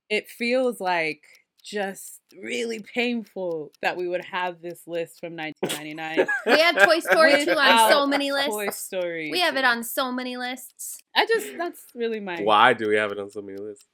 it 0.08 0.28
feels 0.28 0.80
like 0.80 1.24
just 1.60 2.20
really 2.40 2.80
painful 2.80 3.72
that 3.82 3.96
we 3.96 4.08
would 4.08 4.24
have 4.24 4.60
this 4.62 4.86
list 4.86 5.20
from 5.20 5.36
1999. 5.36 6.26
we 6.46 6.58
have 6.60 6.84
Toy 6.84 6.98
Story 7.10 7.44
2 7.44 7.50
on 7.52 7.90
so 7.90 8.04
without 8.04 8.08
many 8.08 8.30
Toy 8.30 8.66
lists. 8.66 8.84
Story. 8.84 9.30
We 9.30 9.40
have 9.40 9.56
it 9.56 9.64
on 9.64 9.82
so 9.84 10.10
many 10.12 10.36
lists. 10.36 10.98
I 11.14 11.26
just 11.26 11.56
that's 11.58 11.84
really 11.94 12.20
my 12.20 12.36
Why 12.42 12.72
do 12.72 12.88
we 12.88 12.96
have 12.96 13.12
it 13.12 13.18
on 13.18 13.30
so 13.30 13.40
many 13.42 13.58
lists? 13.58 13.86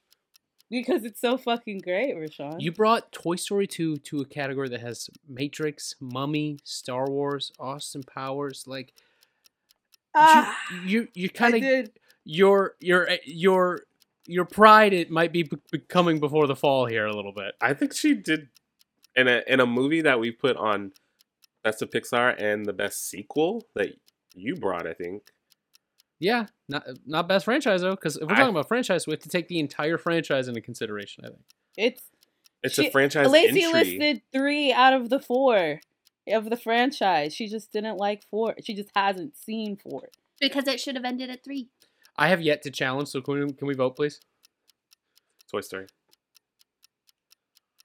because 0.69 1.05
it's 1.05 1.21
so 1.21 1.37
fucking 1.37 1.79
great, 1.79 2.13
Rashawn. 2.13 2.57
You 2.59 2.73
brought 2.73 3.13
Toy 3.13 3.37
Story 3.37 3.67
2 3.67 3.97
to 3.99 4.19
a 4.19 4.25
category 4.25 4.67
that 4.67 4.81
has 4.81 5.09
Matrix, 5.27 5.95
Mummy, 6.01 6.59
Star 6.65 7.09
Wars, 7.09 7.53
Austin 7.57 8.03
Powers. 8.03 8.65
Like 8.67 8.93
Ah, 10.15 10.57
you, 10.85 11.01
you, 11.01 11.07
you 11.13 11.29
I 11.33 11.37
kind 11.37 11.55
of 11.55 11.61
did. 11.61 11.91
your 12.25 12.73
your 12.79 13.07
eh, 13.09 13.17
your 13.25 13.81
your 14.27 14.45
pride. 14.45 14.93
It 14.93 15.09
might 15.09 15.31
be 15.31 15.43
be- 15.43 15.57
becoming 15.71 16.19
before 16.19 16.45
the 16.47 16.55
fall 16.55 16.85
here 16.85 17.05
a 17.05 17.13
little 17.15 17.31
bit. 17.33 17.55
I 17.61 17.73
think 17.73 17.93
she 17.93 18.13
did 18.13 18.49
in 19.15 19.27
a 19.27 19.41
in 19.47 19.59
a 19.59 19.65
movie 19.65 20.01
that 20.01 20.19
we 20.19 20.31
put 20.31 20.55
on 20.57 20.91
Best 21.63 21.81
of 21.81 21.89
Pixar 21.89 22.35
and 22.41 22.65
the 22.65 22.73
best 22.73 23.09
sequel 23.09 23.67
that 23.75 23.89
you 24.35 24.55
brought. 24.55 24.85
I 24.87 24.93
think 24.93 25.31
Yeah, 26.19 26.47
not 26.69 26.85
not 27.05 27.27
best 27.27 27.45
franchise 27.45 27.81
though, 27.81 27.95
because 27.95 28.17
if 28.17 28.23
we're 28.23 28.33
I- 28.33 28.37
talking 28.37 28.51
about 28.55 28.67
franchise, 28.67 29.07
we 29.07 29.11
have 29.13 29.21
to 29.21 29.29
take 29.29 29.47
the 29.47 29.59
entire 29.59 29.97
franchise 29.97 30.47
into 30.47 30.61
consideration. 30.61 31.25
I 31.25 31.29
think. 31.29 31.41
It's 31.77 32.01
it's 32.63 32.75
She- 32.75 32.87
a 32.87 32.91
franchise 32.91 33.29
Lacey 33.29 33.63
entry. 33.63 33.71
listed 33.83 34.21
three 34.33 34.71
out 34.73 34.93
of 34.93 35.09
the 35.09 35.19
four 35.19 35.79
of 36.27 36.49
the 36.49 36.57
franchise. 36.57 37.33
She 37.33 37.47
just 37.47 37.71
didn't 37.71 37.97
like 37.97 38.23
four. 38.29 38.55
She 38.63 38.73
just 38.73 38.89
hasn't 38.95 39.37
seen 39.37 39.77
four. 39.77 40.09
Because 40.41 40.67
it 40.67 40.79
should 40.79 40.95
have 40.95 41.05
ended 41.05 41.29
at 41.31 41.43
three. 41.43 41.69
I 42.17 42.29
have 42.29 42.41
yet 42.41 42.63
to 42.63 42.71
challenge, 42.71 43.09
so 43.09 43.21
can 43.21 43.45
we, 43.45 43.53
can 43.53 43.67
we 43.67 43.75
vote, 43.75 43.95
please? 43.95 44.19
Toy 45.51 45.61
Story. 45.61 45.85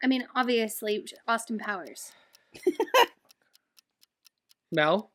I 0.03 0.07
mean, 0.07 0.27
obviously, 0.35 1.05
Austin 1.29 1.59
Powers. 1.59 2.13
Mel. 4.73 5.11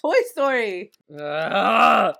Toy 0.00 0.14
Story. 0.30 0.92
Ah! 1.18 2.12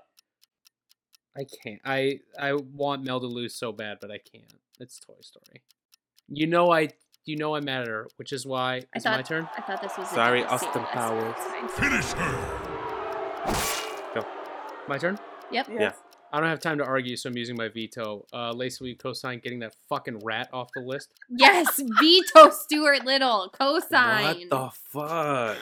I 1.35 1.45
can't. 1.63 1.81
I 1.83 2.19
I 2.39 2.53
want 2.53 3.03
Mel 3.03 3.19
to 3.19 3.25
lose 3.25 3.55
so 3.55 3.71
bad, 3.71 3.97
but 4.01 4.11
I 4.11 4.19
can't. 4.19 4.53
It's 4.79 4.99
Toy 4.99 5.15
Story. 5.21 5.63
You 6.27 6.45
know 6.47 6.71
I. 6.71 6.89
You 7.25 7.37
know 7.37 7.55
I'm 7.55 7.63
mad 7.63 7.83
at 7.83 7.87
her, 7.87 8.09
which 8.17 8.33
is 8.33 8.45
why 8.45 8.75
I 8.75 8.81
it's 8.95 9.05
thought, 9.05 9.15
my 9.17 9.21
turn. 9.21 9.47
I 9.57 9.61
thought 9.61 9.81
this 9.81 9.97
was 9.97 10.09
Sorry, 10.09 10.41
devastating 10.41 10.81
Austin. 10.81 10.83
Powers. 10.91 11.71
Finish 11.71 12.11
her. 12.11 12.33
Go. 14.13 14.25
My 14.89 14.97
turn. 14.97 15.17
Yep. 15.53 15.69
Yeah. 15.79 15.93
I 16.33 16.39
don't 16.39 16.49
have 16.49 16.61
time 16.61 16.79
to 16.79 16.83
argue, 16.83 17.15
so 17.15 17.29
I'm 17.29 17.37
using 17.37 17.55
my 17.55 17.69
veto. 17.69 18.25
Uh, 18.33 18.51
Lacey, 18.53 18.77
will 18.83 18.89
you 18.89 18.97
co-sign 18.97 19.37
getting 19.37 19.59
that 19.59 19.75
fucking 19.87 20.19
rat 20.23 20.49
off 20.51 20.69
the 20.73 20.81
list? 20.81 21.13
Yes, 21.29 21.79
veto 22.01 22.49
Stuart 22.49 23.05
Little. 23.05 23.53
Cosign. 23.53 24.49
What 24.49 24.49
the 24.49 24.71
fuck? 24.89 25.57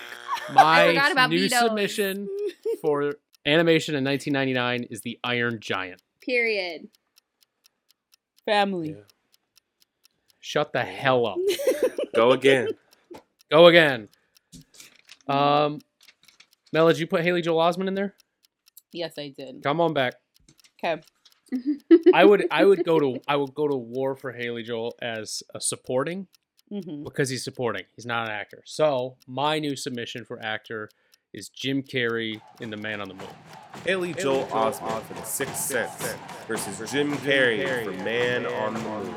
My 0.53 0.87
forgot 0.87 1.11
about 1.11 1.29
new 1.29 1.41
vetoes. 1.41 1.59
submission 1.59 2.29
for 2.81 3.15
animation 3.45 3.95
in 3.95 4.05
1999 4.05 4.87
is 4.89 5.01
the 5.01 5.19
Iron 5.25 5.59
Giant. 5.59 6.01
Period. 6.21 6.87
Family. 8.45 8.91
Yeah. 8.91 9.03
Shut 10.39 10.71
the 10.71 10.83
hell 10.83 11.25
up. 11.25 11.37
Go 12.15 12.31
again. 12.31 12.69
Go 13.51 13.67
again. 13.67 14.07
Um, 15.27 15.79
Mel, 16.71 16.87
did 16.87 16.97
you 16.99 17.07
put 17.07 17.23
Haley 17.23 17.41
Joel 17.41 17.59
Osment 17.59 17.89
in 17.89 17.93
there? 17.93 18.15
Yes, 18.93 19.13
I 19.17 19.29
did. 19.29 19.63
Come 19.63 19.81
on 19.81 19.93
back. 19.93 20.15
Okay. 20.83 21.01
I 22.13 22.23
would 22.23 22.45
I 22.49 22.63
would 22.65 22.83
go 22.85 22.99
to 22.99 23.19
I 23.27 23.35
would 23.35 23.53
go 23.53 23.67
to 23.67 23.75
war 23.75 24.15
for 24.15 24.31
Haley 24.31 24.63
Joel 24.63 24.95
as 25.01 25.43
a 25.53 25.59
supporting 25.59 26.27
hmm 26.69 27.03
because 27.03 27.29
he's 27.29 27.43
supporting. 27.43 27.83
He's 27.95 28.05
not 28.05 28.27
an 28.27 28.31
actor. 28.33 28.63
So 28.65 29.17
my 29.27 29.59
new 29.59 29.75
submission 29.75 30.23
for 30.23 30.39
actor 30.41 30.89
is 31.33 31.49
Jim 31.49 31.83
Carrey 31.83 32.41
in 32.59 32.69
The 32.69 32.77
Man 32.77 33.01
on 33.01 33.07
the 33.07 33.13
Moon. 33.13 33.27
Haley 33.85 34.13
Joel 34.13 34.45
Osment 34.47 35.01
for 35.03 35.13
The 35.13 35.23
Sixth 35.23 35.55
Sense 35.57 36.15
versus 36.47 36.91
Jim 36.91 37.13
Carrey 37.17 37.83
for 37.85 37.91
Man 38.03 38.45
on 38.45 38.73
the 38.73 38.79
Moon. 38.79 39.13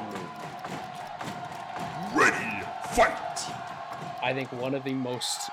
Ready, 2.14 2.64
fight. 2.94 3.40
I 4.22 4.32
think 4.32 4.50
one 4.52 4.74
of 4.74 4.84
the 4.84 4.94
most 4.94 5.50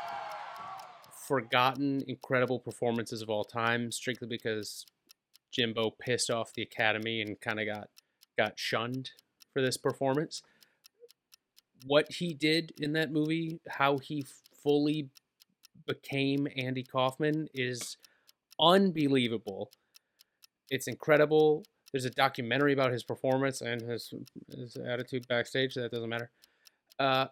forgotten, 1.31 2.03
incredible 2.09 2.59
performances 2.59 3.21
of 3.21 3.29
all 3.29 3.45
time, 3.45 3.89
strictly 3.89 4.27
because 4.27 4.85
Jimbo 5.53 5.91
pissed 5.91 6.29
off 6.29 6.51
the 6.53 6.61
Academy 6.61 7.21
and 7.21 7.39
kind 7.39 7.57
of 7.57 7.65
got 7.65 7.87
got 8.37 8.59
shunned 8.59 9.11
for 9.53 9.61
this 9.61 9.77
performance. 9.77 10.41
What 11.85 12.11
he 12.11 12.33
did 12.33 12.73
in 12.77 12.91
that 12.93 13.13
movie, 13.13 13.61
how 13.69 13.97
he 13.99 14.25
fully 14.61 15.07
became 15.87 16.49
Andy 16.57 16.83
Kaufman, 16.83 17.47
is 17.53 17.95
unbelievable. 18.59 19.71
It's 20.69 20.89
incredible. 20.89 21.63
There's 21.93 22.03
a 22.03 22.09
documentary 22.09 22.73
about 22.73 22.91
his 22.91 23.03
performance 23.03 23.61
and 23.61 23.81
his 23.81 24.13
his 24.53 24.75
attitude 24.75 25.29
backstage. 25.29 25.75
That 25.75 25.93
doesn't 25.93 26.09
matter. 26.09 26.29
Uh, 26.99 27.27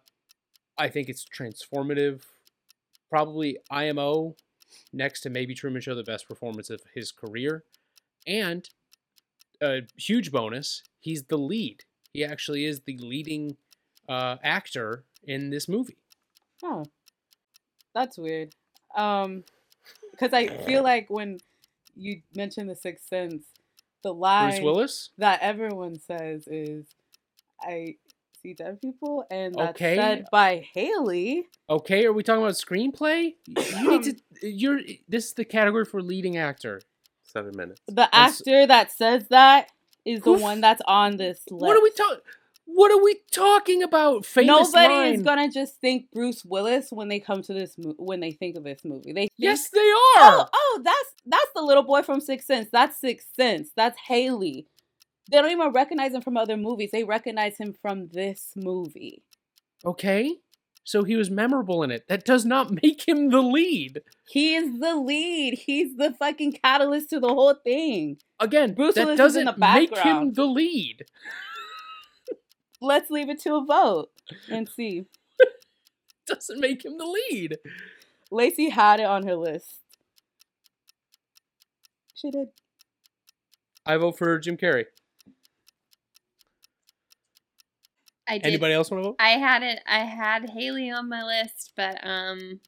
I 0.77 0.87
think 0.87 1.09
it's 1.09 1.25
transformative. 1.25 2.21
Probably 3.09 3.57
IMO 3.69 4.35
next 4.93 5.21
to 5.21 5.29
maybe 5.29 5.53
Truman 5.53 5.81
Show, 5.81 5.95
the 5.95 6.03
best 6.03 6.27
performance 6.27 6.69
of 6.69 6.81
his 6.93 7.11
career. 7.11 7.63
And 8.27 8.69
a 9.61 9.81
huge 9.97 10.31
bonus, 10.31 10.83
he's 10.99 11.23
the 11.23 11.37
lead. 11.37 11.83
He 12.13 12.23
actually 12.23 12.65
is 12.65 12.81
the 12.81 12.97
leading 12.97 13.57
uh, 14.07 14.37
actor 14.43 15.03
in 15.23 15.49
this 15.49 15.67
movie. 15.67 15.97
Oh, 16.63 16.85
that's 17.93 18.17
weird. 18.17 18.55
Um, 18.95 19.43
because 20.11 20.33
I 20.33 20.47
feel 20.65 20.83
like 20.83 21.09
when 21.09 21.39
you 21.95 22.21
mention 22.35 22.67
the 22.67 22.75
Sixth 22.75 23.07
Sense, 23.07 23.43
the 24.03 24.13
line 24.13 24.51
Bruce 24.51 24.63
Willis? 24.63 25.09
that 25.17 25.41
everyone 25.41 25.99
says 25.99 26.47
is, 26.47 26.85
"I 27.61 27.95
see 28.41 28.53
dead 28.53 28.81
people," 28.81 29.25
and 29.29 29.55
that's 29.55 29.71
Okay. 29.71 29.95
said 29.95 30.25
by 30.31 30.65
Haley. 30.73 31.47
Okay, 31.69 32.05
are 32.05 32.13
we 32.13 32.23
talking 32.23 32.41
about 32.43 32.53
screenplay? 32.55 33.33
You 33.47 33.89
need 33.89 34.03
to. 34.03 34.09
Um, 34.11 34.15
uh, 34.43 34.47
you're. 34.47 34.79
Uh, 34.79 34.93
this 35.07 35.25
is 35.27 35.33
the 35.33 35.45
category 35.45 35.85
for 35.85 36.01
leading 36.01 36.37
actor. 36.37 36.81
Seven 37.23 37.55
minutes. 37.55 37.81
The 37.87 37.93
That's- 37.93 38.39
actor 38.41 38.65
that 38.67 38.91
says 38.91 39.27
that 39.29 39.69
is 40.05 40.21
the 40.21 40.31
Who 40.31 40.35
f- 40.37 40.41
one 40.41 40.61
that's 40.61 40.81
on 40.87 41.17
this 41.17 41.41
list. 41.51 41.61
What 41.61 41.77
are 41.77 41.83
we 41.83 41.91
talking? 41.91 42.19
What 42.71 42.91
are 42.91 43.03
we 43.03 43.15
talking 43.31 43.81
about? 43.83 44.25
Famous 44.27 44.71
Nobody 44.73 44.93
line. 44.93 45.13
is 45.15 45.21
gonna 45.23 45.49
just 45.49 45.81
think 45.81 46.11
Bruce 46.11 46.45
Willis 46.45 46.91
when 46.91 47.07
they 47.07 47.19
come 47.19 47.41
to 47.43 47.53
this 47.53 47.75
mo- 47.77 47.95
when 47.97 48.19
they 48.19 48.31
think 48.31 48.55
of 48.55 48.63
this 48.63 48.85
movie. 48.85 49.11
They 49.11 49.21
think, 49.21 49.31
Yes, 49.37 49.69
they 49.71 49.79
oh, 49.81 50.17
are. 50.43 50.49
oh, 50.53 50.81
that's 50.83 51.13
that's 51.25 51.51
the 51.55 51.61
little 51.63 51.83
boy 51.83 52.03
from 52.03 52.19
Sixth 52.21 52.45
Sense. 52.47 52.69
That's 52.71 52.97
Sixth 52.99 53.35
Sense. 53.35 53.71
That's 53.75 53.97
Haley. 54.07 54.67
They 55.29 55.37
don't 55.37 55.51
even 55.51 55.71
recognize 55.71 56.13
him 56.13 56.21
from 56.21 56.37
other 56.37 56.57
movies. 56.57 56.89
They 56.91 57.03
recognize 57.03 57.57
him 57.57 57.75
from 57.81 58.07
this 58.07 58.53
movie. 58.55 59.21
Okay, 59.85 60.37
so 60.83 61.03
he 61.03 61.15
was 61.15 61.29
memorable 61.29 61.83
in 61.83 61.91
it. 61.91 62.07
That 62.07 62.25
does 62.25 62.45
not 62.45 62.71
make 62.83 63.07
him 63.07 63.29
the 63.29 63.41
lead. 63.41 64.01
He 64.27 64.55
is 64.55 64.79
the 64.79 64.95
lead. 64.95 65.59
He's 65.59 65.95
the 65.97 66.13
fucking 66.17 66.53
catalyst 66.63 67.11
to 67.11 67.19
the 67.19 67.27
whole 67.27 67.53
thing. 67.53 68.17
Again, 68.39 68.73
Bruce 68.73 68.95
that 68.95 69.05
Willis 69.05 69.19
is 69.19 69.35
in 69.35 69.45
doesn't 69.45 69.59
the 69.59 69.73
make 69.73 69.97
him 69.97 70.33
the 70.33 70.45
lead. 70.45 71.05
Let's 72.81 73.11
leave 73.11 73.29
it 73.29 73.39
to 73.41 73.55
a 73.55 73.63
vote 73.65 74.09
and 74.49 74.67
see. 74.67 75.05
Doesn't 76.25 76.59
make 76.59 76.85
him 76.85 76.97
the 76.97 77.05
lead. 77.05 77.57
Lacey 78.31 78.69
had 78.69 78.99
it 78.99 79.05
on 79.05 79.27
her 79.27 79.35
list. 79.35 79.79
She 82.15 82.31
did. 82.31 82.49
I 83.85 83.97
vote 83.97 84.17
for 84.17 84.39
Jim 84.39 84.55
Carrey. 84.55 84.85
I 88.29 88.37
did. 88.37 88.45
Anybody 88.45 88.73
else 88.73 88.91
want 88.91 89.03
to 89.03 89.09
vote? 89.09 89.15
I 89.19 89.31
had 89.31 89.63
it. 89.63 89.79
I 89.87 89.99
had 89.99 90.51
Haley 90.51 90.91
on 90.91 91.09
my 91.09 91.23
list, 91.23 91.73
but 91.75 91.97
um, 92.03 92.59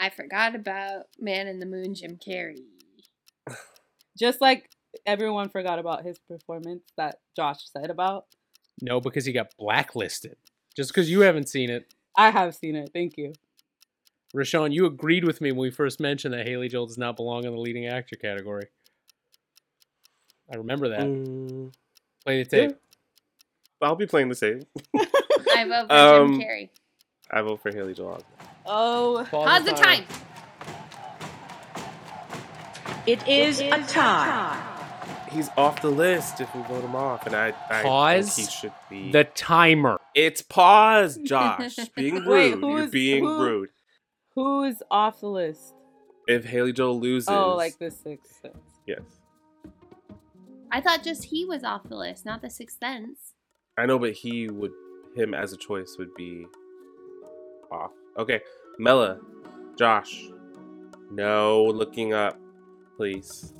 I 0.00 0.10
forgot 0.10 0.54
about 0.54 1.06
Man 1.18 1.48
in 1.48 1.58
the 1.58 1.66
Moon, 1.66 1.94
Jim 1.94 2.16
Carrey. 2.24 2.62
Just 4.18 4.40
like 4.40 4.70
everyone 5.04 5.48
forgot 5.48 5.80
about 5.80 6.04
his 6.04 6.18
performance 6.20 6.84
that 6.96 7.18
Josh 7.34 7.68
said 7.76 7.90
about. 7.90 8.26
No, 8.80 9.00
because 9.00 9.24
he 9.24 9.32
got 9.32 9.56
blacklisted. 9.58 10.36
Just 10.76 10.90
because 10.90 11.10
you 11.10 11.20
haven't 11.20 11.48
seen 11.48 11.68
it, 11.68 11.92
I 12.16 12.30
have 12.30 12.54
seen 12.54 12.76
it. 12.76 12.90
Thank 12.94 13.16
you. 13.16 13.32
Rashawn, 14.36 14.72
you 14.72 14.86
agreed 14.86 15.24
with 15.24 15.40
me 15.40 15.50
when 15.50 15.62
we 15.62 15.70
first 15.70 15.98
mentioned 15.98 16.34
that 16.34 16.46
Haley 16.46 16.68
Joel 16.68 16.86
does 16.86 16.98
not 16.98 17.16
belong 17.16 17.44
in 17.44 17.52
the 17.52 17.58
leading 17.58 17.86
actor 17.86 18.14
category. 18.14 18.66
I 20.52 20.56
remember 20.56 20.90
that. 20.90 21.00
Mm, 21.00 21.72
Play 22.24 22.42
the 22.42 22.48
tape. 22.48 22.76
I'll 23.80 23.96
be 23.96 24.06
playing 24.06 24.28
the 24.28 24.34
same. 24.34 24.62
I 24.96 25.64
vote 25.68 25.88
for 25.88 25.92
Um, 25.94 26.32
Jim 26.32 26.40
Carrey. 26.48 26.68
I 27.30 27.42
vote 27.42 27.60
for 27.62 27.70
Haley 27.72 27.94
Joel. 27.94 28.16
Osment. 28.16 28.22
Oh, 28.66 29.26
Pause 29.30 29.64
the 29.64 29.72
time. 29.72 30.04
It 33.06 33.26
is 33.26 33.60
a 33.60 33.70
tie. 33.86 34.74
He's 35.30 35.48
off 35.56 35.80
the 35.82 35.90
list 35.90 36.40
if 36.40 36.54
we 36.54 36.62
vote 36.62 36.82
him 36.82 36.94
off, 36.96 37.26
and 37.26 37.34
I, 37.34 37.52
I 37.70 37.82
Pause 37.82 38.34
think 38.34 38.48
he 38.48 38.52
should 38.54 38.72
be. 38.90 39.12
The 39.12 39.24
timer. 39.24 40.00
It's 40.14 40.42
pause, 40.42 41.18
Josh. 41.18 41.76
Being 41.94 42.16
rude. 42.16 42.26
Wait, 42.28 42.54
who 42.54 42.68
You're 42.70 42.84
is- 42.84 42.90
being 42.90 43.24
who- 43.24 43.42
rude. 43.42 43.68
who 44.34 44.64
is 44.64 44.82
off 44.90 45.20
the 45.20 45.28
list? 45.28 45.74
If 46.26 46.44
Haley 46.44 46.72
Joel 46.72 46.98
loses, 47.00 47.28
Oh, 47.30 47.54
like 47.56 47.78
the 47.78 47.90
sixth 47.90 48.40
sense. 48.42 48.56
yes, 48.86 49.00
I 50.70 50.80
thought 50.82 51.02
just 51.02 51.24
he 51.24 51.46
was 51.46 51.64
off 51.64 51.88
the 51.88 51.96
list, 51.96 52.26
not 52.26 52.42
the 52.42 52.50
Sixth 52.50 52.78
Sense. 52.78 53.32
I 53.78 53.86
know, 53.86 53.98
but 53.98 54.12
he 54.12 54.50
would, 54.50 54.72
him 55.14 55.34
as 55.34 55.52
a 55.52 55.56
choice 55.56 55.96
would 55.98 56.14
be 56.14 56.46
off. 57.70 57.92
Okay, 58.18 58.40
Mela, 58.78 59.20
Josh, 59.78 60.24
no 61.12 61.64
looking 61.64 62.12
up, 62.12 62.38
please. 62.96 63.54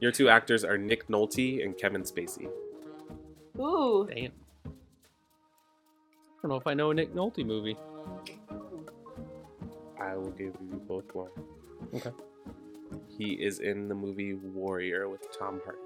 Your 0.00 0.10
two 0.10 0.28
actors 0.28 0.64
are 0.64 0.78
Nick 0.78 1.08
Nolte 1.08 1.62
and 1.62 1.76
Kevin 1.76 2.02
Spacey. 2.02 2.48
Ooh, 3.58 4.08
Damn. 4.08 4.32
I 4.66 4.70
don't 6.42 6.50
know 6.50 6.56
if 6.56 6.66
I 6.66 6.74
know 6.74 6.90
a 6.90 6.94
Nick 6.94 7.14
Nolte 7.14 7.44
movie. 7.44 7.76
I 10.00 10.16
will 10.16 10.30
give 10.30 10.54
you 10.60 10.82
both 10.86 11.14
one. 11.14 11.30
Okay. 11.94 12.10
He 13.16 13.32
is 13.32 13.60
in 13.60 13.88
the 13.88 13.94
movie 13.94 14.34
Warrior 14.34 15.08
with 15.08 15.26
Tom 15.38 15.60
Hardy. 15.64 15.78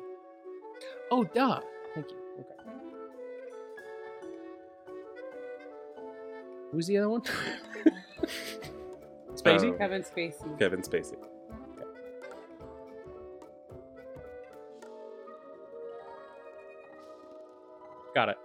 Oh, 1.11 1.25
duh. 1.25 1.61
Thank 1.95 2.11
you. 2.11 2.17
Okay. 2.41 2.71
Who's 6.73 6.87
the 6.87 6.99
other 6.99 7.09
one? 7.09 7.23
Spacey? 9.35 9.73
Um, 9.73 9.79
Kevin 9.79 10.03
Spacey. 10.03 10.59
Kevin 10.59 10.83
Spacey. 10.83 11.17
Got 18.15 18.31
it. 18.31 18.37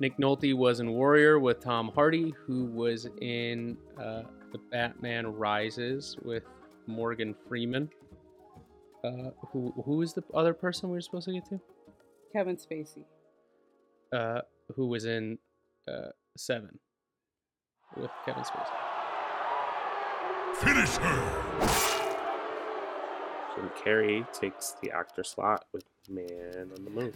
Nick 0.00 0.16
Nolte 0.18 0.54
was 0.54 0.80
in 0.80 0.90
Warrior 0.90 1.38
with 1.38 1.60
Tom 1.60 1.92
Hardy, 1.94 2.34
who 2.46 2.64
was 2.66 3.06
in 3.20 3.76
uh, 3.98 4.22
The 4.50 4.58
Batman 4.70 5.26
Rises 5.26 6.16
with 6.22 6.44
Morgan 6.86 7.34
Freeman. 7.48 7.88
Uh, 9.04 9.30
who 9.52 9.72
who 9.84 10.00
is 10.02 10.14
the 10.14 10.22
other 10.32 10.54
person 10.54 10.88
we 10.88 10.96
were 10.96 11.00
supposed 11.00 11.26
to 11.26 11.32
get 11.32 11.46
to? 11.50 11.60
Kevin 12.32 12.56
Spacey. 12.56 13.04
Uh, 14.12 14.40
who 14.74 14.86
was 14.86 15.04
in 15.04 15.38
uh, 15.86 16.08
Seven 16.36 16.78
with 17.96 18.10
Kevin 18.24 18.42
Spacey. 18.42 18.74
Finish 20.56 20.96
her. 20.96 22.30
Jim 23.54 23.70
Carrey 23.84 24.32
takes 24.32 24.74
the 24.82 24.90
actor 24.90 25.22
slot 25.22 25.64
with 25.72 25.84
Man 26.08 26.70
on 26.76 26.84
the 26.84 26.90
Moon. 26.90 27.12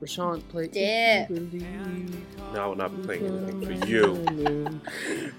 Rashawn 0.00 0.46
played. 0.48 0.74
Yeah. 0.74 1.26
No, 1.28 2.62
I 2.62 2.66
will 2.66 2.76
not 2.76 2.96
be 2.96 3.02
playing 3.02 3.26
anything 3.26 3.80
for 3.80 3.86
you. 3.86 4.80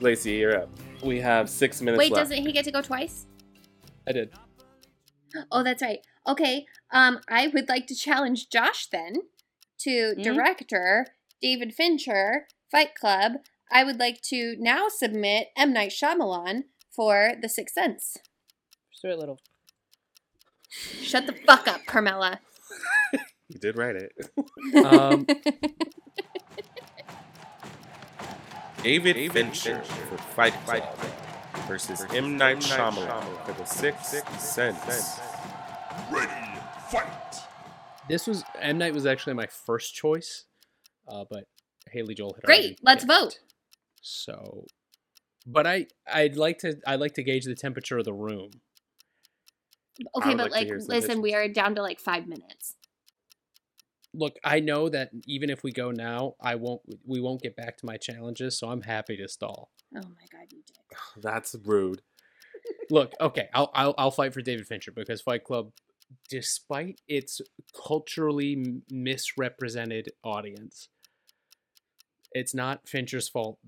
Lacey, 0.01 0.33
you're 0.33 0.61
up. 0.63 0.69
We 1.03 1.19
have 1.21 1.49
six 1.49 1.81
minutes 1.81 1.97
Wait, 1.99 2.11
left. 2.11 2.29
doesn't 2.29 2.45
he 2.45 2.51
get 2.51 2.65
to 2.65 2.71
go 2.71 2.81
twice? 2.81 3.25
I 4.07 4.11
did. 4.11 4.31
Oh, 5.49 5.63
that's 5.63 5.81
right. 5.81 6.05
Okay. 6.27 6.65
Um, 6.91 7.21
I 7.29 7.47
would 7.47 7.69
like 7.69 7.87
to 7.87 7.95
challenge 7.95 8.49
Josh 8.49 8.87
then 8.87 9.13
to 9.79 10.13
Hmm? 10.15 10.21
director 10.21 11.05
David 11.41 11.73
Fincher, 11.73 12.47
Fight 12.71 12.95
Club. 12.95 13.33
I 13.71 13.83
would 13.83 13.99
like 13.99 14.21
to 14.29 14.55
now 14.59 14.87
submit 14.89 15.47
M 15.57 15.73
Night 15.73 15.91
Shyamalan 15.91 16.63
for 16.89 17.33
The 17.41 17.49
Sixth 17.49 17.73
Sense. 17.75 18.17
Stuart 18.91 19.19
Little. 19.19 19.39
Shut 20.69 21.25
the 21.27 21.33
fuck 21.33 21.67
up, 21.67 21.85
Carmela. 21.85 22.39
You 23.49 23.59
did 23.59 23.77
write 23.77 23.97
it. 23.97 24.13
Um, 24.85 25.27
David, 28.83 29.31
Fincher 29.31 29.81
for 29.83 30.17
Fight 30.17 30.53
Club 30.65 30.83
versus 31.67 32.05
M. 32.13 32.37
Night 32.37 32.59
Shyamalan 32.59 33.45
for 33.45 33.51
The 33.53 33.65
Sixth 33.65 34.39
Sense. 34.39 35.19
Ready, 36.09 36.31
fight. 36.89 37.35
this 38.07 38.25
was 38.25 38.43
M 38.59 38.77
Night 38.77 38.93
was 38.93 39.05
actually 39.05 39.33
my 39.33 39.47
first 39.47 39.93
choice, 39.93 40.45
uh, 41.07 41.25
but 41.29 41.43
Haley 41.89 42.15
Joel 42.15 42.33
had 42.33 42.43
Great, 42.43 42.79
let's 42.83 43.03
picked. 43.03 43.11
vote. 43.11 43.39
So, 44.01 44.65
but 45.45 45.67
I 45.67 45.87
I'd 46.11 46.35
like 46.35 46.59
to 46.59 46.79
I'd 46.85 46.99
like 46.99 47.13
to 47.15 47.23
gauge 47.23 47.45
the 47.45 47.55
temperature 47.55 47.97
of 47.97 48.05
the 48.05 48.13
room. 48.13 48.51
Okay, 50.15 50.31
but 50.35 50.37
like 50.37 50.51
like, 50.51 50.67
hear 50.67 50.79
some 50.79 50.87
listen, 50.87 51.21
we 51.21 51.33
are 51.33 51.47
down 51.47 51.75
to 51.75 51.81
like 51.81 51.99
five 51.99 52.27
minutes. 52.27 52.75
Look, 54.13 54.37
I 54.43 54.59
know 54.59 54.89
that 54.89 55.11
even 55.25 55.49
if 55.49 55.63
we 55.63 55.71
go 55.71 55.91
now, 55.91 56.35
I 56.41 56.55
won't 56.55 56.81
we 57.05 57.21
won't 57.21 57.41
get 57.41 57.55
back 57.55 57.77
to 57.77 57.85
my 57.85 57.97
challenges, 57.97 58.57
so 58.57 58.69
I'm 58.69 58.81
happy 58.81 59.17
to 59.17 59.27
stall. 59.27 59.71
Oh 59.95 59.99
my 60.01 60.25
god, 60.31 60.47
you 60.51 60.63
did. 60.65 61.21
That's 61.23 61.55
rude. 61.63 62.01
Look, 62.89 63.13
okay, 63.21 63.49
I'll 63.53 63.71
I'll, 63.73 63.95
I'll 63.97 64.11
fight 64.11 64.33
for 64.33 64.41
David 64.41 64.67
Fincher 64.67 64.91
because 64.91 65.21
Fight 65.21 65.43
Club, 65.43 65.71
despite 66.29 66.99
its 67.07 67.39
culturally 67.87 68.81
misrepresented 68.89 70.09
audience, 70.23 70.89
it's 72.33 72.53
not 72.53 72.87
Fincher's 72.87 73.29
fault. 73.29 73.59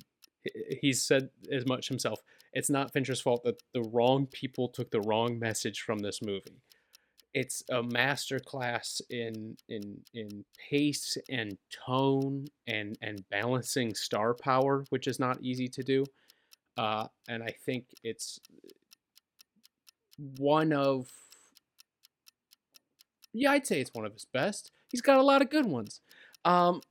He's 0.82 1.02
said 1.02 1.30
as 1.52 1.66
much 1.66 1.88
himself. 1.88 2.20
It's 2.54 2.70
not 2.70 2.92
Fincher's 2.92 3.22
fault 3.22 3.44
that 3.44 3.62
the 3.74 3.82
wrong 3.82 4.28
people 4.28 4.68
took 4.68 4.92
the 4.92 5.02
wrong 5.02 5.40
message 5.40 5.82
from 5.82 6.00
this 6.00 6.22
movie. 6.22 6.62
It's 7.34 7.64
a 7.70 7.82
masterclass 7.82 9.02
in 9.10 9.58
in 9.68 10.02
in 10.14 10.46
pace 10.70 11.18
and 11.30 11.58
tone 11.86 12.46
and 12.68 12.98
and 13.02 13.28
balancing 13.30 13.96
star 13.96 14.36
power, 14.36 14.86
which 14.90 15.08
is 15.08 15.20
not 15.20 15.42
easy 15.42 15.68
to 15.70 15.84
do. 15.84 16.04
Uh, 16.78 17.08
and 17.28 17.42
I 17.42 17.54
think 17.66 17.86
it's 18.04 18.40
one 20.38 20.72
of 20.74 21.08
yeah 23.34 23.52
i'd 23.52 23.66
say 23.66 23.82
it's 23.82 23.94
one 23.94 24.06
of 24.06 24.14
his 24.14 24.26
best 24.26 24.72
he's 24.90 25.02
got 25.02 25.18
a 25.18 25.24
lot 25.24 25.42
of 25.42 25.50
good 25.50 25.66
ones 25.66 26.02
um 26.46 26.82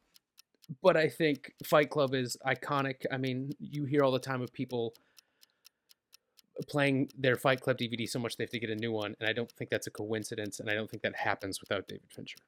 but 0.82 0.96
i 0.96 1.08
think 1.08 1.52
fight 1.64 1.90
club 1.90 2.14
is 2.14 2.36
iconic 2.46 3.04
i 3.10 3.16
mean 3.16 3.50
you 3.58 3.84
hear 3.84 4.02
all 4.02 4.12
the 4.12 4.18
time 4.18 4.42
of 4.42 4.52
people 4.52 4.94
playing 6.68 7.10
their 7.18 7.36
fight 7.36 7.60
club 7.60 7.76
dvd 7.78 8.08
so 8.08 8.18
much 8.18 8.36
they 8.36 8.44
have 8.44 8.50
to 8.50 8.58
get 8.58 8.70
a 8.70 8.76
new 8.76 8.92
one 8.92 9.14
and 9.18 9.28
i 9.28 9.32
don't 9.32 9.50
think 9.52 9.70
that's 9.70 9.86
a 9.86 9.90
coincidence 9.90 10.60
and 10.60 10.70
i 10.70 10.74
don't 10.74 10.90
think 10.90 11.02
that 11.02 11.16
happens 11.16 11.60
without 11.60 11.86
david 11.88 12.10
fincher 12.14 12.38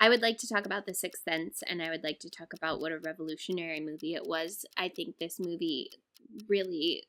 I 0.00 0.10
would 0.10 0.20
like 0.20 0.36
to 0.38 0.48
talk 0.48 0.66
about 0.66 0.84
The 0.84 0.92
Sixth 0.92 1.22
Sense 1.22 1.62
and 1.66 1.80
I 1.80 1.88
would 1.88 2.04
like 2.04 2.18
to 2.18 2.28
talk 2.28 2.52
about 2.52 2.78
what 2.78 2.92
a 2.92 2.98
revolutionary 2.98 3.80
movie 3.80 4.12
it 4.12 4.26
was. 4.26 4.66
I 4.76 4.88
think 4.90 5.16
this 5.16 5.40
movie 5.40 5.88
really 6.46 7.04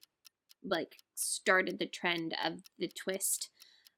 like 0.64 0.96
started 1.14 1.80
the 1.80 1.88
trend 1.88 2.36
of 2.42 2.62
the 2.80 2.88
twist. 2.88 3.50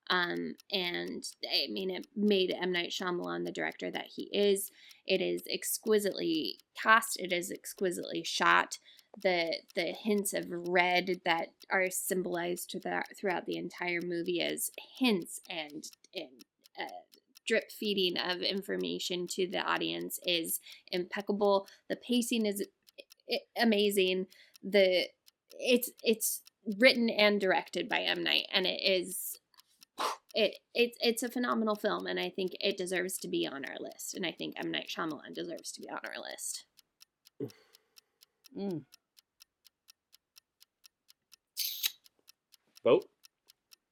Um, 0.09 0.55
and 0.71 1.23
I 1.45 1.71
mean, 1.71 1.89
it 1.89 2.07
made 2.15 2.51
M. 2.51 2.71
Night 2.71 2.91
Shyamalan 2.91 3.45
the 3.45 3.51
director 3.51 3.91
that 3.91 4.07
he 4.15 4.23
is. 4.33 4.71
It 5.05 5.21
is 5.21 5.43
exquisitely 5.51 6.59
cast, 6.81 7.19
it 7.19 7.31
is 7.31 7.51
exquisitely 7.51 8.23
shot. 8.23 8.79
The 9.21 9.55
the 9.75 9.93
hints 10.03 10.33
of 10.33 10.45
red 10.49 11.21
that 11.25 11.49
are 11.71 11.89
symbolized 11.89 12.75
throughout 13.19 13.45
the 13.45 13.57
entire 13.57 14.01
movie 14.01 14.41
as 14.41 14.69
hints 14.99 15.41
and 15.49 15.85
and 16.13 16.45
uh, 16.79 17.01
drip 17.47 17.71
feeding 17.71 18.17
of 18.17 18.41
information 18.41 19.25
to 19.27 19.47
the 19.47 19.59
audience 19.59 20.19
is 20.23 20.59
impeccable. 20.91 21.67
The 21.89 21.95
pacing 21.95 22.45
is 22.45 22.63
amazing. 23.59 24.27
The 24.63 25.07
it's 25.59 25.89
it's 26.03 26.41
written 26.77 27.09
and 27.09 27.39
directed 27.39 27.87
by 27.89 28.01
M 28.01 28.23
Night, 28.23 28.45
and 28.53 28.67
it 28.67 28.81
is 28.83 29.26
it 30.37 30.55
it's 30.75 30.97
it's 31.01 31.23
a 31.23 31.29
phenomenal 31.29 31.75
film, 31.75 32.05
and 32.05 32.19
I 32.19 32.29
think 32.29 32.51
it 32.61 32.77
deserves 32.77 33.17
to 33.19 33.27
be 33.27 33.47
on 33.47 33.65
our 33.65 33.77
list. 33.79 34.13
And 34.13 34.23
I 34.23 34.31
think 34.31 34.53
M 34.57 34.69
Night 34.69 34.87
Shyamalan 34.87 35.33
deserves 35.33 35.71
to 35.73 35.81
be 35.81 35.89
on 35.89 35.99
our 36.05 36.21
list. 36.21 36.65
Mm. 38.55 38.83
Vote. 42.83 43.05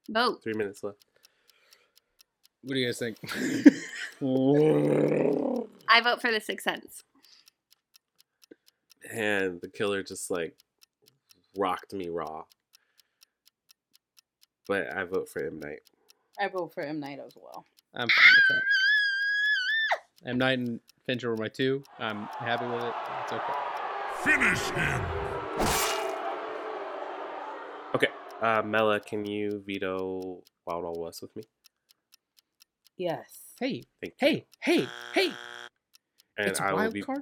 Vote. 0.08 0.43
Three 0.43 0.54
minutes 0.54 0.84
left. 0.84 1.04
what 2.62 2.76
do 2.76 2.80
you 2.80 2.86
guys 2.86 3.00
think 3.00 3.18
I 3.24 3.64
I 5.98 6.02
vote 6.02 6.22
for 6.22 6.32
The 6.32 6.39
Sixth 6.39 6.64
Sense. 6.64 7.04
and 9.12 9.60
the 9.62 9.70
killer 9.70 10.04
just 10.04 10.30
like 10.30 10.56
rocked 11.58 11.91
me 11.93 12.10
raw. 12.10 12.43
But 14.68 14.96
I 14.96 15.04
vote 15.06 15.28
for 15.28 15.43
M 15.43 15.60
Night. 15.60 15.82
I 16.39 16.47
vote 16.47 16.73
for 16.73 16.81
M 16.83 16.99
Night 16.99 17.19
as 17.25 17.33
well. 17.36 17.65
I'm 17.95 18.07
fine 18.09 18.33
with 18.36 18.57
that. 20.23 20.29
M 20.29 20.38
Night 20.38 20.59
and 20.59 20.79
Fincher 21.05 21.29
were 21.29 21.38
my 21.38 21.47
two. 21.47 21.83
I'm 21.99 22.23
happy 22.39 22.65
with 22.65 22.83
it. 22.83 22.93
It's 23.23 23.33
okay. 23.33 23.53
Finish 24.23 24.59
him. 24.71 25.01
Okay, 27.95 28.07
uh, 28.41 28.61
Mela, 28.65 28.99
can 28.99 29.25
you 29.25 29.63
veto 29.65 30.43
Wild 30.65 30.83
Wild 30.83 30.99
West 30.99 31.21
with 31.21 31.36
me? 31.36 31.43
Yes. 32.97 33.39
Hey, 33.59 33.83
Thank 34.01 34.13
you. 34.21 34.27
hey, 34.27 34.45
hey, 34.61 34.88
hey! 35.13 35.31
and 36.38 36.47
it's 36.49 36.59
a 36.59 36.63
I 36.65 36.71
will 36.71 36.79
wild 36.79 36.93
be 36.93 37.01
card. 37.01 37.21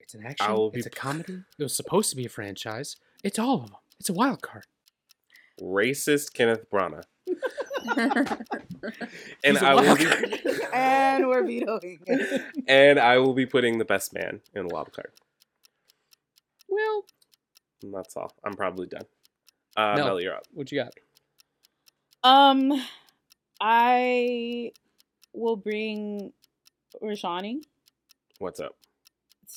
It's 0.00 0.14
an 0.14 0.24
action. 0.24 0.50
will 0.52 0.70
It's 0.72 0.86
be- 0.86 0.90
a 0.90 0.90
comedy. 0.98 1.42
It 1.58 1.62
was 1.62 1.76
supposed 1.76 2.08
to 2.10 2.16
be 2.16 2.24
a 2.24 2.30
franchise. 2.30 2.96
It's 3.22 3.38
all 3.38 3.56
of 3.62 3.66
them. 3.68 3.76
It's 4.00 4.08
a 4.08 4.14
wild 4.14 4.40
card. 4.40 4.64
racist 5.60 6.32
Kenneth 6.32 6.64
Branagh, 6.72 7.04
and 7.96 8.38
He's 9.44 9.62
a 9.62 9.66
I 9.66 9.74
will 9.74 9.96
be, 9.96 10.06
and 10.72 11.26
we're 11.28 11.44
vetoing 11.44 12.00
and 12.68 12.98
I 12.98 13.18
will 13.18 13.34
be 13.34 13.46
putting 13.46 13.78
the 13.78 13.84
best 13.84 14.12
man 14.14 14.40
in 14.54 14.66
the 14.66 14.74
wild 14.74 14.92
card. 14.92 15.10
Well, 16.68 17.04
And 17.82 17.92
that's 17.94 18.16
all. 18.16 18.32
I'm 18.44 18.54
probably 18.54 18.86
done. 18.86 19.06
Uh, 19.76 19.94
No. 19.96 20.04
Mela, 20.06 20.22
you're 20.22 20.34
up. 20.34 20.44
what 20.52 20.70
you 20.72 20.82
got? 20.82 20.92
Um, 22.24 22.72
I 23.60 24.72
will 25.32 25.56
bring 25.56 26.32
Rashani 27.02 27.62
What's 28.38 28.60
up? 28.60 28.76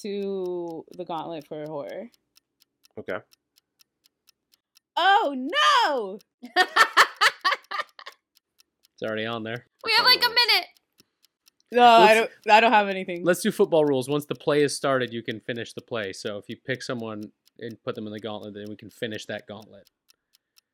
to 0.02 0.84
the 0.98 1.06
Gauntlet 1.06 1.48
for 1.48 1.64
Horror. 1.66 2.10
Okay. 3.00 3.18
Oh 4.98 5.36
no! 5.36 6.20
It's 8.96 9.04
already 9.04 9.26
on 9.26 9.44
there. 9.44 9.66
we 9.84 9.92
have 9.98 10.06
like 10.06 10.24
a 10.24 10.30
minute. 10.30 10.68
No, 11.72 11.84
I 11.84 12.00
Let's- 12.00 12.20
don't. 12.46 12.56
I 12.56 12.60
don't 12.62 12.72
have 12.72 12.88
anything. 12.88 13.24
Let's 13.26 13.42
do 13.42 13.52
football 13.52 13.84
rules. 13.84 14.08
Once 14.08 14.26
the 14.26 14.36
play 14.36 14.64
is 14.64 14.76
started, 14.76 15.12
you 15.14 15.22
can 15.22 15.40
finish 15.42 15.74
the 15.74 15.82
play. 15.82 16.14
So 16.14 16.38
if 16.38 16.46
you 16.48 16.56
pick 16.56 16.82
someone 16.82 17.32
and 17.60 17.82
put 17.84 17.96
them 17.96 18.08
in 18.08 18.14
the 18.14 18.20
gauntlet, 18.20 18.54
then 18.54 18.66
we 18.70 18.76
can 18.78 18.90
finish 18.90 19.26
that 19.26 19.48
gauntlet. 19.48 19.90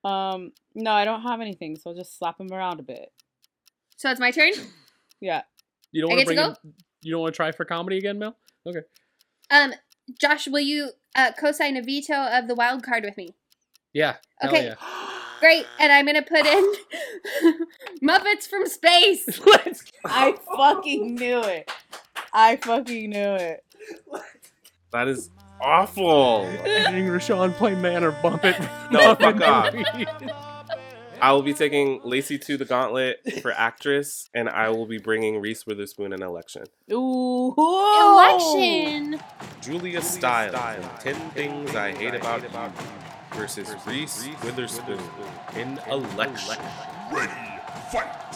Um, 0.03 0.51
no, 0.75 0.91
I 0.91 1.05
don't 1.05 1.21
have 1.21 1.41
anything. 1.41 1.75
So 1.77 1.89
I'll 1.91 1.95
just 1.95 2.17
slap 2.17 2.39
him 2.39 2.51
around 2.51 2.79
a 2.79 2.83
bit. 2.83 3.11
So 3.97 4.09
it's 4.11 4.19
my 4.19 4.31
turn. 4.31 4.51
Yeah. 5.19 5.43
You 5.91 6.01
don't 6.01 6.09
want 6.09 6.19
to 6.21 6.25
get 6.25 6.31
to 6.31 6.35
bring 6.35 6.55
in, 6.65 6.73
You 7.03 7.11
don't 7.13 7.21
want 7.21 7.33
to 7.33 7.37
try 7.37 7.51
for 7.51 7.65
comedy 7.65 7.97
again, 7.97 8.17
Mel? 8.17 8.35
Okay. 8.65 8.81
Um, 9.51 9.73
Josh, 10.19 10.47
will 10.47 10.59
you 10.61 10.91
uh, 11.15 11.31
co-sign 11.39 11.77
a 11.77 11.81
veto 11.83 12.15
of 12.15 12.47
the 12.47 12.55
wild 12.55 12.83
card 12.83 13.03
with 13.03 13.17
me? 13.17 13.35
Yeah. 13.93 14.15
hell 14.39 14.49
Okay. 14.51 14.65
yeah. 14.65 14.75
Great, 15.41 15.65
and 15.79 15.91
I'm 15.91 16.05
gonna 16.05 16.21
put 16.21 16.45
in 16.45 16.73
Muppets 18.03 18.47
from 18.47 18.67
Space. 18.67 19.39
Let's 19.45 19.83
I 20.05 20.35
fucking 20.55 21.15
knew 21.15 21.41
it. 21.41 21.69
I 22.31 22.57
fucking 22.57 23.09
knew 23.09 23.33
it. 23.33 23.65
That 24.91 25.07
is 25.07 25.31
awful. 25.59 26.45
Having 26.45 27.07
Rashawn 27.07 27.53
play 27.55 27.73
man 27.73 28.03
or 28.03 28.11
bump 28.11 28.45
it. 28.45 28.55
No, 28.91 29.15
fuck 29.15 29.41
off. 29.41 29.73
I 31.21 31.31
will 31.33 31.43
be 31.43 31.53
taking 31.53 32.01
Lacey 32.03 32.37
to 32.39 32.57
the 32.57 32.65
gauntlet 32.65 33.19
for 33.41 33.51
actress, 33.51 34.29
and 34.33 34.47
I 34.47 34.69
will 34.69 34.85
be 34.85 34.99
bringing 34.99 35.39
Reese 35.41 35.65
Witherspoon 35.67 36.13
in 36.13 36.21
election. 36.21 36.65
Ooh. 36.91 37.53
Election. 37.57 39.19
Julia 39.61 40.01
Stiles, 40.01 40.83
in 40.83 41.13
10 41.13 41.29
Things 41.31 41.75
I 41.75 41.93
Hate 41.93 42.15
About 42.15 42.43
You 42.43 42.49
versus 43.33 43.73
Reese 43.85 44.29
Witherspoon 44.43 44.99
in 45.55 45.79
election. 45.89 46.57
Ready, 47.11 47.31
fight. 47.91 48.35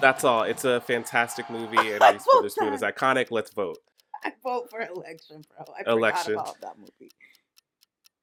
That's 0.00 0.24
all. 0.24 0.42
It's 0.44 0.64
a 0.64 0.80
fantastic 0.80 1.50
movie, 1.50 1.92
and 1.92 2.00
Reese 2.00 2.26
Witherspoon 2.34 2.72
is 2.72 2.82
iconic. 2.82 3.30
Let's 3.30 3.52
vote. 3.52 3.78
I 4.24 4.32
vote 4.42 4.68
for 4.70 4.80
election, 4.80 5.42
bro. 5.56 5.74
I 5.78 5.90
Election. 5.90 6.34
forgot 6.34 6.56
about 6.58 6.60
that 6.60 6.78
movie. 6.78 7.10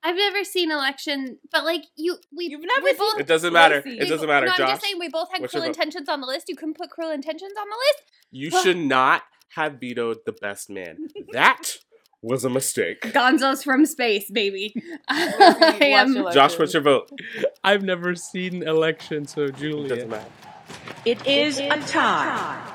I've 0.03 0.15
never 0.15 0.43
seen 0.43 0.71
Election, 0.71 1.39
but 1.51 1.65
like 1.65 1.83
you, 1.97 2.17
we 2.35 2.45
You've 2.45 2.61
never 2.61 2.83
we 2.83 2.91
seen 2.91 2.97
both. 2.99 3.19
It 3.19 3.27
doesn't 3.27 3.51
matter. 3.51 3.81
Lacey. 3.83 3.99
It 3.99 4.07
doesn't 4.07 4.27
matter, 4.27 4.45
no, 4.45 4.53
I'm 4.53 4.59
just 4.59 4.81
saying 4.83 4.99
we 4.99 5.09
both 5.09 5.29
had 5.31 5.49
cruel 5.49 5.63
intentions 5.63 6.07
on 6.07 6.21
the 6.21 6.27
list. 6.27 6.47
You 6.47 6.55
couldn't 6.55 6.77
put 6.77 6.89
cruel 6.91 7.11
intentions 7.11 7.53
on 7.59 7.67
the 7.67 7.75
list. 7.75 8.11
You 8.31 8.51
should 8.51 8.77
not 8.77 9.23
have 9.55 9.79
vetoed 9.79 10.19
the 10.25 10.33
best 10.33 10.69
man. 10.69 10.97
That 11.33 11.71
was 12.21 12.43
a 12.43 12.49
mistake. 12.49 13.01
Gonzo's 13.01 13.63
from 13.63 13.85
space, 13.85 14.29
baby. 14.31 14.73
I 15.07 15.77
am. 15.93 16.13
Josh, 16.33 16.57
what's 16.59 16.73
your 16.73 16.83
vote? 16.83 17.09
I've 17.63 17.83
never 17.83 18.15
seen 18.15 18.63
election, 18.63 19.25
so 19.27 19.43
It 19.43 19.55
Julia. 19.57 19.89
doesn't 19.89 20.09
matter. 20.09 20.25
It 21.05 21.25
is 21.27 21.59
a 21.59 21.69
tie. 21.87 22.73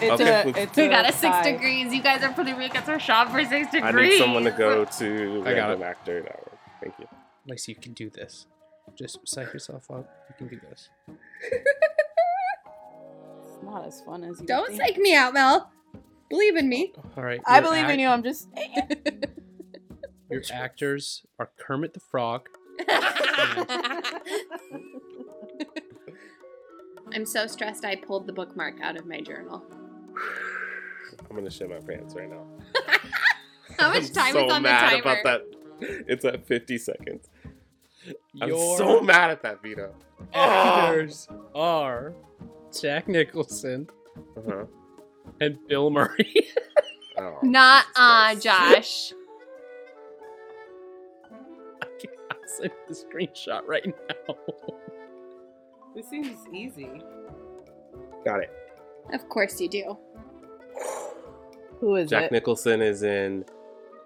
It's 0.00 0.20
Okay, 0.20 0.42
a, 0.42 0.46
we- 0.46 0.54
it's 0.54 0.76
We 0.76 0.88
got 0.88 1.04
a 1.08 1.12
six 1.12 1.36
tie. 1.36 1.52
degrees. 1.52 1.92
You 1.92 2.02
guys 2.02 2.22
are 2.22 2.32
putting 2.32 2.58
me 2.58 2.66
against 2.66 2.88
our 2.88 2.98
shop 2.98 3.30
for 3.30 3.44
six 3.44 3.70
degrees. 3.70 3.94
I 3.94 4.00
need 4.08 4.18
someone 4.18 4.44
to 4.44 4.50
go 4.50 4.84
to 4.98 5.42
I 5.44 5.54
got 5.54 5.68
random 5.68 5.82
actor 5.82 6.22
network. 6.22 6.58
Thank 6.82 6.94
you. 6.98 7.06
Lacey, 7.46 7.72
you 7.72 7.78
can 7.80 7.92
do 7.92 8.08
this. 8.08 8.46
Just 8.96 9.18
psych 9.28 9.52
yourself 9.52 9.90
up. 9.90 10.08
You 10.30 10.34
can 10.38 10.48
do 10.48 10.60
this. 10.70 10.88
It's 11.52 11.62
not 13.62 13.86
as 13.86 14.00
fun 14.02 14.24
as 14.24 14.40
you 14.40 14.46
Don't 14.46 14.68
think. 14.68 14.80
psych 14.80 14.96
me 14.96 15.14
out, 15.14 15.34
Mel. 15.34 15.70
Believe 16.30 16.56
in 16.56 16.68
me. 16.68 16.94
All 17.16 17.24
right. 17.24 17.40
I 17.46 17.58
your 17.60 17.62
believe 17.68 17.88
in 17.88 18.00
you. 18.00 18.08
I'm 18.08 18.22
just. 18.22 18.48
Your 20.30 20.42
actors 20.52 21.26
are 21.40 21.50
Kermit 21.58 21.92
the 21.92 21.98
Frog. 21.98 22.48
I'm 27.12 27.26
so 27.26 27.48
stressed. 27.48 27.84
I 27.84 27.96
pulled 27.96 28.28
the 28.28 28.32
bookmark 28.32 28.80
out 28.80 28.96
of 28.96 29.06
my 29.06 29.20
journal. 29.20 29.64
I'm 31.28 31.36
gonna 31.36 31.50
shit 31.50 31.68
my 31.68 31.80
pants 31.80 32.14
right 32.14 32.30
now. 32.30 32.46
How 33.78 33.92
much 33.92 34.12
time 34.12 34.28
I'm 34.28 34.32
time 34.32 34.32
so 34.32 34.46
is 34.46 34.52
on 34.52 34.62
the 34.62 34.68
mad 34.68 34.90
timer? 34.90 35.02
about 35.02 35.24
that. 35.24 35.42
It's 36.06 36.24
at 36.24 36.46
50 36.46 36.78
seconds. 36.78 37.28
I'm 38.40 38.50
so 38.76 39.00
mad 39.00 39.30
at 39.30 39.42
that 39.42 39.62
veto. 39.62 39.92
actors 40.32 41.26
are 41.54 42.14
Jack 42.80 43.08
Nicholson 43.08 43.88
Uh-huh. 44.36 44.66
And 45.40 45.58
Bill 45.68 45.90
Murray. 45.90 46.48
Oh, 47.18 47.38
Not 47.42 47.84
Jesus 47.86 47.96
uh, 47.96 48.34
Josh. 48.40 49.12
I'll 52.30 52.38
send 52.46 52.70
you 52.70 52.78
the 52.88 52.94
screenshot 52.94 53.62
right 53.66 53.86
now. 53.86 54.34
This 55.94 56.08
seems 56.08 56.38
easy. 56.52 57.02
Got 58.24 58.40
it. 58.44 58.50
Of 59.12 59.28
course 59.28 59.60
you 59.60 59.68
do. 59.68 59.98
Who 61.80 61.96
is 61.96 62.10
Jack 62.10 62.24
it? 62.24 62.32
Nicholson 62.32 62.80
is 62.80 63.02
in 63.02 63.44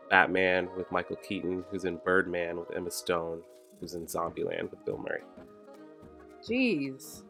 Batman 0.09 0.69
with 0.77 0.91
Michael 0.91 1.17
Keaton, 1.17 1.65
who's 1.71 1.85
in 1.85 1.99
Birdman 2.05 2.57
with 2.59 2.75
Emma 2.75 2.91
Stone, 2.91 3.43
who's 3.81 3.95
in 3.95 4.07
Zombieland 4.07 4.71
with 4.71 4.85
Bill 4.85 4.99
Murray. 4.99 5.23
Jeez. 6.43 7.23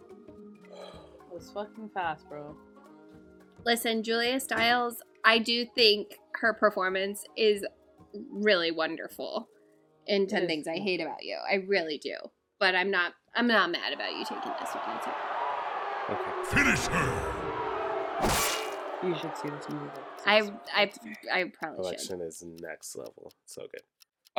That 0.70 1.34
was 1.34 1.50
fucking 1.50 1.90
fast, 1.94 2.28
bro. 2.28 2.54
Listen, 3.64 4.02
Julia 4.02 4.40
Stiles, 4.40 5.02
I 5.24 5.38
do 5.38 5.64
think 5.64 6.18
her 6.34 6.52
performance 6.52 7.24
is 7.36 7.64
really 8.30 8.70
wonderful 8.70 9.48
in 10.06 10.26
10 10.26 10.42
is. 10.42 10.46
Things 10.48 10.68
I 10.68 10.76
Hate 10.76 11.00
About 11.00 11.22
You. 11.22 11.38
I 11.50 11.56
really 11.66 11.98
do. 11.98 12.16
But 12.60 12.74
I'm 12.74 12.90
not 12.90 13.14
I'm 13.34 13.46
not 13.46 13.70
mad 13.70 13.92
about 13.92 14.12
you 14.12 14.24
taking 14.24 14.52
this 14.60 14.70
one. 14.74 14.96
It's 14.96 15.06
okay. 15.06 15.16
Okay. 16.10 16.30
Finish 16.44 16.86
her. 16.86 17.34
You 19.02 19.14
should 19.16 19.36
see 19.36 19.50
this 19.50 19.68
movie. 19.68 19.90
I 20.24 20.50
I 20.74 20.92
I 21.32 21.44
probably 21.58 21.96
should. 21.96 22.10
Election 22.10 22.20
is 22.20 22.44
next 22.60 22.96
level. 22.96 23.32
So 23.44 23.62
good. 23.62 23.82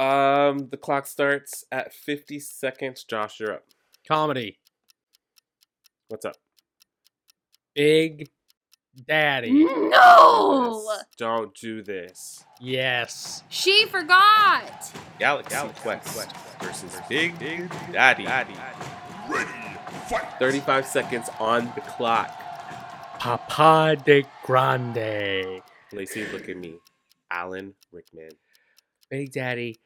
Um, 0.02 0.70
the 0.70 0.78
clock 0.78 1.08
starts 1.08 1.64
at 1.72 1.94
50 1.94 2.40
seconds. 2.40 3.04
Josh, 3.04 3.40
you're 3.40 3.54
up. 3.54 3.64
Comedy. 4.08 4.60
What's 6.10 6.26
up? 6.26 6.36
Big 7.74 8.30
Daddy. 9.08 9.52
No! 9.66 10.84
Yes. 10.88 11.06
Don't 11.18 11.54
do 11.56 11.82
this. 11.82 12.46
Yes. 12.60 13.44
She 13.50 13.86
forgot. 13.88 14.92
Galaxy, 15.20 15.56
Quest, 15.82 16.36
versus 16.62 16.98
Big 17.10 17.38
Daddy. 17.92 18.26
Ready, 18.26 19.50
fight. 20.08 20.40
35 20.40 20.86
seconds 20.86 21.30
on 21.40 21.66
the 21.76 21.82
clock. 21.82 22.30
Papa 23.20 23.98
de 24.06 24.24
Grande. 24.44 25.62
Lacey, 25.92 26.26
look 26.32 26.48
at 26.48 26.58
me. 26.58 26.76
Alan 27.32 27.74
Rickman. 27.92 28.30
Big 29.10 29.32
Daddy, 29.32 29.80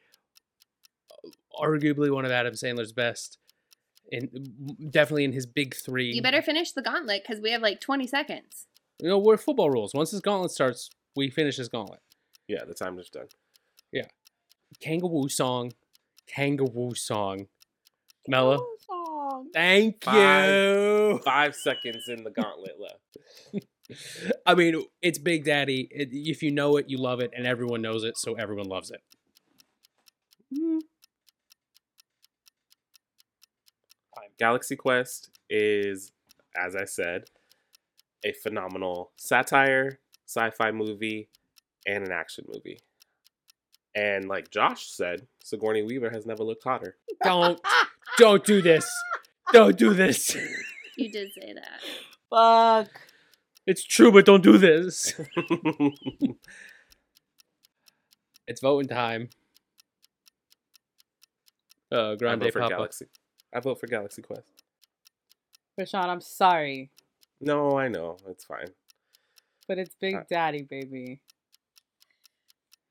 arguably 1.58 2.12
one 2.12 2.24
of 2.24 2.30
Adam 2.30 2.54
Sandler's 2.54 2.92
best, 2.92 3.38
and 4.12 4.28
definitely 4.90 5.24
in 5.24 5.32
his 5.32 5.46
big 5.46 5.74
three. 5.74 6.12
You 6.12 6.22
better 6.22 6.42
finish 6.42 6.72
the 6.72 6.82
gauntlet 6.82 7.22
because 7.26 7.40
we 7.40 7.50
have 7.50 7.62
like 7.62 7.80
20 7.80 8.06
seconds. 8.06 8.66
You 9.00 9.08
know, 9.08 9.18
we're 9.18 9.36
football 9.36 9.70
rules. 9.70 9.94
Once 9.94 10.10
this 10.10 10.20
gauntlet 10.20 10.50
starts, 10.50 10.90
We 11.16 11.30
finish 11.30 11.56
this 11.56 11.68
gauntlet. 11.68 12.00
Yeah, 12.46 12.64
the 12.66 12.74
time 12.74 12.98
is 12.98 13.08
done. 13.08 13.26
Yeah. 13.92 14.06
Kangaroo 14.80 15.28
song. 15.28 15.72
Kangaroo 16.26 16.94
song. 16.94 17.46
Mella. 18.28 18.58
Song. 18.86 19.48
Thank 19.52 20.04
Five. 20.04 20.50
you. 20.50 21.20
Five 21.24 21.54
seconds 21.56 22.04
in 22.08 22.22
the 22.22 22.30
gauntlet 22.30 22.76
left. 22.78 23.66
I 24.46 24.54
mean, 24.54 24.84
it's 25.02 25.18
Big 25.18 25.44
Daddy. 25.44 25.88
It, 25.90 26.10
if 26.12 26.42
you 26.42 26.52
know 26.52 26.76
it, 26.76 26.88
you 26.88 26.98
love 26.98 27.20
it, 27.20 27.32
and 27.36 27.46
everyone 27.46 27.82
knows 27.82 28.04
it, 28.04 28.16
so 28.16 28.34
everyone 28.34 28.68
loves 28.68 28.90
it. 28.90 29.00
Mm-hmm. 30.54 30.78
Galaxy 34.40 34.74
Quest 34.74 35.30
is, 35.50 36.12
as 36.56 36.74
I 36.74 36.86
said, 36.86 37.24
a 38.24 38.32
phenomenal 38.32 39.12
satire, 39.16 39.98
sci-fi 40.26 40.70
movie, 40.70 41.28
and 41.86 42.06
an 42.06 42.12
action 42.12 42.44
movie. 42.52 42.80
And 43.94 44.28
like 44.28 44.50
Josh 44.50 44.88
said, 44.88 45.26
Sigourney 45.42 45.82
Weaver 45.82 46.10
has 46.10 46.26
never 46.26 46.44
looked 46.44 46.64
hotter. 46.64 46.96
Don't, 47.24 47.60
don't 48.18 48.44
do 48.44 48.62
this. 48.62 48.88
Don't 49.52 49.76
do 49.76 49.94
this. 49.94 50.36
You 50.96 51.10
did 51.10 51.32
say 51.32 51.54
that. 51.54 51.80
Fuck. 52.30 53.00
It's 53.66 53.84
true, 53.84 54.12
but 54.12 54.24
don't 54.24 54.42
do 54.42 54.58
this. 54.58 55.14
It's 58.50 58.60
voting 58.60 58.88
time. 58.88 59.28
Uh, 61.92 62.10
I 62.10 62.16
Grande 62.16 62.42
vote 62.42 62.52
for 62.52 62.58
Papa. 62.58 62.74
Galaxy. 62.74 63.06
I 63.54 63.60
vote 63.60 63.78
for 63.78 63.86
Galaxy 63.86 64.22
Quest. 64.22 64.42
Rashawn, 65.78 66.08
I'm 66.08 66.20
sorry, 66.20 66.90
No, 67.40 67.78
I 67.78 67.88
know 67.88 68.16
it's 68.28 68.44
fine. 68.44 68.68
but 69.68 69.78
it's 69.78 69.94
Big 70.00 70.14
Uh, 70.16 70.24
Daddy, 70.28 70.62
baby. 70.62 71.20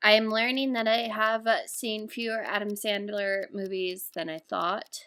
I 0.02 0.14
am 0.14 0.30
learning 0.30 0.74
that 0.74 0.88
I 0.88 1.10
have 1.10 1.46
uh, 1.46 1.68
seen 1.68 2.08
fewer 2.08 2.42
Adam 2.42 2.70
Sandler 2.70 3.52
movies 3.54 4.10
than 4.16 4.30
I 4.30 4.40
thought, 4.40 5.06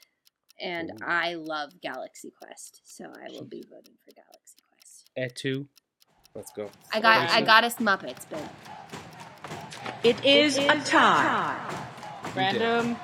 and 0.60 0.90
Ooh. 0.90 1.04
I 1.06 1.34
love 1.34 1.80
Galaxy 1.80 2.30
Quest, 2.30 2.82
so 2.84 3.06
I 3.06 3.30
will 3.32 3.44
be 3.46 3.62
voting 3.70 3.94
for 4.04 4.12
Galaxy 4.12 4.58
Quest. 4.70 5.10
Et 5.16 5.34
tu? 5.34 5.66
Let's 6.34 6.52
go. 6.52 6.70
I 6.92 7.00
got 7.00 7.20
I 7.20 7.24
Awesome. 7.24 7.44
got 7.44 7.64
us 7.64 7.76
Muppets, 7.76 8.26
but 8.30 8.42
It 10.04 10.22
is 10.24 10.58
a 10.58 10.78
tie. 10.84 11.58
Random 12.36 12.96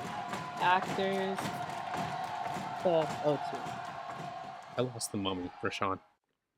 actors. 0.61 1.37
The 2.83 3.07
O2. 3.25 3.59
I 4.77 4.81
lost 4.81 5.11
the 5.11 5.17
mummy 5.17 5.49
for 5.59 5.69
Sean. 5.71 5.99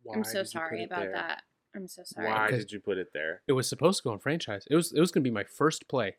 Why 0.03 0.15
I'm 0.15 0.23
so 0.23 0.31
did 0.31 0.37
you 0.37 0.41
put 0.43 0.49
sorry 0.51 0.83
about 0.83 0.99
there? 1.01 1.11
that. 1.13 1.43
I'm 1.75 1.87
so 1.87 2.01
sorry. 2.03 2.27
Why 2.27 2.47
Because- 2.47 2.65
did 2.65 2.71
you 2.73 2.79
put 2.79 2.97
it 2.97 3.11
there? 3.13 3.41
It 3.47 3.53
was 3.53 3.67
supposed 3.67 3.99
to 3.99 4.03
go 4.03 4.13
in 4.13 4.19
franchise. 4.19 4.65
It 4.69 4.75
was 4.75 4.91
it 4.91 4.99
was 4.99 5.11
gonna 5.11 5.23
be 5.23 5.31
my 5.31 5.43
first 5.45 5.87
play 5.87 6.17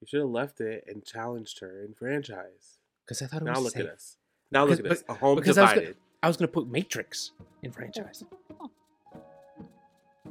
You 0.00 0.06
should 0.06 0.20
have 0.20 0.28
left 0.28 0.60
it 0.60 0.84
and 0.86 1.04
challenged 1.04 1.60
her 1.60 1.82
in 1.82 1.94
franchise. 1.94 2.78
because 3.04 3.22
I 3.22 3.26
thought 3.26 3.42
it 3.42 3.46
Now 3.46 3.54
was 3.54 3.64
look 3.64 3.72
safe. 3.74 3.86
at 3.86 3.92
us. 3.92 4.18
Now 4.52 4.64
look 4.64 4.78
at 4.78 4.82
Because- 4.84 5.02
us. 5.02 5.08
A 5.08 5.14
home 5.14 5.36
because 5.36 5.58
I 5.58 5.62
was, 5.62 5.70
divided. 5.72 5.86
gonna, 5.94 5.96
I 6.22 6.28
was 6.28 6.36
gonna 6.36 6.48
put 6.52 6.68
Matrix 6.68 7.32
in 7.62 7.72
franchise. 7.72 8.22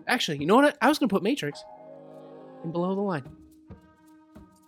Actually, 0.07 0.37
you 0.37 0.45
know 0.45 0.55
what? 0.57 0.77
I 0.81 0.87
was 0.89 0.99
gonna 0.99 1.09
put 1.09 1.23
Matrix 1.23 1.63
in 2.63 2.71
below 2.71 2.93
the 2.95 3.01
line 3.01 3.23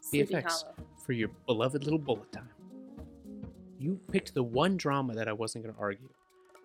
Sleepy 0.01 0.33
VFX 0.33 0.63
Hollow. 0.63 0.75
for 1.05 1.13
your 1.13 1.29
beloved 1.45 1.83
little 1.83 1.99
bullet 1.99 2.31
time. 2.31 2.49
You 3.79 3.99
picked 4.11 4.33
the 4.33 4.43
one 4.43 4.75
drama 4.77 5.13
that 5.13 5.27
I 5.27 5.33
wasn't 5.33 5.65
gonna 5.65 5.77
argue. 5.77 6.09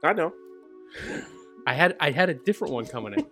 I 0.02 0.12
know. 0.14 0.32
I 1.66 1.74
had 1.74 1.96
I 2.00 2.10
had 2.10 2.28
a 2.28 2.34
different 2.34 2.72
one 2.74 2.86
coming 2.86 3.14
in. 3.14 3.26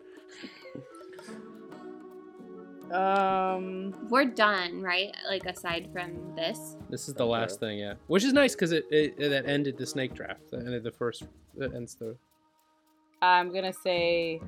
Um, 2.92 3.94
We're 4.08 4.24
done, 4.24 4.82
right? 4.82 5.14
Like 5.28 5.46
aside 5.46 5.90
from 5.92 6.34
this. 6.34 6.76
This 6.88 7.06
is 7.08 7.14
the 7.14 7.22
Okay. 7.24 7.30
last 7.30 7.60
thing, 7.60 7.78
yeah. 7.78 7.94
Which 8.08 8.24
is 8.24 8.32
nice 8.32 8.54
because 8.54 8.72
it, 8.72 8.84
it 8.90 9.16
that 9.30 9.46
ended 9.46 9.78
the 9.78 9.86
snake 9.86 10.12
draft. 10.14 10.50
That 10.50 10.60
ended 10.66 10.82
the 10.82 10.90
first. 10.90 11.22
That 11.56 11.72
ends 11.74 11.94
the. 11.94 12.16
I'm 13.22 13.52
gonna 13.52 13.72
say 13.72 14.40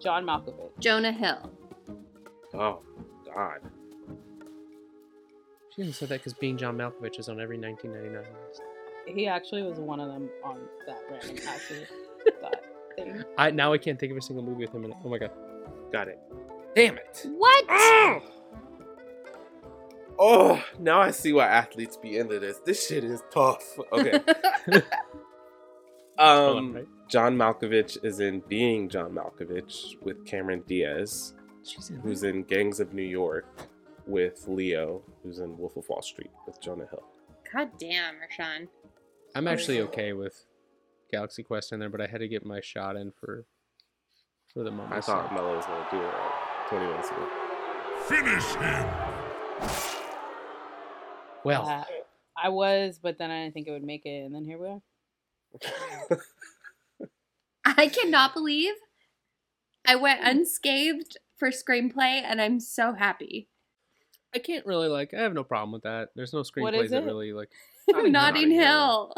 John 0.00 0.24
Malkovich. 0.24 0.70
Jonah 0.80 1.12
Hill. 1.12 1.50
Oh 2.54 2.80
God. 3.32 3.60
She 5.74 5.82
didn't 5.82 5.94
say 5.94 6.06
that 6.06 6.20
because 6.20 6.32
being 6.34 6.56
John 6.56 6.76
Malkovich 6.76 7.20
is 7.20 7.28
on 7.28 7.38
every 7.40 7.58
1999 7.58 8.34
list. 8.48 8.62
He 9.06 9.28
actually 9.28 9.62
was 9.62 9.78
one 9.78 10.00
of 10.00 10.08
them 10.08 10.28
on 10.42 10.58
that 10.86 10.98
random 11.08 11.36
actor 11.46 11.86
that 12.42 12.64
thing. 12.96 13.24
I 13.38 13.50
now 13.50 13.72
I 13.72 13.78
can't 13.78 13.98
think 13.98 14.12
of 14.12 14.18
a 14.18 14.22
single 14.22 14.44
movie 14.44 14.64
with 14.64 14.74
him 14.74 14.84
in 14.84 14.92
it. 14.92 14.96
Oh 15.04 15.08
my 15.08 15.18
god. 15.18 15.30
Got 15.92 16.08
it. 16.08 16.18
Damn 16.74 16.96
it. 16.96 17.26
What? 17.36 17.64
Oh! 17.68 18.22
Oh, 20.18 20.64
now 20.78 21.00
I 21.00 21.10
see 21.10 21.32
why 21.32 21.46
athletes 21.46 21.96
be 21.96 22.16
into 22.16 22.38
this. 22.38 22.58
This 22.64 22.86
shit 22.86 23.04
is 23.04 23.22
tough. 23.30 23.78
Okay. 23.92 24.20
Um. 26.18 26.86
John 27.08 27.36
Malkovich 27.36 28.02
is 28.02 28.20
in 28.20 28.40
Being 28.48 28.88
John 28.88 29.12
Malkovich 29.12 30.00
with 30.02 30.24
Cameron 30.24 30.64
Diaz, 30.66 31.34
in 31.88 31.96
who's 32.00 32.24
in 32.24 32.42
Gangs 32.42 32.80
of 32.80 32.92
New 32.92 33.02
York 33.02 33.46
with 34.06 34.46
Leo, 34.48 35.02
who's 35.22 35.38
in 35.38 35.56
Wolf 35.56 35.76
of 35.76 35.88
Wall 35.88 36.02
Street 36.02 36.30
with 36.46 36.60
Jonah 36.60 36.86
Hill. 36.90 37.04
God 37.52 37.70
damn, 37.78 38.14
Rashawn. 38.14 38.66
I'm 39.36 39.46
actually 39.46 39.80
okay 39.82 40.14
with 40.14 40.44
Galaxy 41.10 41.42
Quest 41.42 41.72
in 41.72 41.80
there, 41.80 41.88
but 41.88 42.00
I 42.00 42.06
had 42.06 42.20
to 42.20 42.28
get 42.28 42.44
my 42.44 42.60
shot 42.60 42.96
in 42.96 43.10
for 43.12 43.44
for 44.52 44.62
the 44.62 44.70
moment. 44.70 44.92
I 44.94 45.00
thought 45.00 45.32
Mello 45.34 45.56
was 45.56 45.64
gonna 45.66 45.86
do 45.90 45.98
it 45.98 46.04
like 46.04 46.68
20 46.68 46.86
minutes 46.86 47.08
ago. 47.10 47.28
Finish 48.06 48.44
him. 48.54 48.86
Well, 51.44 51.66
Uh, 51.68 51.84
I 52.36 52.48
was, 52.50 52.98
but 53.02 53.18
then 53.18 53.30
I 53.30 53.42
didn't 53.44 53.54
think 53.54 53.66
it 53.68 53.70
would 53.72 53.84
make 53.84 54.04
it, 54.04 54.24
and 54.24 54.34
then 54.34 54.44
here 54.44 54.58
we 54.58 54.68
are. 54.68 54.82
I 57.64 57.88
cannot 57.88 58.34
believe 58.34 58.74
I 59.86 59.96
went 59.96 60.20
unscathed 60.22 61.16
for 61.36 61.48
screenplay, 61.50 62.22
and 62.22 62.40
I'm 62.40 62.60
so 62.60 62.92
happy. 62.92 63.48
I 64.34 64.38
can't 64.38 64.66
really 64.66 64.88
like. 64.88 65.14
I 65.14 65.20
have 65.22 65.32
no 65.34 65.44
problem 65.44 65.72
with 65.72 65.82
that. 65.84 66.10
There's 66.14 66.32
no 66.32 66.40
screenplays 66.42 66.90
that 66.90 67.04
really 67.04 67.32
like. 67.32 67.50
Notting 67.88 68.12
Notting 68.12 68.50
Hill. 68.50 68.60
Hill. 68.60 69.14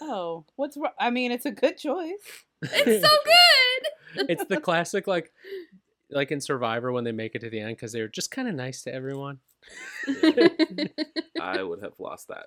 Oh, 0.00 0.44
what's 0.56 0.76
wrong? 0.76 0.92
I 0.98 1.10
mean, 1.10 1.32
it's 1.32 1.46
a 1.46 1.50
good 1.50 1.76
choice. 1.76 2.12
It's 2.62 3.06
so 3.06 3.16
good. 3.24 4.26
it's 4.30 4.44
the 4.46 4.60
classic 4.60 5.06
like 5.06 5.32
like 6.10 6.30
in 6.32 6.40
Survivor 6.40 6.92
when 6.92 7.04
they 7.04 7.12
make 7.12 7.34
it 7.34 7.40
to 7.40 7.50
the 7.50 7.60
end 7.60 7.76
because 7.76 7.92
they're 7.92 8.08
just 8.08 8.30
kind 8.30 8.48
of 8.48 8.54
nice 8.54 8.82
to 8.82 8.94
everyone. 8.94 9.40
I 11.40 11.62
would 11.62 11.82
have 11.82 11.94
lost 11.98 12.28
that 12.28 12.46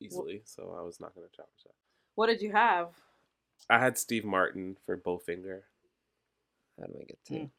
easily, 0.00 0.42
so 0.44 0.76
I 0.78 0.82
was 0.82 1.00
not 1.00 1.14
gonna 1.14 1.26
challenge 1.34 1.50
that. 1.64 1.74
What 2.14 2.26
did 2.26 2.40
you 2.42 2.52
have? 2.52 2.88
I 3.70 3.78
had 3.78 3.96
Steve 3.98 4.24
Martin 4.24 4.76
for 4.84 4.96
Bowfinger. 4.96 5.60
How 6.80 6.86
do 6.86 6.94
I 7.00 7.04
get 7.04 7.18
to? 7.26 7.32
Mm. 7.34 7.50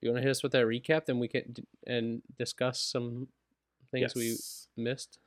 You 0.00 0.10
want 0.10 0.18
to 0.18 0.22
hit 0.22 0.30
us 0.30 0.42
with 0.42 0.52
that 0.52 0.66
recap, 0.66 1.06
then 1.06 1.18
we 1.18 1.28
can 1.28 1.52
d- 1.52 1.64
and 1.86 2.22
discuss 2.38 2.80
some 2.80 3.28
things 3.90 4.12
Yes. 4.16 4.66
we 4.76 4.82
missed. 4.82 5.18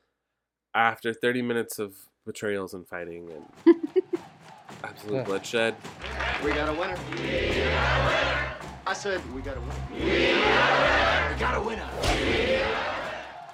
After 0.73 1.13
30 1.13 1.41
minutes 1.41 1.79
of 1.79 1.95
betrayals 2.25 2.73
and 2.73 2.87
fighting 2.87 3.29
and 3.31 3.75
absolute 4.83 5.15
Yeah. 5.17 5.23
bloodshed, 5.23 5.75
We 6.43 6.51
got 6.51 6.69
a 6.69 6.73
winner. 6.73 6.97
I 8.87 8.93
said 8.93 9.21
we 9.33 9.41
got 9.41 9.57
a 9.57 9.61
winner. 9.61 9.73
We 11.33 11.39
got 11.39 11.57
a 11.57 11.61
winner. 11.61 11.89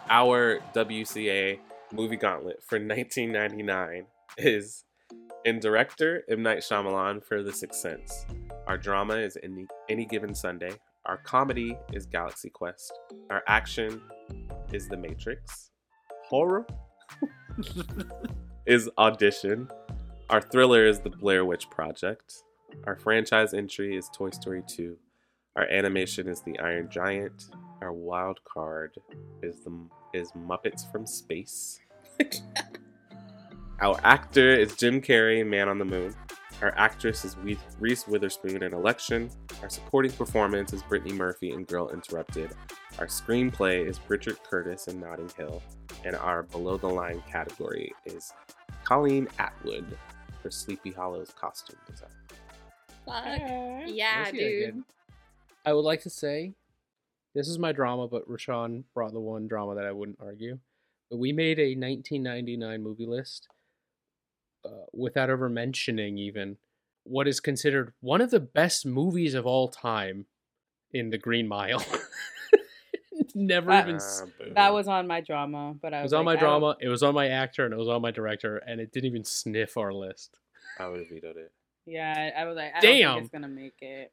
our 0.10 0.60
WCA 0.74 1.60
movie 1.94 2.16
gauntlet 2.18 2.62
for 2.64 2.78
1999 2.78 4.06
is 4.38 4.84
in 5.46 5.60
director 5.60 6.24
M. 6.30 6.44
Night 6.44 6.60
Shyamalan 6.60 7.24
for 7.24 7.44
The 7.44 7.52
Sixth 7.54 7.80
Sense. 7.80 8.26
Our 8.68 8.78
drama 8.78 9.16
is 9.16 9.38
any, 9.44 9.66
any 9.90 10.06
Given 10.06 10.36
Sunday. 10.36 10.72
Our 11.06 11.18
comedy 11.18 11.76
is 11.94 12.06
Galaxy 12.06 12.50
Quest. 12.50 12.92
Our 13.30 13.42
action 13.48 14.02
is 14.72 14.88
The 14.88 14.98
Matrix. 14.98 15.72
Horror 16.26 16.66
is 18.66 18.90
Audition. 18.98 19.68
Our 20.30 20.42
thriller 20.42 20.86
is 20.86 21.00
The 21.00 21.10
Blair 21.10 21.46
Witch 21.46 21.70
Project. 21.70 22.44
Our 22.86 22.96
franchise 22.96 23.54
entry 23.54 23.96
is 23.98 24.10
Toy 24.14 24.30
Story 24.30 24.64
2. 24.68 24.96
Our 25.56 25.64
animation 25.64 26.28
is 26.28 26.42
The 26.42 26.58
Iron 26.60 26.88
Giant. 26.90 27.50
Our 27.82 27.92
wild 27.92 28.40
card 28.46 28.96
is 29.42 29.62
the 29.62 29.72
is 30.14 30.32
Muppets 30.34 30.90
from 30.92 31.08
Space. 31.08 31.80
Our 33.82 34.00
actor 34.04 34.54
is 34.54 34.76
Jim 34.76 35.02
Carrey, 35.02 35.46
Man 35.46 35.68
on 35.68 35.80
the 35.80 35.86
Moon. 35.86 36.16
Our 36.62 36.78
actress 36.78 37.26
is 37.26 37.36
Reese 37.80 38.08
Witherspoon 38.08 38.62
in 38.62 38.76
Election. 38.76 39.32
Our 39.64 39.70
supporting 39.70 40.12
performance 40.12 40.72
is 40.74 40.84
Brittany 40.84 41.14
Murphy 41.14 41.52
in 41.52 41.64
Girl 41.64 41.90
Interrupted. 41.90 42.52
Our 43.00 43.08
screenplay 43.08 43.84
is 43.84 44.00
Richard 44.08 44.38
Curtis 44.44 44.88
in 44.88 45.00
Notting 45.00 45.32
Hill. 45.36 45.64
And 46.04 46.16
our 46.16 46.44
below 46.44 46.78
the 46.78 46.88
line 46.88 47.24
category 47.30 47.94
is 48.06 48.34
Colleen 48.84 49.28
Atwood 49.40 49.86
for 50.42 50.50
Sleepy 50.50 50.92
Hollow's 50.92 51.32
costume 51.32 51.78
design. 51.88 52.10
Fuck. 53.06 53.88
Yeah, 53.88 54.24
That's 54.24 54.32
dude. 54.32 54.74
good. 54.74 54.84
I 55.66 55.74
would 55.74 55.82
like 55.82 56.02
to 56.02 56.10
say 56.10 56.54
this 57.36 57.48
is 57.48 57.60
my 57.60 57.72
drama, 57.72 58.08
but 58.08 58.28
Rashawn 58.28 58.84
brought 58.94 59.14
the 59.14 59.20
one 59.20 59.48
drama 59.48 59.76
that 59.76 59.86
I 59.86 59.92
wouldn't 59.92 60.20
argue. 60.22 60.60
But 61.10 61.18
we 61.18 61.32
made 61.32 61.60
a 61.60 61.76
1999 61.76 62.82
movie 62.82 63.06
list 63.06 63.48
uh, 64.66 64.86
without 64.94 65.30
ever 65.30 65.50
mentioning 65.50 66.18
even 66.18 66.58
what 67.04 67.28
is 67.28 67.40
considered 67.40 67.94
one 68.00 68.22
of 68.22 68.32
the 68.32 68.40
best 68.40 68.86
movies 68.86 69.34
of 69.34 69.46
all 69.46 69.68
time 69.68 70.26
in 70.94 71.10
The 71.10 71.18
Green 71.18 71.48
Mile. 71.48 71.84
Never 73.36 73.72
Ah, 73.72 73.82
even 73.82 73.96
s- 73.96 74.24
Ah. 74.42 74.46
That 74.56 74.74
was 74.74 74.88
on 74.88 75.08
my 75.08 75.22
drama, 75.22 75.76
but 75.82 75.94
I 75.94 76.00
it 76.00 76.04
was, 76.04 76.12
was 76.12 76.20
on 76.20 76.26
like, 76.26 76.36
my 76.36 76.40
drama, 76.40 76.78
it 76.80 76.88
was 76.90 77.04
on 77.04 77.14
my 77.14 77.28
actor, 77.30 77.66
and 77.66 77.74
it 77.74 77.78
was 77.78 77.88
on 77.88 78.02
my 78.02 78.12
director, 78.12 78.58
and 78.58 78.80
it 78.82 78.92
didn't 78.92 79.08
even 79.08 79.24
sniff 79.24 79.78
our 79.78 79.94
list. 79.94 80.40
I 80.80 80.88
would 80.88 81.00
have 81.00 81.10
vetoed 81.10 81.38
it. 81.38 81.52
Yeah, 81.86 82.32
I 82.38 82.42
I 82.42 82.46
was 82.46 82.56
like, 82.56 82.72
I 82.76 82.80
don't 82.82 82.92
Damn. 82.98 83.14
think 83.16 83.24
it's 83.26 83.32
gonna 83.32 83.48
make 83.48 83.82
it. 83.82 84.12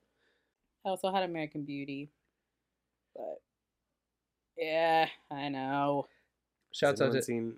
I 0.84 0.88
also 0.90 1.12
had 1.12 1.22
American 1.24 1.64
Beauty, 1.64 2.10
but 3.14 3.40
yeah, 4.56 5.08
I 5.30 5.48
know 5.48 6.06
Shouts 6.72 7.00
out 7.00 7.12
to 7.12 7.22
seen 7.22 7.54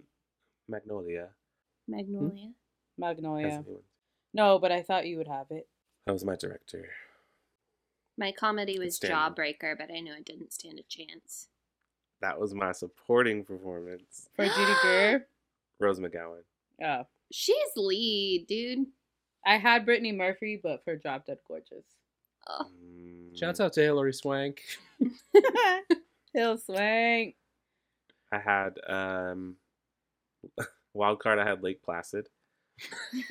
Magnolia? 0.69 1.29
Magnolia. 1.89 2.47
Has 2.47 2.53
Magnolia. 2.99 3.65
No, 4.35 4.59
but 4.59 4.71
I 4.73 4.83
thought 4.83 5.07
you 5.07 5.17
would 5.19 5.29
have 5.29 5.47
it. 5.51 5.67
That 6.07 6.13
was 6.13 6.25
my 6.25 6.37
director. 6.37 6.89
My 8.19 8.33
comedy 8.33 8.79
was 8.79 8.99
Jawbreaker, 9.01 9.77
but 9.79 9.91
I 9.91 10.01
knew 10.01 10.13
it 10.15 10.25
didn't 10.27 10.53
stand 10.53 10.79
a 10.79 10.83
chance. 10.83 11.49
That 12.21 12.39
was 12.39 12.55
my 12.55 12.73
supporting 12.73 13.45
performance. 13.45 14.29
For 14.35 14.45
Judy 14.47 14.73
Greer. 14.83 15.27
Rose 15.81 15.99
McGowan. 15.99 16.43
Oh, 16.85 17.07
She's 17.33 17.57
lead, 17.77 18.47
dude. 18.49 18.87
I 19.47 19.57
had 19.57 19.85
Brittany 19.85 20.12
Murphy, 20.12 20.61
but 20.62 20.85
for 20.85 20.97
Drop 20.97 21.27
Dead 21.27 21.39
Gorgeous. 21.47 21.85
Oh. 22.47 22.66
Mm, 22.85 23.39
shouts 23.39 23.61
out 23.61 23.73
to 23.75 23.83
Hilary 23.83 24.12
Swank. 24.12 24.61
Hill 26.35 26.59
Swank. 26.59 27.37
I 28.33 28.39
had 28.39 28.79
um, 28.87 29.57
wild 30.95 31.21
card. 31.21 31.39
I 31.39 31.49
had 31.49 31.62
Lake 31.62 31.83
Placid, 31.83 32.29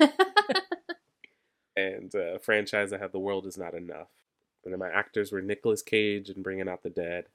and 1.76 2.14
uh, 2.14 2.38
franchise. 2.38 2.92
I 2.92 2.98
had 2.98 3.12
The 3.12 3.18
World 3.18 3.46
Is 3.46 3.58
Not 3.58 3.74
Enough. 3.74 4.08
And 4.64 4.72
then 4.72 4.78
my 4.78 4.90
actors 4.90 5.32
were 5.32 5.40
Nicolas 5.40 5.80
Cage 5.82 6.28
and 6.28 6.42
Bringing 6.42 6.68
Out 6.68 6.82
the 6.82 6.90
Dead, 6.90 7.26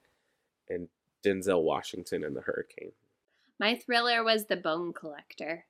and 0.68 0.88
Denzel 1.26 1.62
Washington 1.62 2.22
in 2.24 2.34
The 2.34 2.42
Hurricane. 2.42 2.92
My 3.58 3.74
thriller 3.74 4.22
was 4.22 4.46
The 4.46 4.56
Bone 4.56 4.92
Collector. 4.92 5.64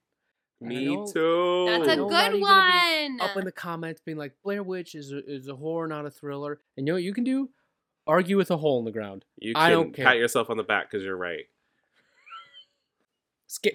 Me 0.60 0.86
too. 1.12 1.66
That's 1.68 1.88
a 1.88 1.96
Nobody 1.96 2.38
good 2.38 2.40
one. 2.40 3.20
Up 3.20 3.36
in 3.36 3.44
the 3.44 3.52
comments, 3.52 4.00
being 4.04 4.16
like, 4.18 4.32
Blair 4.42 4.62
Witch 4.62 4.94
is 4.94 5.12
a, 5.12 5.18
is 5.26 5.48
a 5.48 5.54
horror, 5.56 5.86
not 5.86 6.06
a 6.06 6.10
thriller. 6.10 6.60
And 6.76 6.86
you 6.86 6.92
know 6.92 6.96
what 6.96 7.02
you 7.02 7.12
can 7.14 7.24
do? 7.24 7.50
Argue 8.06 8.36
with 8.36 8.50
a 8.50 8.56
hole 8.56 8.78
in 8.78 8.84
the 8.84 8.90
ground. 8.92 9.24
You 9.38 9.54
can 9.54 9.62
I 9.62 9.70
don't 9.70 9.92
care. 9.92 10.04
pat 10.04 10.16
yourself 10.16 10.48
on 10.48 10.56
the 10.56 10.62
back 10.62 10.90
because 10.90 11.04
you're 11.04 11.16
right. 11.16 11.44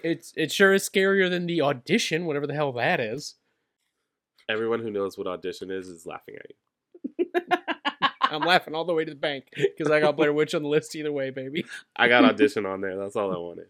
It's 0.03 0.33
it 0.35 0.51
sure 0.51 0.73
is 0.73 0.87
scarier 0.87 1.29
than 1.29 1.45
the 1.45 1.61
audition, 1.61 2.25
whatever 2.25 2.47
the 2.47 2.53
hell 2.53 2.71
that 2.73 2.99
is. 2.99 3.35
Everyone 4.49 4.81
who 4.81 4.91
knows 4.91 5.17
what 5.17 5.27
audition 5.27 5.71
is 5.71 5.87
is 5.87 6.05
laughing 6.05 6.35
at 6.35 6.49
you. 6.49 6.55
I'm 8.35 8.41
laughing 8.41 8.73
all 8.75 8.85
the 8.85 8.93
way 8.93 9.03
to 9.05 9.11
the 9.11 9.15
bank 9.17 9.45
because 9.55 9.91
I 9.91 9.99
got 9.99 10.15
Blair 10.15 10.33
Witch 10.33 10.55
on 10.55 10.63
the 10.63 10.69
list 10.69 10.95
either 10.95 11.11
way, 11.11 11.29
baby. 11.29 11.65
I 11.95 12.07
got 12.07 12.23
audition 12.25 12.65
on 12.65 12.81
there. 12.81 12.97
That's 12.97 13.15
all 13.15 13.31
I 13.33 13.37
wanted. 13.37 13.67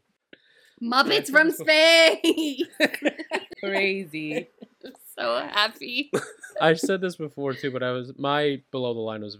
Muppets 0.81 1.29
from 1.29 1.51
Space. 1.51 2.63
Crazy. 3.59 4.47
so 5.15 5.35
happy. 5.51 6.11
I 6.59 6.73
said 6.73 7.01
this 7.01 7.15
before 7.15 7.53
too, 7.53 7.71
but 7.71 7.83
I 7.83 7.91
was 7.91 8.13
my 8.17 8.61
below 8.71 8.93
the 8.93 8.99
line 8.99 9.21
was 9.21 9.37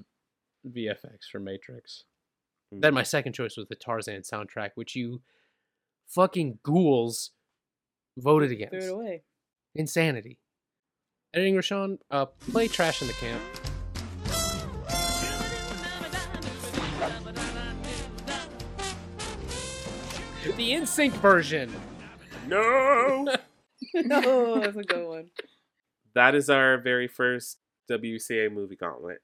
VFX 0.67 1.29
for 1.31 1.39
Matrix. 1.39 2.03
Then 2.71 2.93
my 2.93 3.03
second 3.03 3.33
choice 3.33 3.57
was 3.57 3.67
the 3.67 3.75
Tarzan 3.75 4.21
soundtrack, 4.21 4.71
which 4.75 4.95
you 4.95 5.21
fucking 6.07 6.59
ghouls 6.63 7.31
voted 8.17 8.49
Threw 8.49 8.55
against. 8.55 8.87
it 8.87 8.91
away. 8.91 9.23
Insanity. 9.75 10.37
Editing 11.33 11.55
Rashawn, 11.55 11.97
uh, 12.11 12.25
play 12.25 12.67
Trashin' 12.67 13.07
the 13.07 13.13
Camp. 13.13 13.41
The 20.43 20.71
NSYNC 20.71 21.11
version. 21.13 21.71
No. 22.47 23.27
oh, 24.11 24.59
that's 24.59 24.77
a 24.77 24.83
good 24.83 25.07
one. 25.07 25.29
that 26.15 26.35
is 26.35 26.49
our 26.49 26.77
very 26.79 27.07
first 27.07 27.57
WCA 27.89 28.51
movie 28.51 28.75
gauntlet. 28.75 29.21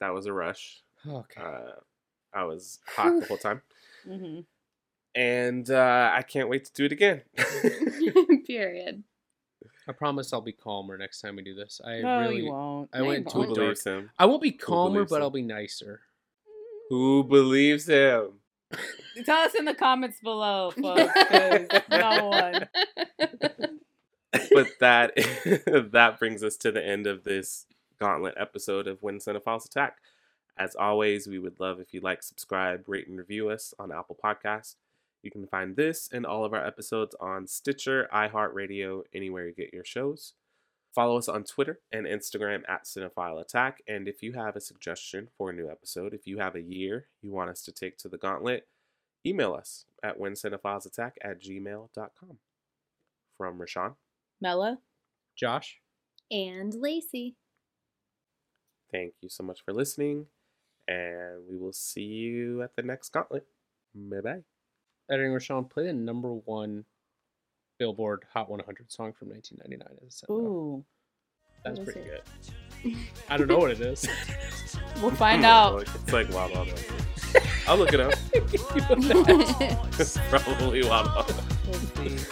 That 0.00 0.12
was 0.14 0.26
a 0.26 0.32
rush. 0.32 0.82
Okay. 1.06 1.40
Uh, 1.40 1.72
I 2.34 2.44
was 2.44 2.78
hot 2.86 3.20
the 3.20 3.26
whole 3.26 3.36
time, 3.36 3.62
hmm 4.06 4.40
and 5.14 5.68
uh, 5.70 6.10
I 6.14 6.22
can't 6.22 6.48
wait 6.48 6.64
to 6.64 6.72
do 6.72 6.86
it 6.86 6.92
again. 6.92 7.20
Period. 8.46 9.04
I 9.86 9.92
promise 9.92 10.32
I'll 10.32 10.40
be 10.40 10.52
calmer 10.52 10.96
next 10.96 11.20
time 11.20 11.36
we 11.36 11.42
do 11.42 11.54
this. 11.54 11.80
I 11.84 12.00
No, 12.00 12.18
really 12.20 12.36
you 12.44 12.50
won't. 12.52 12.88
I 12.94 12.98
No, 13.00 13.04
went 13.06 13.26
you 13.26 13.30
too 13.30 13.38
Who 13.40 13.44
won't. 13.46 13.56
dark. 13.56 13.84
him? 13.84 14.10
I 14.18 14.24
won't 14.26 14.40
be 14.42 14.52
calmer, 14.52 15.04
but 15.04 15.16
him? 15.16 15.22
I'll 15.22 15.30
be 15.30 15.42
nicer. 15.42 16.00
Who 16.88 17.24
believes 17.24 17.86
him? 17.86 18.38
Tell 19.24 19.42
us 19.42 19.54
in 19.54 19.64
the 19.64 19.74
comments 19.74 20.20
below, 20.20 20.70
folks. 20.70 21.12
no 21.90 22.28
one. 22.28 22.68
but 24.52 24.68
that 24.80 25.12
that 25.92 26.16
brings 26.18 26.42
us 26.42 26.56
to 26.58 26.72
the 26.72 26.84
end 26.84 27.06
of 27.06 27.24
this 27.24 27.66
gauntlet 27.98 28.34
episode 28.36 28.86
of 28.86 29.02
When 29.02 29.18
Cinephiles 29.18 29.66
Attack. 29.66 29.98
As 30.56 30.74
always, 30.74 31.26
we 31.26 31.38
would 31.38 31.60
love 31.60 31.80
if 31.80 31.94
you 31.94 32.00
like, 32.00 32.22
subscribe, 32.22 32.84
rate, 32.86 33.08
and 33.08 33.16
review 33.16 33.48
us 33.48 33.72
on 33.78 33.92
Apple 33.92 34.18
Podcasts. 34.22 34.76
You 35.22 35.30
can 35.30 35.46
find 35.46 35.76
this 35.76 36.08
and 36.12 36.26
all 36.26 36.44
of 36.44 36.52
our 36.52 36.64
episodes 36.66 37.14
on 37.20 37.46
Stitcher, 37.46 38.08
iHeartRadio, 38.12 39.02
anywhere 39.14 39.46
you 39.46 39.54
get 39.54 39.72
your 39.72 39.84
shows. 39.84 40.34
Follow 40.94 41.16
us 41.16 41.28
on 41.28 41.44
Twitter 41.44 41.80
and 41.90 42.06
Instagram 42.06 42.62
at 42.68 42.84
Cinephile 42.84 43.40
Attack. 43.40 43.82
And 43.88 44.08
if 44.08 44.22
you 44.22 44.32
have 44.34 44.56
a 44.56 44.60
suggestion 44.60 45.28
for 45.38 45.50
a 45.50 45.52
new 45.54 45.70
episode, 45.70 46.12
if 46.12 46.26
you 46.26 46.38
have 46.38 46.54
a 46.54 46.60
year 46.60 47.06
you 47.22 47.30
want 47.32 47.50
us 47.50 47.62
to 47.62 47.72
take 47.72 47.96
to 47.98 48.08
the 48.08 48.18
gauntlet, 48.18 48.68
email 49.24 49.54
us 49.54 49.86
at 50.02 50.18
whencinephilesattack 50.18 51.12
at 51.22 51.42
gmail.com. 51.42 52.38
From 53.38 53.58
Rashawn. 53.58 53.94
Mella? 54.40 54.78
Josh? 55.34 55.78
and 56.32 56.74
Lacey. 56.74 57.36
Thank 58.90 59.14
you 59.20 59.28
so 59.28 59.44
much 59.44 59.62
for 59.64 59.72
listening, 59.72 60.26
and 60.88 61.46
we 61.48 61.56
will 61.56 61.72
see 61.72 62.02
you 62.02 62.62
at 62.62 62.74
the 62.74 62.82
next 62.82 63.10
gauntlet. 63.12 63.46
Bye 63.94 64.20
bye. 64.20 64.42
Editing 65.10 65.32
Rashawn, 65.32 65.70
play 65.70 65.86
the 65.86 65.92
number 65.92 66.32
one 66.32 66.84
Billboard 67.82 68.24
Hot 68.32 68.48
100 68.48 68.92
song 68.92 69.12
from 69.12 69.30
1999 69.30 70.06
as 70.06 70.22
a. 70.28 70.32
Ooh. 70.32 70.84
That's 71.64 71.80
pretty 71.80 71.98
it? 71.98 72.24
good. 72.84 72.94
I 73.28 73.36
don't 73.36 73.48
know 73.48 73.58
what 73.58 73.72
it 73.72 73.80
is. 73.80 74.06
We'll 75.00 75.10
find 75.16 75.44
out. 75.44 75.82
It's 75.82 76.12
like 76.12 76.32
Wild 76.32 76.54
Wild 76.54 76.68
West. 76.68 76.88
I'll 77.66 77.76
look 77.76 77.92
it 77.92 77.98
up. 77.98 78.12
Give 78.32 78.52
you 78.52 78.82
a 78.88 79.88
It's 79.98 80.16
probably 80.30 80.84
Wild 80.84 81.08
Wild 81.08 81.26
West. 81.26 81.42
We'll 81.66 82.08
see. 82.08 82.24